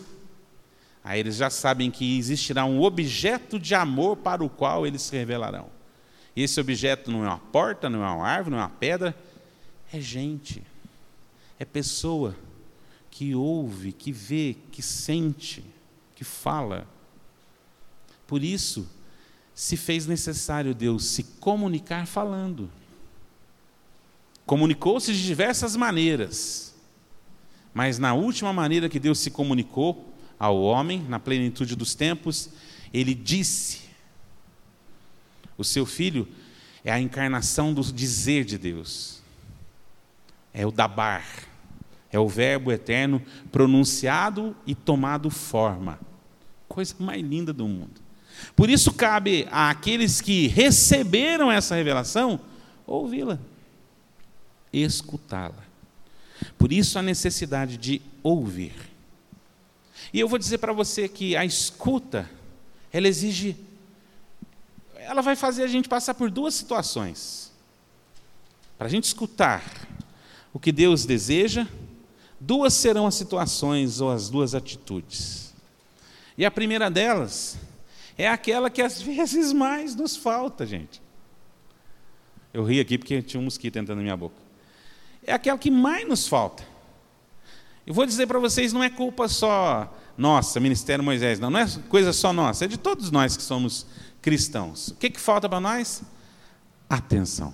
aí 1.04 1.20
eles 1.20 1.36
já 1.36 1.50
sabem 1.50 1.90
que 1.90 2.18
existirá 2.18 2.66
um 2.66 2.82
objeto 2.82 3.58
de 3.58 3.74
amor 3.74 4.18
para 4.18 4.44
o 4.44 4.50
qual 4.50 4.86
eles 4.86 5.02
se 5.02 5.16
revelarão. 5.16 5.70
E 6.36 6.44
esse 6.44 6.60
objeto 6.60 7.12
não 7.12 7.26
é 7.26 7.28
uma 7.28 7.40
porta, 7.40 7.90
não 7.90 8.04
é 8.04 8.10
uma 8.10 8.28
árvore, 8.28 8.56
não 8.56 8.62
é 8.62 8.66
uma 8.66 8.70
pedra, 8.70 9.16
é 9.92 10.00
gente, 10.00 10.64
é 11.60 11.66
pessoa 11.66 12.36
que 13.10 13.36
ouve, 13.36 13.92
que 13.92 14.12
vê, 14.12 14.56
que 14.72 14.82
sente, 14.82 15.64
que 16.16 16.24
fala. 16.24 16.88
Por 18.26 18.44
isso, 18.44 18.88
se 19.62 19.78
fez 19.78 20.08
necessário 20.08 20.74
Deus 20.74 21.06
se 21.06 21.22
comunicar 21.22 22.08
falando. 22.08 22.68
Comunicou-se 24.44 25.14
de 25.14 25.24
diversas 25.24 25.76
maneiras, 25.76 26.74
Mas 27.72 28.00
na 28.00 28.16
última 28.16 28.52
maneira 28.52 28.90
que 28.90 29.00
Deus 29.00 29.20
se 29.20 29.30
comunicou 29.30 30.12
ao 30.40 30.60
homem, 30.60 31.04
na 31.04 31.20
plenitude 31.20 31.76
dos 31.76 31.94
tempos, 31.94 32.50
ele 32.92 33.14
disse: 33.14 33.82
O 35.56 35.64
seu 35.64 35.86
filho 35.86 36.28
é 36.84 36.92
a 36.92 37.00
encarnação 37.00 37.72
do 37.72 37.84
dizer 37.84 38.44
de 38.44 38.58
Deus. 38.58 39.22
É 40.52 40.66
o 40.66 40.72
dabar. 40.72 41.24
É 42.12 42.18
o 42.20 42.28
verbo 42.28 42.72
eterno 42.72 43.22
pronunciado 43.52 44.56
e 44.66 44.74
tomado 44.74 45.30
forma. 45.30 46.00
Coisa 46.68 46.96
mais 47.00 47.24
linda 47.24 47.54
do 47.54 47.68
mundo. 47.68 48.01
Por 48.56 48.70
isso 48.70 48.94
cabe 48.94 49.48
àqueles 49.52 50.22
que 50.22 50.48
receberam 50.48 51.52
essa 51.52 51.76
revelação 51.76 52.40
ouvi-la, 52.86 53.40
escutá-la. 54.72 55.64
Por 56.58 56.72
isso 56.74 57.00
a 57.00 57.02
necessidade 57.02 57.78
de 57.78 58.02
ouvir. 58.22 58.74
E 60.14 60.20
eu 60.20 60.28
vou 60.28 60.38
dizer 60.38 60.58
para 60.58 60.74
você 60.74 61.08
que 61.08 61.36
a 61.36 61.46
escuta, 61.46 62.30
ela 62.92 63.08
exige 63.08 63.56
ela 64.98 65.22
vai 65.22 65.36
fazer 65.36 65.64
a 65.64 65.68
gente 65.68 65.90
passar 65.90 66.14
por 66.14 66.30
duas 66.30 66.54
situações. 66.54 67.52
Para 68.78 68.88
a 68.88 68.90
gente 68.90 69.06
escutar 69.06 69.64
o 70.54 70.60
que 70.60 70.72
Deus 70.72 71.06
deseja, 71.06 71.68
duas 72.40 72.74
serão 72.74 73.08
as 73.08 73.16
situações 73.16 74.00
ou 74.00 74.12
as 74.12 74.30
duas 74.30 74.54
atitudes. 74.54 75.54
E 76.38 76.46
a 76.46 76.52
primeira 76.52 76.90
delas 76.90 77.58
é 78.24 78.28
aquela 78.28 78.70
que 78.70 78.82
às 78.82 79.02
vezes 79.02 79.52
mais 79.52 79.96
nos 79.96 80.16
falta, 80.16 80.66
gente. 80.66 81.02
Eu 82.54 82.64
ri 82.64 82.80
aqui 82.80 82.98
porque 82.98 83.22
tinha 83.22 83.40
um 83.40 83.46
mosquito 83.46 83.78
entrando 83.78 83.98
na 83.98 84.04
minha 84.04 84.18
boca. 84.18 84.36
É 85.26 85.34
aquela 85.34 85.58
que 85.58 85.72
mais 85.72 86.08
nos 86.08 86.28
falta. 86.28 86.64
Eu 87.86 87.94
vou 87.94 88.06
dizer 88.06 88.28
para 88.28 88.40
vocês, 88.40 88.74
não 88.74 88.84
é 88.84 88.90
culpa 88.90 89.28
só 89.28 89.92
nossa, 90.18 90.60
Ministério 90.60 91.04
Moisés, 91.04 91.40
não, 91.40 91.50
não 91.50 91.60
é 91.60 91.68
coisa 91.90 92.14
só 92.14 92.32
nossa, 92.32 92.66
é 92.66 92.68
de 92.68 92.78
todos 92.78 93.10
nós 93.10 93.36
que 93.36 93.42
somos 93.42 93.88
cristãos. 94.22 94.90
O 94.90 94.96
que, 94.96 95.10
que 95.10 95.20
falta 95.20 95.50
para 95.50 95.60
nós? 95.60 96.04
Atenção. 96.90 97.54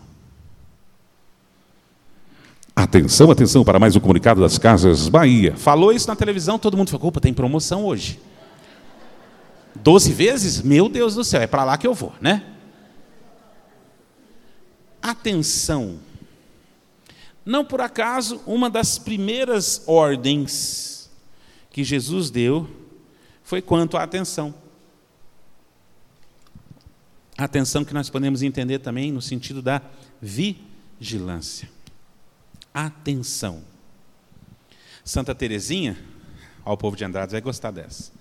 Atenção, 2.75 3.31
atenção 3.31 3.63
para 3.63 3.79
mais 3.79 3.95
um 3.95 3.99
comunicado 3.99 4.41
das 4.41 4.57
Casas 4.57 5.07
Bahia. 5.07 5.55
Falou 5.55 5.91
isso 5.91 6.07
na 6.07 6.15
televisão, 6.15 6.59
todo 6.59 6.75
mundo 6.75 6.89
falou: 6.89 7.07
opa, 7.07 7.19
tem 7.19 7.33
promoção 7.33 7.85
hoje. 7.85 8.19
Doze 9.83 10.11
vezes? 10.13 10.61
Meu 10.61 10.89
Deus 10.89 11.15
do 11.15 11.23
céu, 11.23 11.41
é 11.41 11.47
para 11.47 11.63
lá 11.63 11.77
que 11.77 11.87
eu 11.87 11.93
vou, 11.93 12.13
né? 12.19 12.55
Atenção. 15.01 15.99
Não 17.45 17.63
por 17.63 17.79
acaso, 17.79 18.41
uma 18.45 18.69
das 18.69 18.97
primeiras 18.97 19.83
ordens 19.87 21.09
que 21.71 21.83
Jesus 21.83 22.29
deu 22.29 22.69
foi 23.43 23.61
quanto 23.61 23.95
à 23.95 24.03
atenção. 24.03 24.53
Atenção 27.37 27.85
que 27.85 27.93
nós 27.93 28.09
podemos 28.09 28.41
entender 28.41 28.79
também 28.79 29.11
no 29.11 29.21
sentido 29.21 29.61
da 29.61 29.81
vigilância. 30.21 31.69
Atenção. 32.73 33.63
Santa 35.05 35.33
Teresinha, 35.33 35.97
ó, 36.65 36.75
povo 36.75 36.97
de 36.97 37.05
Andrade 37.05 37.31
vai 37.31 37.39
gostar 37.39 37.71
dessa. 37.71 38.16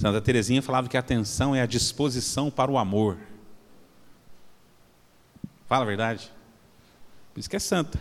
Santa 0.00 0.18
Teresinha 0.18 0.62
falava 0.62 0.88
que 0.88 0.96
a 0.96 1.00
atenção 1.00 1.54
é 1.54 1.60
a 1.60 1.66
disposição 1.66 2.50
para 2.50 2.70
o 2.70 2.78
amor. 2.78 3.18
Fala 5.68 5.82
a 5.82 5.86
verdade. 5.86 6.32
Por 7.34 7.40
isso 7.40 7.50
que 7.50 7.56
é 7.56 7.58
santa. 7.58 8.00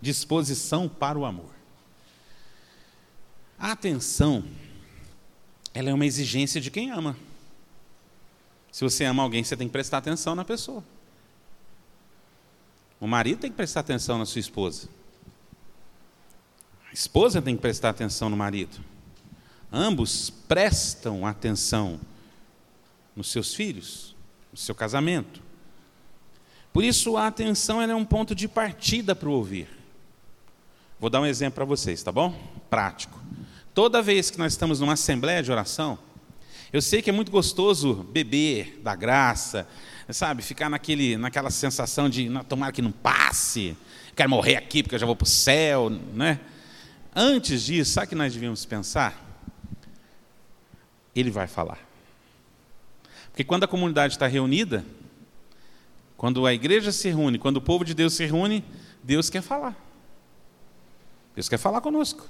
Disposição 0.00 0.88
para 0.88 1.18
o 1.18 1.24
amor. 1.24 1.50
A 3.58 3.72
atenção, 3.72 4.44
ela 5.74 5.90
é 5.90 5.92
uma 5.92 6.06
exigência 6.06 6.60
de 6.60 6.70
quem 6.70 6.92
ama. 6.92 7.16
Se 8.70 8.84
você 8.84 9.04
ama 9.04 9.24
alguém, 9.24 9.42
você 9.42 9.56
tem 9.56 9.66
que 9.66 9.72
prestar 9.72 9.98
atenção 9.98 10.36
na 10.36 10.44
pessoa. 10.44 10.84
O 13.00 13.08
marido 13.08 13.40
tem 13.40 13.50
que 13.50 13.56
prestar 13.56 13.80
atenção 13.80 14.18
na 14.18 14.24
sua 14.24 14.38
esposa. 14.38 14.88
A 16.88 16.92
esposa 16.92 17.42
tem 17.42 17.56
que 17.56 17.60
prestar 17.60 17.88
atenção 17.88 18.30
no 18.30 18.36
marido. 18.36 18.78
Ambos 19.72 20.30
prestam 20.30 21.26
atenção 21.26 22.00
nos 23.14 23.30
seus 23.30 23.54
filhos, 23.54 24.14
no 24.50 24.58
seu 24.58 24.74
casamento. 24.74 25.42
Por 26.72 26.84
isso, 26.84 27.16
a 27.16 27.26
atenção 27.26 27.82
é 27.82 27.94
um 27.94 28.04
ponto 28.04 28.34
de 28.34 28.46
partida 28.46 29.14
para 29.14 29.28
o 29.28 29.32
ouvir. 29.32 29.68
Vou 31.00 31.10
dar 31.10 31.20
um 31.20 31.26
exemplo 31.26 31.56
para 31.56 31.64
vocês, 31.64 32.02
tá 32.02 32.10
bom? 32.10 32.34
Prático. 32.70 33.18
Toda 33.74 34.02
vez 34.02 34.30
que 34.30 34.38
nós 34.38 34.52
estamos 34.52 34.80
numa 34.80 34.94
assembleia 34.94 35.42
de 35.42 35.50
oração, 35.50 35.98
eu 36.72 36.82
sei 36.82 37.00
que 37.00 37.10
é 37.10 37.12
muito 37.12 37.30
gostoso 37.30 37.94
beber 37.94 38.80
da 38.82 38.94
graça, 38.94 39.66
sabe? 40.10 40.42
Ficar 40.42 40.68
naquele, 40.68 41.16
naquela 41.16 41.50
sensação 41.50 42.08
de 42.08 42.28
tomar 42.48 42.72
que 42.72 42.82
não 42.82 42.92
passe, 42.92 43.76
quero 44.16 44.30
morrer 44.30 44.56
aqui 44.56 44.82
porque 44.82 44.94
eu 44.94 44.98
já 44.98 45.06
vou 45.06 45.16
para 45.16 45.24
o 45.24 45.28
céu, 45.28 45.90
né? 45.90 46.40
Antes 47.14 47.64
disso, 47.64 47.92
sabe 47.92 48.06
o 48.06 48.10
que 48.10 48.14
nós 48.14 48.32
devíamos 48.32 48.64
pensar? 48.64 49.27
Ele 51.18 51.30
vai 51.30 51.46
falar. 51.46 51.78
Porque 53.30 53.42
quando 53.42 53.64
a 53.64 53.68
comunidade 53.68 54.14
está 54.14 54.26
reunida, 54.26 54.84
quando 56.16 56.46
a 56.46 56.54
igreja 56.54 56.92
se 56.92 57.08
reúne, 57.08 57.38
quando 57.38 57.56
o 57.56 57.60
povo 57.60 57.84
de 57.84 57.94
Deus 57.94 58.14
se 58.14 58.24
reúne, 58.24 58.64
Deus 59.02 59.30
quer 59.30 59.42
falar. 59.42 59.76
Deus 61.34 61.48
quer 61.48 61.58
falar 61.58 61.80
conosco. 61.80 62.28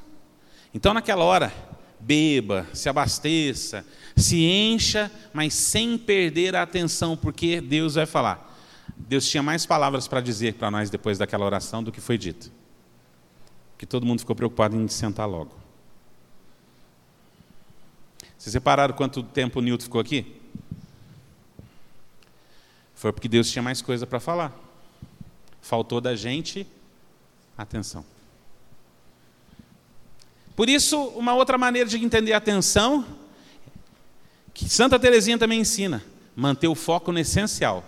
Então, 0.73 0.93
naquela 0.93 1.25
hora, 1.25 1.53
beba, 1.99 2.67
se 2.73 2.89
abasteça, 2.89 3.85
se 4.17 4.45
encha, 4.45 5.11
mas 5.33 5.55
sem 5.55 5.97
perder 5.97 6.55
a 6.55 6.63
atenção, 6.63 7.17
porque 7.17 7.61
Deus 7.61 7.95
vai 7.95 8.07
falar. 8.07 8.57
Deus 8.97 9.29
tinha 9.29 9.43
mais 9.43 9.65
palavras 9.67 10.09
para 10.09 10.21
dizer 10.21 10.55
para 10.55 10.71
nós 10.71 10.91
depois 10.91 11.19
daquela 11.19 11.45
oração 11.45 11.83
do 11.83 11.93
que 11.93 12.01
foi 12.01 12.19
dito. 12.19 12.51
Que 13.77 13.87
todo 13.87 14.05
mundo 14.05 14.21
ficou 14.21 14.37
preocupado 14.37 14.77
em 14.77 14.89
sentar 14.89 15.29
logo. 15.29 15.58
Vocês 18.39 18.55
repararam 18.55 18.95
quanto 18.95 19.23
tempo 19.23 19.59
o 19.59 19.63
Newton 19.63 19.85
ficou 19.85 20.01
aqui? 20.01 20.41
Foi 22.95 23.13
porque 23.13 23.29
Deus 23.29 23.51
tinha 23.51 23.63
mais 23.63 23.83
coisa 23.83 24.07
para 24.07 24.21
falar. 24.21 24.57
Faltou 25.61 26.01
da 26.01 26.15
gente 26.15 26.67
atenção. 27.57 28.05
Por 30.55 30.69
isso, 30.69 31.01
uma 31.11 31.35
outra 31.35 31.59
maneira 31.59 31.89
de 31.89 31.97
entender 31.97 32.33
a 32.33 32.39
atenção, 32.39 33.05
que 34.55 34.69
Santa 34.69 34.99
Teresinha 34.99 35.39
também 35.39 35.61
ensina, 35.61 36.03
manter 36.35 36.69
o 36.69 36.75
foco 36.75 37.13
no 37.13 37.19
essencial. 37.19 37.85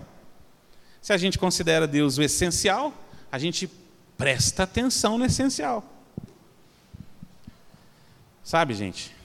Se 1.01 1.13
a 1.13 1.17
gente 1.17 1.39
considera 1.39 1.87
Deus 1.87 2.19
o 2.19 2.23
essencial, 2.23 2.93
a 3.31 3.39
gente 3.39 3.71
presta 4.17 4.65
atenção 4.65 5.17
no 5.19 5.25
essencial. 5.25 5.85
Sabe, 8.45 8.75
gente? 8.75 9.20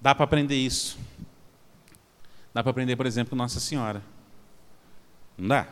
Dá 0.00 0.14
para 0.14 0.24
aprender 0.24 0.56
isso. 0.56 0.98
Dá 2.54 2.62
para 2.62 2.70
aprender, 2.70 2.96
por 2.96 3.06
exemplo, 3.06 3.36
Nossa 3.36 3.60
Senhora. 3.60 4.02
Não 5.36 5.48
dá? 5.48 5.66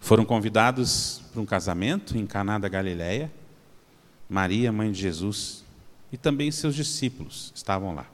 Foram 0.00 0.24
convidados 0.24 1.22
para 1.32 1.40
um 1.40 1.46
casamento 1.46 2.16
em 2.16 2.26
Caná 2.26 2.58
da 2.58 2.68
Galileia. 2.68 3.32
Maria, 4.28 4.72
mãe 4.72 4.90
de 4.90 5.00
Jesus, 5.00 5.64
e 6.10 6.16
também 6.16 6.50
seus 6.50 6.74
discípulos 6.74 7.52
estavam 7.54 7.94
lá. 7.94 8.06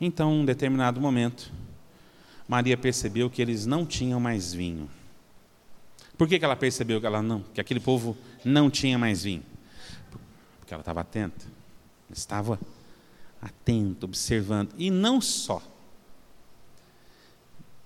Então, 0.00 0.32
em 0.32 0.40
um 0.40 0.44
determinado 0.44 1.00
momento, 1.00 1.52
Maria 2.46 2.76
percebeu 2.76 3.30
que 3.30 3.40
eles 3.40 3.66
não 3.66 3.86
tinham 3.86 4.20
mais 4.20 4.52
vinho. 4.52 4.90
Por 6.18 6.28
que, 6.28 6.38
que 6.38 6.44
ela 6.44 6.56
percebeu 6.56 7.00
que, 7.00 7.06
ela 7.06 7.22
não, 7.22 7.40
que 7.54 7.60
aquele 7.60 7.80
povo 7.80 8.16
não 8.44 8.70
tinha 8.70 8.98
mais 8.98 9.22
vinho? 9.22 9.42
Porque 10.58 10.74
ela 10.74 10.82
estava 10.82 11.00
atenta. 11.00 11.46
Estava 12.10 12.58
atenta, 13.42 14.06
observando. 14.06 14.72
E 14.78 14.88
não 14.88 15.20
só. 15.20 15.60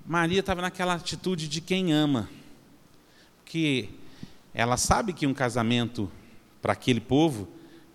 Maria 0.05 0.41
estava 0.41 0.61
naquela 0.61 0.95
atitude 0.95 1.49
de 1.49 1.63
quem 1.63 1.93
ama. 1.93 2.29
Porque 3.39 3.89
ela 4.53 4.77
sabe 4.77 5.15
que 5.15 5.27
um 5.27 5.33
casamento 5.33 6.13
para 6.61 6.75
aquele 6.75 7.01
povo 7.01 7.49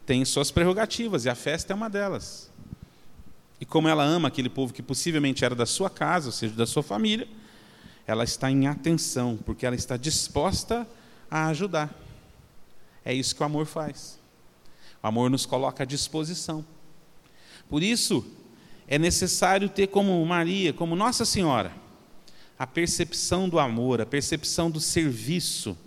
tem 0.05 0.25
suas 0.25 0.49
prerrogativas, 0.49 1.25
e 1.25 1.29
a 1.29 1.35
festa 1.35 1.71
é 1.71 1.75
uma 1.75 1.89
delas. 1.89 2.49
E 3.59 3.65
como 3.65 3.87
ela 3.87 4.03
ama 4.03 4.27
aquele 4.27 4.49
povo 4.49 4.73
que 4.73 4.81
possivelmente 4.81 5.45
era 5.45 5.53
da 5.53 5.67
sua 5.67 5.89
casa, 5.89 6.27
ou 6.27 6.31
seja, 6.31 6.55
da 6.55 6.65
sua 6.65 6.81
família, 6.81 7.27
ela 8.07 8.23
está 8.23 8.49
em 8.49 8.67
atenção, 8.67 9.37
porque 9.45 9.65
ela 9.65 9.75
está 9.75 9.95
disposta 9.95 10.87
a 11.29 11.47
ajudar. 11.47 11.93
É 13.05 13.13
isso 13.13 13.35
que 13.35 13.43
o 13.43 13.45
amor 13.45 13.65
faz. 13.67 14.19
O 15.01 15.07
amor 15.07 15.29
nos 15.29 15.45
coloca 15.45 15.83
à 15.83 15.85
disposição. 15.85 16.65
Por 17.71 17.81
isso, 17.81 18.25
é 18.85 18.99
necessário 18.99 19.69
ter 19.69 19.87
como 19.87 20.23
Maria, 20.25 20.73
como 20.73 20.93
Nossa 20.93 21.23
Senhora, 21.23 21.71
a 22.59 22.67
percepção 22.67 23.47
do 23.47 23.57
amor, 23.57 24.01
a 24.01 24.05
percepção 24.05 24.69
do 24.69 24.81
serviço, 24.81 25.77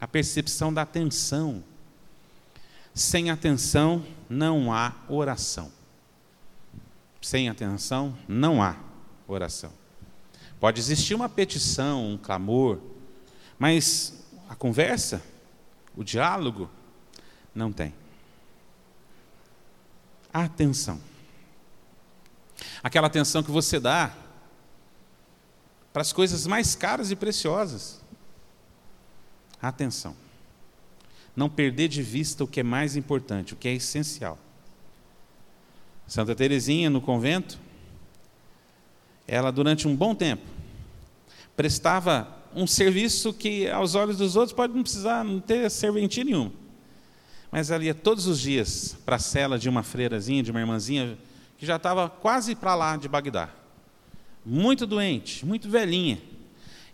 a 0.00 0.06
percepção 0.06 0.72
da 0.72 0.82
atenção. 0.82 1.64
Sem 2.94 3.28
atenção 3.28 4.06
não 4.28 4.72
há 4.72 4.94
oração. 5.08 5.72
Sem 7.20 7.48
atenção 7.48 8.16
não 8.28 8.62
há 8.62 8.76
oração. 9.26 9.72
Pode 10.60 10.78
existir 10.78 11.16
uma 11.16 11.28
petição, 11.28 12.12
um 12.12 12.16
clamor, 12.16 12.78
mas 13.58 14.24
a 14.48 14.54
conversa, 14.54 15.20
o 15.96 16.04
diálogo, 16.04 16.70
não 17.52 17.72
tem. 17.72 17.99
Atenção. 20.32 21.00
Aquela 22.82 23.06
atenção 23.06 23.42
que 23.42 23.50
você 23.50 23.80
dá 23.80 24.14
para 25.92 26.02
as 26.02 26.12
coisas 26.12 26.46
mais 26.46 26.74
caras 26.74 27.10
e 27.10 27.16
preciosas. 27.16 28.00
Atenção. 29.60 30.16
Não 31.34 31.48
perder 31.48 31.88
de 31.88 32.02
vista 32.02 32.44
o 32.44 32.46
que 32.46 32.60
é 32.60 32.62
mais 32.62 32.96
importante, 32.96 33.54
o 33.54 33.56
que 33.56 33.68
é 33.68 33.74
essencial. 33.74 34.38
Santa 36.06 36.34
Teresinha, 36.34 36.90
no 36.90 37.00
convento, 37.00 37.58
ela, 39.26 39.52
durante 39.52 39.86
um 39.86 39.94
bom 39.94 40.14
tempo, 40.14 40.42
prestava 41.54 42.36
um 42.54 42.66
serviço 42.66 43.32
que, 43.32 43.68
aos 43.68 43.94
olhos 43.94 44.16
dos 44.16 44.34
outros, 44.34 44.52
pode 44.52 44.74
não 44.74 44.82
precisar, 44.82 45.24
não 45.24 45.38
ter 45.38 45.70
serventia 45.70 46.24
nenhuma. 46.24 46.52
Mas 47.50 47.70
ela 47.70 47.84
ia 47.84 47.94
todos 47.94 48.26
os 48.26 48.40
dias 48.40 48.96
para 49.04 49.16
a 49.16 49.18
cela 49.18 49.58
de 49.58 49.68
uma 49.68 49.82
freirazinha, 49.82 50.42
de 50.42 50.50
uma 50.50 50.60
irmãzinha, 50.60 51.18
que 51.58 51.66
já 51.66 51.76
estava 51.76 52.08
quase 52.08 52.54
para 52.54 52.74
lá 52.74 52.96
de 52.96 53.08
Bagdá. 53.08 53.50
Muito 54.44 54.86
doente, 54.86 55.44
muito 55.44 55.68
velhinha. 55.68 56.22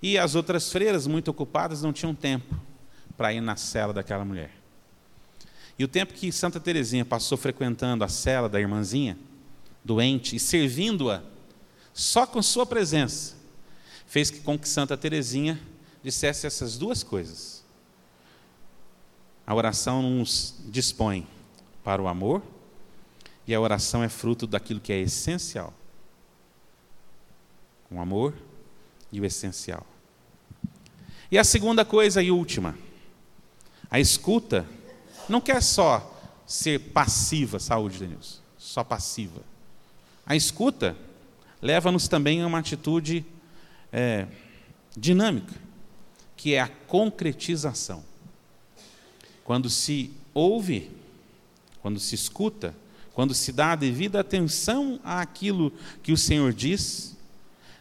E 0.03 0.19
as 0.19 0.35
outras 0.35 0.71
freiras, 0.73 1.07
muito 1.07 1.31
ocupadas, 1.31 1.83
não 1.83 1.93
tinham 1.93 2.15
tempo 2.15 2.55
para 3.17 3.33
ir 3.33 3.41
na 3.41 3.57
cela 3.57 3.93
daquela 3.93 4.25
mulher. 4.25 4.51
E 5.79 5.85
o 5.85 5.89
tempo 5.89 6.15
que 6.15 6.33
Santa 6.33 6.59
Teresinha 6.59 7.05
passou 7.05 7.37
frequentando 7.37 8.03
a 8.03 8.09
cela 8.09 8.49
da 8.49 8.61
irmãzinha, 8.61 9.19
doente, 9.85 10.37
e 10.37 10.41
servindo-a, 10.41 11.23
só 11.93 12.27
com 12.27 12.43
sua 12.43 12.67
presença, 12.67 13.35
fez 14.07 14.31
com 14.31 14.59
que 14.59 14.69
Santa 14.69 14.97
Teresinha 14.97 15.61
dissesse 16.03 16.47
essas 16.47 16.79
duas 16.79 17.03
coisas. 17.03 17.56
A 19.47 19.55
oração 19.55 20.03
nos 20.03 20.57
dispõe 20.67 21.27
para 21.85 22.03
o 22.03 22.09
amor, 22.09 22.43
e 23.47 23.55
a 23.55 23.61
oração 23.61 24.03
é 24.03 24.09
fruto 24.09 24.47
daquilo 24.47 24.81
que 24.81 24.93
é 24.93 24.99
essencial. 24.99 25.73
O 27.89 28.01
amor 28.01 28.35
e 29.13 29.21
o 29.21 29.25
essencial. 29.25 29.87
E 31.31 31.39
a 31.39 31.45
segunda 31.45 31.85
coisa 31.85 32.21
e 32.21 32.31
última, 32.31 32.77
a 33.89 34.01
escuta 34.01 34.67
não 35.29 35.41
quer 35.41 35.63
só 35.63 36.13
ser 36.45 36.81
passiva, 36.91 37.61
saúde, 37.61 37.99
Denilson, 37.99 38.41
só 38.59 38.83
passiva. 38.83 39.43
A 40.25 40.35
escuta 40.35 40.97
leva-nos 41.63 42.09
também 42.09 42.43
a 42.43 42.47
uma 42.47 42.59
atitude 42.59 43.25
é, 43.93 44.27
dinâmica, 44.97 45.55
que 46.37 46.55
é 46.55 46.61
a 46.61 46.69
concretização. 46.69 48.05
Quando 49.47 49.71
se 49.71 50.11
ouve, 50.35 50.91
quando 51.81 52.01
se 52.01 52.17
escuta, 52.17 52.75
quando 53.15 53.33
se 53.33 53.53
dá 53.53 53.71
a 53.71 53.77
devida 53.77 54.19
atenção 54.19 54.99
àquilo 55.05 55.73
que 56.03 56.11
o 56.11 56.17
Senhor 56.17 56.53
diz, 56.53 57.17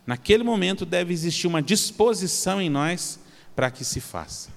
naquele 0.05 0.43
momento 0.43 0.85
deve 0.85 1.11
existir 1.11 1.47
uma 1.47 1.63
disposição 1.63 2.61
em 2.61 2.69
nós 2.69 3.19
para 3.55 3.71
que 3.71 3.83
se 3.83 3.99
faça. 3.99 4.51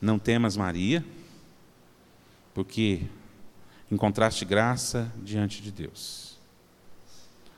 Não 0.00 0.18
temas, 0.18 0.56
Maria, 0.56 1.04
porque 2.54 3.02
encontraste 3.90 4.46
graça 4.46 5.12
diante 5.22 5.60
de 5.60 5.70
Deus. 5.70 6.38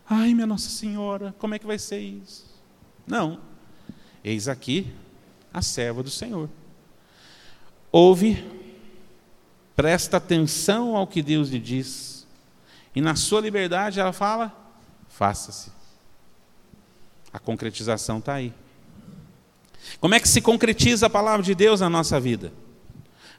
Ai, 0.05 0.35
minha 0.35 0.49
Nossa 0.49 0.69
Senhora, 0.69 1.33
como 1.39 1.55
é 1.55 1.61
que 1.61 1.67
vai 1.67 1.79
ser 1.79 2.01
isso? 2.01 2.45
Não. 3.07 3.41
Eis 4.25 4.49
aqui 4.49 4.93
a 5.53 5.63
serva 5.63 6.03
do 6.03 6.11
Senhor. 6.11 6.51
Ouve, 7.97 8.45
presta 9.77 10.17
atenção 10.17 10.97
ao 10.97 11.07
que 11.07 11.23
Deus 11.23 11.51
lhe 11.51 11.61
diz, 11.61 12.27
e 12.93 13.01
na 13.01 13.15
sua 13.15 13.41
liberdade 13.41 14.01
ela 14.01 14.13
fala: 14.13 14.53
faça-se. 15.09 15.71
A 17.33 17.39
concretização 17.39 18.19
está 18.19 18.35
aí. 18.35 18.53
Como 20.01 20.13
é 20.13 20.19
que 20.19 20.29
se 20.29 20.41
concretiza 20.41 21.07
a 21.07 21.11
palavra 21.11 21.45
de 21.45 21.55
Deus 21.55 21.83
na 21.83 21.89
nossa 21.89 22.19
vida? 22.19 22.53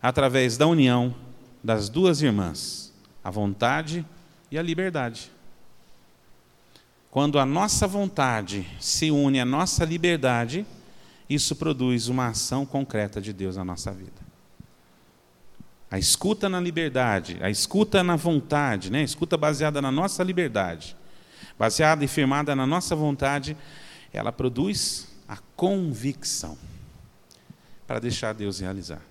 Através 0.01 0.56
da 0.56 0.66
união 0.66 1.14
das 1.62 1.89
duas 1.89 2.22
irmãs, 2.22 2.93
a 3.22 3.30
vontade 3.30 4.06
e 4.49 4.58
a 4.58 4.62
liberdade. 4.62 5.30
Quando 7.12 7.39
a 7.39 7.45
nossa 7.45 7.86
vontade 7.86 8.66
se 8.80 9.12
une 9.12 9.38
à 9.38 9.43
nossa 9.43 9.84
liberdade, 9.84 10.66
isso 11.30 11.58
produz 11.58 12.08
uma 12.08 12.28
ação 12.28 12.66
concreta 12.66 13.20
de 13.20 13.34
Deus 13.34 13.58
na 13.58 13.66
nossa 13.66 13.91
vida. 13.91 14.24
A 15.95 15.97
escuta 15.97 16.49
na 16.49 16.59
liberdade, 16.59 17.37
a 17.41 17.49
escuta 17.49 18.03
na 18.03 18.17
vontade, 18.17 18.91
né? 18.91 18.99
a 18.99 19.03
escuta 19.03 19.37
baseada 19.37 19.81
na 19.81 19.89
nossa 19.89 20.21
liberdade, 20.25 20.93
baseada 21.57 22.03
e 22.03 22.07
firmada 22.09 22.53
na 22.53 22.67
nossa 22.67 22.93
vontade, 22.97 23.55
ela 24.11 24.29
produz 24.29 25.07
a 25.25 25.37
convicção 25.55 26.57
para 27.87 27.99
deixar 27.99 28.33
Deus 28.33 28.59
realizar, 28.59 29.01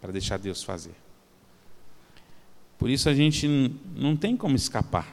para 0.00 0.10
deixar 0.10 0.38
Deus 0.38 0.62
fazer. 0.62 0.94
Por 2.78 2.88
isso 2.88 3.10
a 3.10 3.14
gente 3.14 3.46
não 3.94 4.16
tem 4.16 4.38
como 4.38 4.56
escapar 4.56 5.06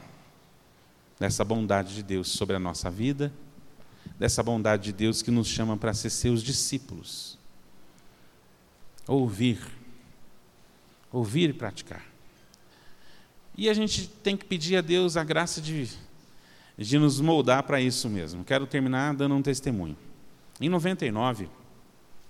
dessa 1.19 1.43
bondade 1.43 1.95
de 1.95 2.01
Deus 2.01 2.29
sobre 2.29 2.55
a 2.55 2.59
nossa 2.59 2.89
vida, 2.89 3.29
dessa 4.17 4.41
bondade 4.41 4.83
de 4.83 4.93
Deus 4.93 5.21
que 5.21 5.31
nos 5.31 5.49
chama 5.49 5.75
para 5.75 5.93
ser 5.93 6.09
seus 6.09 6.41
discípulos. 6.41 7.37
Ouvir, 9.05 9.80
ouvir 11.11 11.49
e 11.49 11.53
praticar. 11.53 12.05
E 13.57 13.69
a 13.69 13.73
gente 13.73 14.07
tem 14.07 14.37
que 14.37 14.45
pedir 14.45 14.77
a 14.77 14.81
Deus 14.81 15.17
a 15.17 15.23
graça 15.23 15.61
de 15.61 15.89
de 16.77 16.97
nos 16.97 17.19
moldar 17.21 17.63
para 17.63 17.79
isso 17.79 18.09
mesmo. 18.09 18.43
Quero 18.43 18.65
terminar 18.65 19.13
dando 19.13 19.35
um 19.35 19.41
testemunho. 19.41 19.95
Em 20.59 20.69
99, 20.69 21.47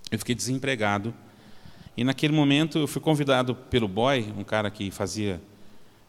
eu 0.09 0.19
fiquei 0.19 0.35
desempregado 0.35 1.13
e 1.95 2.03
naquele 2.03 2.33
momento 2.33 2.77
eu 2.77 2.87
fui 2.87 3.01
convidado 3.01 3.55
pelo 3.55 3.87
Boy, 3.87 4.33
um 4.37 4.43
cara 4.43 4.69
que 4.69 4.91
fazia 4.91 5.41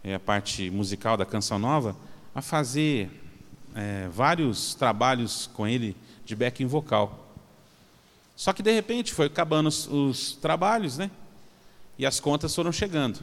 é, 0.03 0.15
a 0.15 0.21
parte 0.21 0.71
musical 0.71 1.17
da 1.17 1.25
Canção 1.25 1.59
Nova, 1.59 1.97
a 2.35 2.43
fazer 2.43 3.11
é, 3.75 4.09
vários 4.09 4.75
trabalhos 4.75 5.49
com 5.53 5.67
ele 5.67 5.97
de 6.25 6.35
backing 6.35 6.67
vocal. 6.67 7.33
Só 8.35 8.53
que 8.53 8.63
de 8.63 8.73
repente 8.73 9.13
foi 9.13 9.27
acabando 9.27 9.69
os, 9.69 9.87
os 9.87 10.33
trabalhos, 10.37 10.99
né? 10.99 11.11
E 12.03 12.07
as 12.07 12.19
contas 12.19 12.53
foram 12.53 12.73
chegando. 12.73 13.21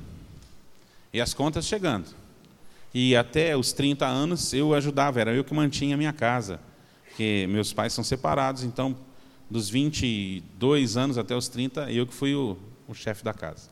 E 1.11 1.19
as 1.19 1.33
contas 1.33 1.65
chegando. 1.65 2.15
E 2.93 3.13
até 3.13 3.57
os 3.57 3.73
30 3.73 4.05
anos 4.05 4.53
eu 4.53 4.73
ajudava, 4.73 5.19
era 5.19 5.33
eu 5.33 5.43
que 5.43 5.53
mantinha 5.53 5.95
a 5.95 5.97
minha 5.97 6.13
casa. 6.13 6.61
Porque 7.05 7.45
meus 7.49 7.73
pais 7.73 7.91
são 7.91 8.05
separados, 8.05 8.63
então 8.63 8.95
dos 9.49 9.69
22 9.69 10.95
anos 10.95 11.17
até 11.17 11.35
os 11.35 11.49
30, 11.49 11.91
eu 11.91 12.07
que 12.07 12.13
fui 12.13 12.33
o, 12.33 12.57
o 12.87 12.93
chefe 12.93 13.21
da 13.21 13.33
casa. 13.33 13.69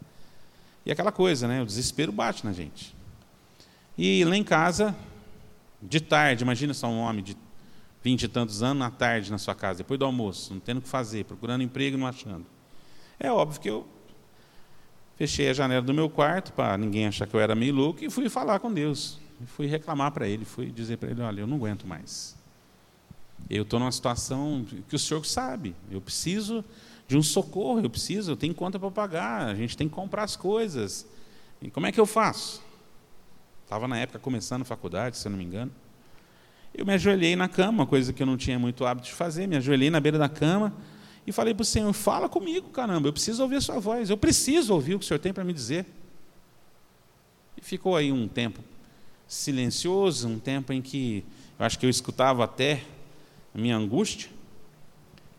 E 0.86 0.91
aquela 0.91 1.14
coisa, 1.14 1.47
né? 1.47 1.62
O 1.62 1.66
desespero 1.66 2.12
bate 2.12 2.45
na 2.45 2.51
gente. 2.51 2.93
E 3.97 4.26
lá 4.26 4.36
em 4.36 4.43
casa, 4.43 4.93
de 5.82 6.01
tarde, 6.01 6.43
imagina 6.43 6.74
só 6.74 6.89
um 6.89 6.99
homem 6.99 7.24
de 7.24 7.38
20 8.03 8.24
e 8.24 8.28
tantos 8.28 8.62
anos, 8.62 8.80
na 8.80 8.91
tarde 8.91 9.32
na 9.32 9.38
sua 9.38 9.55
casa, 9.55 9.78
depois 9.78 9.97
do 9.97 10.03
almoço, 10.03 10.53
não 10.53 10.60
tendo 10.60 10.80
o 10.80 10.82
que 10.82 10.89
fazer, 10.89 11.24
procurando 11.24 11.64
emprego 11.64 11.95
e 11.95 11.99
não 12.01 12.08
achando. 12.08 12.45
É 13.18 13.32
óbvio 13.32 13.62
que 13.62 13.70
eu 13.70 13.88
Fechei 15.18 15.49
a 15.49 15.53
janela 15.53 15.82
do 15.82 15.93
meu 15.95 16.07
quarto 16.09 16.53
para 16.53 16.78
ninguém 16.78 17.07
achar 17.07 17.26
que 17.26 17.34
eu 17.34 17.39
era 17.39 17.55
meio 17.55 17.74
louco 17.74 18.05
e 18.05 18.09
fui 18.09 18.30
falar 18.30 18.59
com 18.59 18.72
Deus. 18.72 19.20
Fui 19.47 19.65
reclamar 19.65 20.11
para 20.11 20.28
Ele, 20.28 20.45
fui 20.45 20.68
dizer 20.68 20.97
para 20.97 21.09
Ele: 21.09 21.22
olha, 21.22 21.41
eu 21.41 21.47
não 21.47 21.57
aguento 21.57 21.88
mais. 21.88 22.36
Eu 23.49 23.63
estou 23.63 23.80
numa 23.80 23.91
situação 23.91 24.63
que 24.88 24.95
o 24.95 24.99
Senhor 24.99 25.26
sabe. 25.26 25.76
Eu 25.89 25.99
preciso 25.99 26.63
de 27.07 27.18
um 27.18 27.24
socorro, 27.24 27.80
eu 27.80 27.89
preciso, 27.89 28.32
eu 28.32 28.36
tenho 28.36 28.53
conta 28.53 28.78
para 28.78 28.91
pagar, 28.91 29.47
a 29.47 29.55
gente 29.55 29.76
tem 29.76 29.88
que 29.88 29.95
comprar 29.95 30.24
as 30.24 30.36
coisas. 30.36 31.07
E 31.61 31.72
como 31.72 31.88
é 31.88 31.91
que 31.91 31.99
eu 31.99 32.05
faço? 32.05 32.61
Estava 33.63 33.88
na 33.88 33.97
época 33.97 34.20
começando 34.20 34.61
a 34.61 34.65
faculdade, 34.65 35.18
se 35.18 35.28
eu 35.28 35.32
não 35.32 35.38
me 35.38 35.45
engano. 35.45 35.72
Eu 36.76 36.86
me 36.86 36.93
ajoelhei 36.93 37.36
na 37.36 37.47
cama, 37.47 37.88
coisa 37.88 38.13
que 38.13 38.22
eu 38.22 38.28
não 38.28 38.38
tinha 38.38 38.59
muito 38.59 38.86
hábito 38.86 39.07
de 39.07 39.13
fazer, 39.13 39.47
me 39.47 39.57
ajoelhei 39.57 39.89
na 39.89 39.99
beira 39.99 40.20
da 40.20 40.30
cama 40.30 40.74
e 41.28 41.32
falei 41.34 41.53
para 41.53 41.63
o 41.63 41.65
Senhor: 41.65 41.91
fala 41.91 42.30
comigo, 42.30 42.69
caramba, 42.69 43.09
eu 43.09 43.13
preciso 43.13 43.43
ouvir 43.43 43.57
a 43.57 43.61
sua 43.61 43.80
voz, 43.80 44.09
eu 44.09 44.17
preciso 44.17 44.73
ouvir 44.73 44.95
o 44.95 44.99
que 44.99 45.03
o 45.05 45.07
Senhor 45.07 45.19
tem 45.19 45.34
para 45.34 45.43
me 45.43 45.51
dizer. 45.51 45.86
E 47.57 47.61
ficou 47.61 47.97
aí 47.97 48.11
um 48.13 48.28
tempo 48.30 48.63
silencioso, 49.28 50.30
um 50.30 50.39
tempo 50.39 50.71
em 50.71 50.82
que 50.82 51.25
eu 51.59 51.65
acho 51.65 51.78
que 51.78 51.86
eu 51.86 51.89
escutava 51.89 52.45
até 52.45 52.84
a 53.53 53.57
minha 53.57 53.75
angústia. 53.75 54.30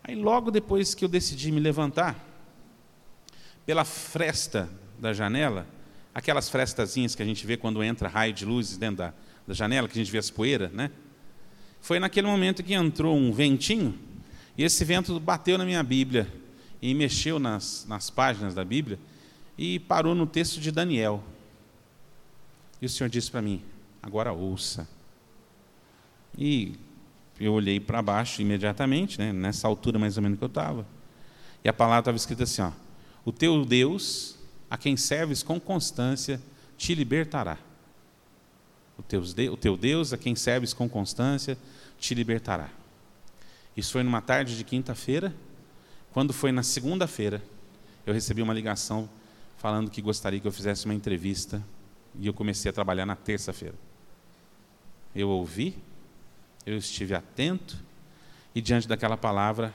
Aí, 0.03 0.15
logo 0.15 0.51
depois 0.51 0.93
que 0.93 1.03
eu 1.03 1.09
decidi 1.09 1.51
me 1.51 1.59
levantar, 1.59 2.23
pela 3.65 3.83
fresta 3.83 4.69
da 4.99 5.11
janela, 5.11 5.65
aquelas 6.13 6.49
frestazinhas 6.49 7.15
que 7.15 7.23
a 7.23 7.25
gente 7.25 7.45
vê 7.47 7.57
quando 7.57 7.81
entra 7.83 8.07
raio 8.07 8.33
de 8.33 8.45
luzes 8.45 8.77
dentro 8.77 8.97
da, 8.97 9.13
da 9.47 9.53
janela, 9.53 9.87
que 9.87 9.97
a 9.97 10.03
gente 10.03 10.11
vê 10.11 10.17
as 10.17 10.29
poeiras, 10.29 10.71
né? 10.71 10.91
Foi 11.81 11.99
naquele 11.99 12.27
momento 12.27 12.61
que 12.61 12.73
entrou 12.73 13.15
um 13.15 13.31
ventinho, 13.31 13.97
e 14.59 14.63
esse 14.65 14.83
vento 14.83 15.17
bateu 15.21 15.57
na 15.57 15.63
minha 15.63 15.81
Bíblia, 15.81 16.29
e 16.81 16.93
mexeu 16.93 17.39
nas, 17.39 17.85
nas 17.87 18.09
páginas 18.09 18.53
da 18.53 18.65
Bíblia, 18.65 18.99
e 19.57 19.79
parou 19.79 20.13
no 20.13 20.27
texto 20.27 20.59
de 20.59 20.69
Daniel. 20.69 21.23
E 22.81 22.85
o 22.85 22.89
Senhor 22.89 23.09
disse 23.09 23.31
para 23.31 23.41
mim: 23.41 23.63
agora 24.03 24.33
ouça. 24.33 24.85
E 26.37 26.73
eu 27.39 27.53
olhei 27.53 27.79
para 27.79 28.01
baixo 28.01 28.41
imediatamente, 28.41 29.17
né, 29.17 29.31
nessa 29.31 29.65
altura 29.65 29.97
mais 29.97 30.17
ou 30.17 30.23
menos 30.23 30.37
que 30.37 30.43
eu 30.43 30.49
estava. 30.49 30.85
E 31.63 31.69
a 31.69 31.73
palavra 31.73 31.99
estava 31.99 32.17
escrita 32.17 32.43
assim: 32.43 32.61
ó, 32.61 32.73
O 33.23 33.31
teu 33.31 33.63
Deus, 33.63 34.35
a 34.69 34.77
quem 34.77 34.97
serves 34.97 35.41
com 35.41 35.57
constância, 35.57 36.41
te 36.77 36.93
libertará. 36.93 37.57
O 38.97 39.03
o 39.53 39.57
teu 39.57 39.77
Deus, 39.77 40.11
a 40.11 40.17
quem 40.17 40.35
serves 40.35 40.73
com 40.73 40.89
constância, 40.89 41.57
te 41.97 42.13
libertará. 42.13 42.69
Isso 43.75 43.93
foi 43.93 44.03
numa 44.03 44.21
tarde 44.21 44.57
de 44.57 44.63
quinta-feira. 44.63 45.33
Quando 46.11 46.33
foi 46.33 46.51
na 46.51 46.63
segunda-feira, 46.63 47.41
eu 48.05 48.13
recebi 48.13 48.41
uma 48.41 48.53
ligação 48.53 49.09
falando 49.57 49.91
que 49.91 50.01
gostaria 50.01 50.39
que 50.39 50.47
eu 50.47 50.51
fizesse 50.51 50.85
uma 50.85 50.93
entrevista 50.93 51.63
e 52.15 52.27
eu 52.27 52.33
comecei 52.33 52.69
a 52.69 52.73
trabalhar 52.73 53.05
na 53.05 53.15
terça-feira. 53.15 53.75
Eu 55.15 55.29
ouvi, 55.29 55.77
eu 56.65 56.77
estive 56.77 57.13
atento 57.13 57.77
e 58.55 58.61
diante 58.61 58.87
daquela 58.87 59.17
palavra 59.17 59.73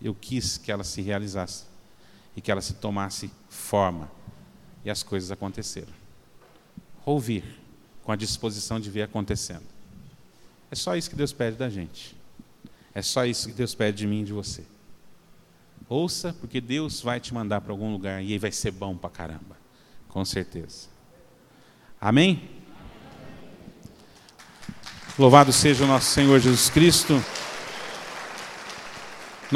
eu 0.00 0.14
quis 0.14 0.56
que 0.58 0.72
ela 0.72 0.84
se 0.84 1.00
realizasse 1.02 1.64
e 2.34 2.40
que 2.40 2.50
ela 2.50 2.60
se 2.60 2.74
tomasse 2.74 3.30
forma 3.48 4.10
e 4.84 4.90
as 4.90 5.02
coisas 5.02 5.30
aconteceram. 5.30 5.92
Ouvir 7.04 7.44
com 8.02 8.12
a 8.12 8.16
disposição 8.16 8.80
de 8.80 8.90
ver 8.90 9.02
acontecendo. 9.02 9.64
É 10.70 10.74
só 10.74 10.96
isso 10.96 11.10
que 11.10 11.16
Deus 11.16 11.32
pede 11.32 11.56
da 11.56 11.68
gente. 11.68 12.15
É 12.96 13.02
só 13.02 13.26
isso 13.26 13.48
que 13.48 13.54
Deus 13.54 13.74
pede 13.74 13.98
de 13.98 14.06
mim 14.06 14.22
e 14.22 14.24
de 14.24 14.32
você. 14.32 14.64
Ouça, 15.86 16.34
porque 16.40 16.62
Deus 16.62 17.02
vai 17.02 17.20
te 17.20 17.34
mandar 17.34 17.60
para 17.60 17.70
algum 17.70 17.92
lugar 17.92 18.24
e 18.24 18.32
aí 18.32 18.38
vai 18.38 18.50
ser 18.50 18.70
bom 18.70 18.96
para 18.96 19.10
caramba. 19.10 19.58
Com 20.08 20.24
certeza. 20.24 20.88
Amém? 22.00 22.48
Louvado 25.18 25.52
seja 25.52 25.84
o 25.84 25.86
nosso 25.86 26.10
Senhor 26.10 26.40
Jesus 26.40 26.70
Cristo. 26.70 27.22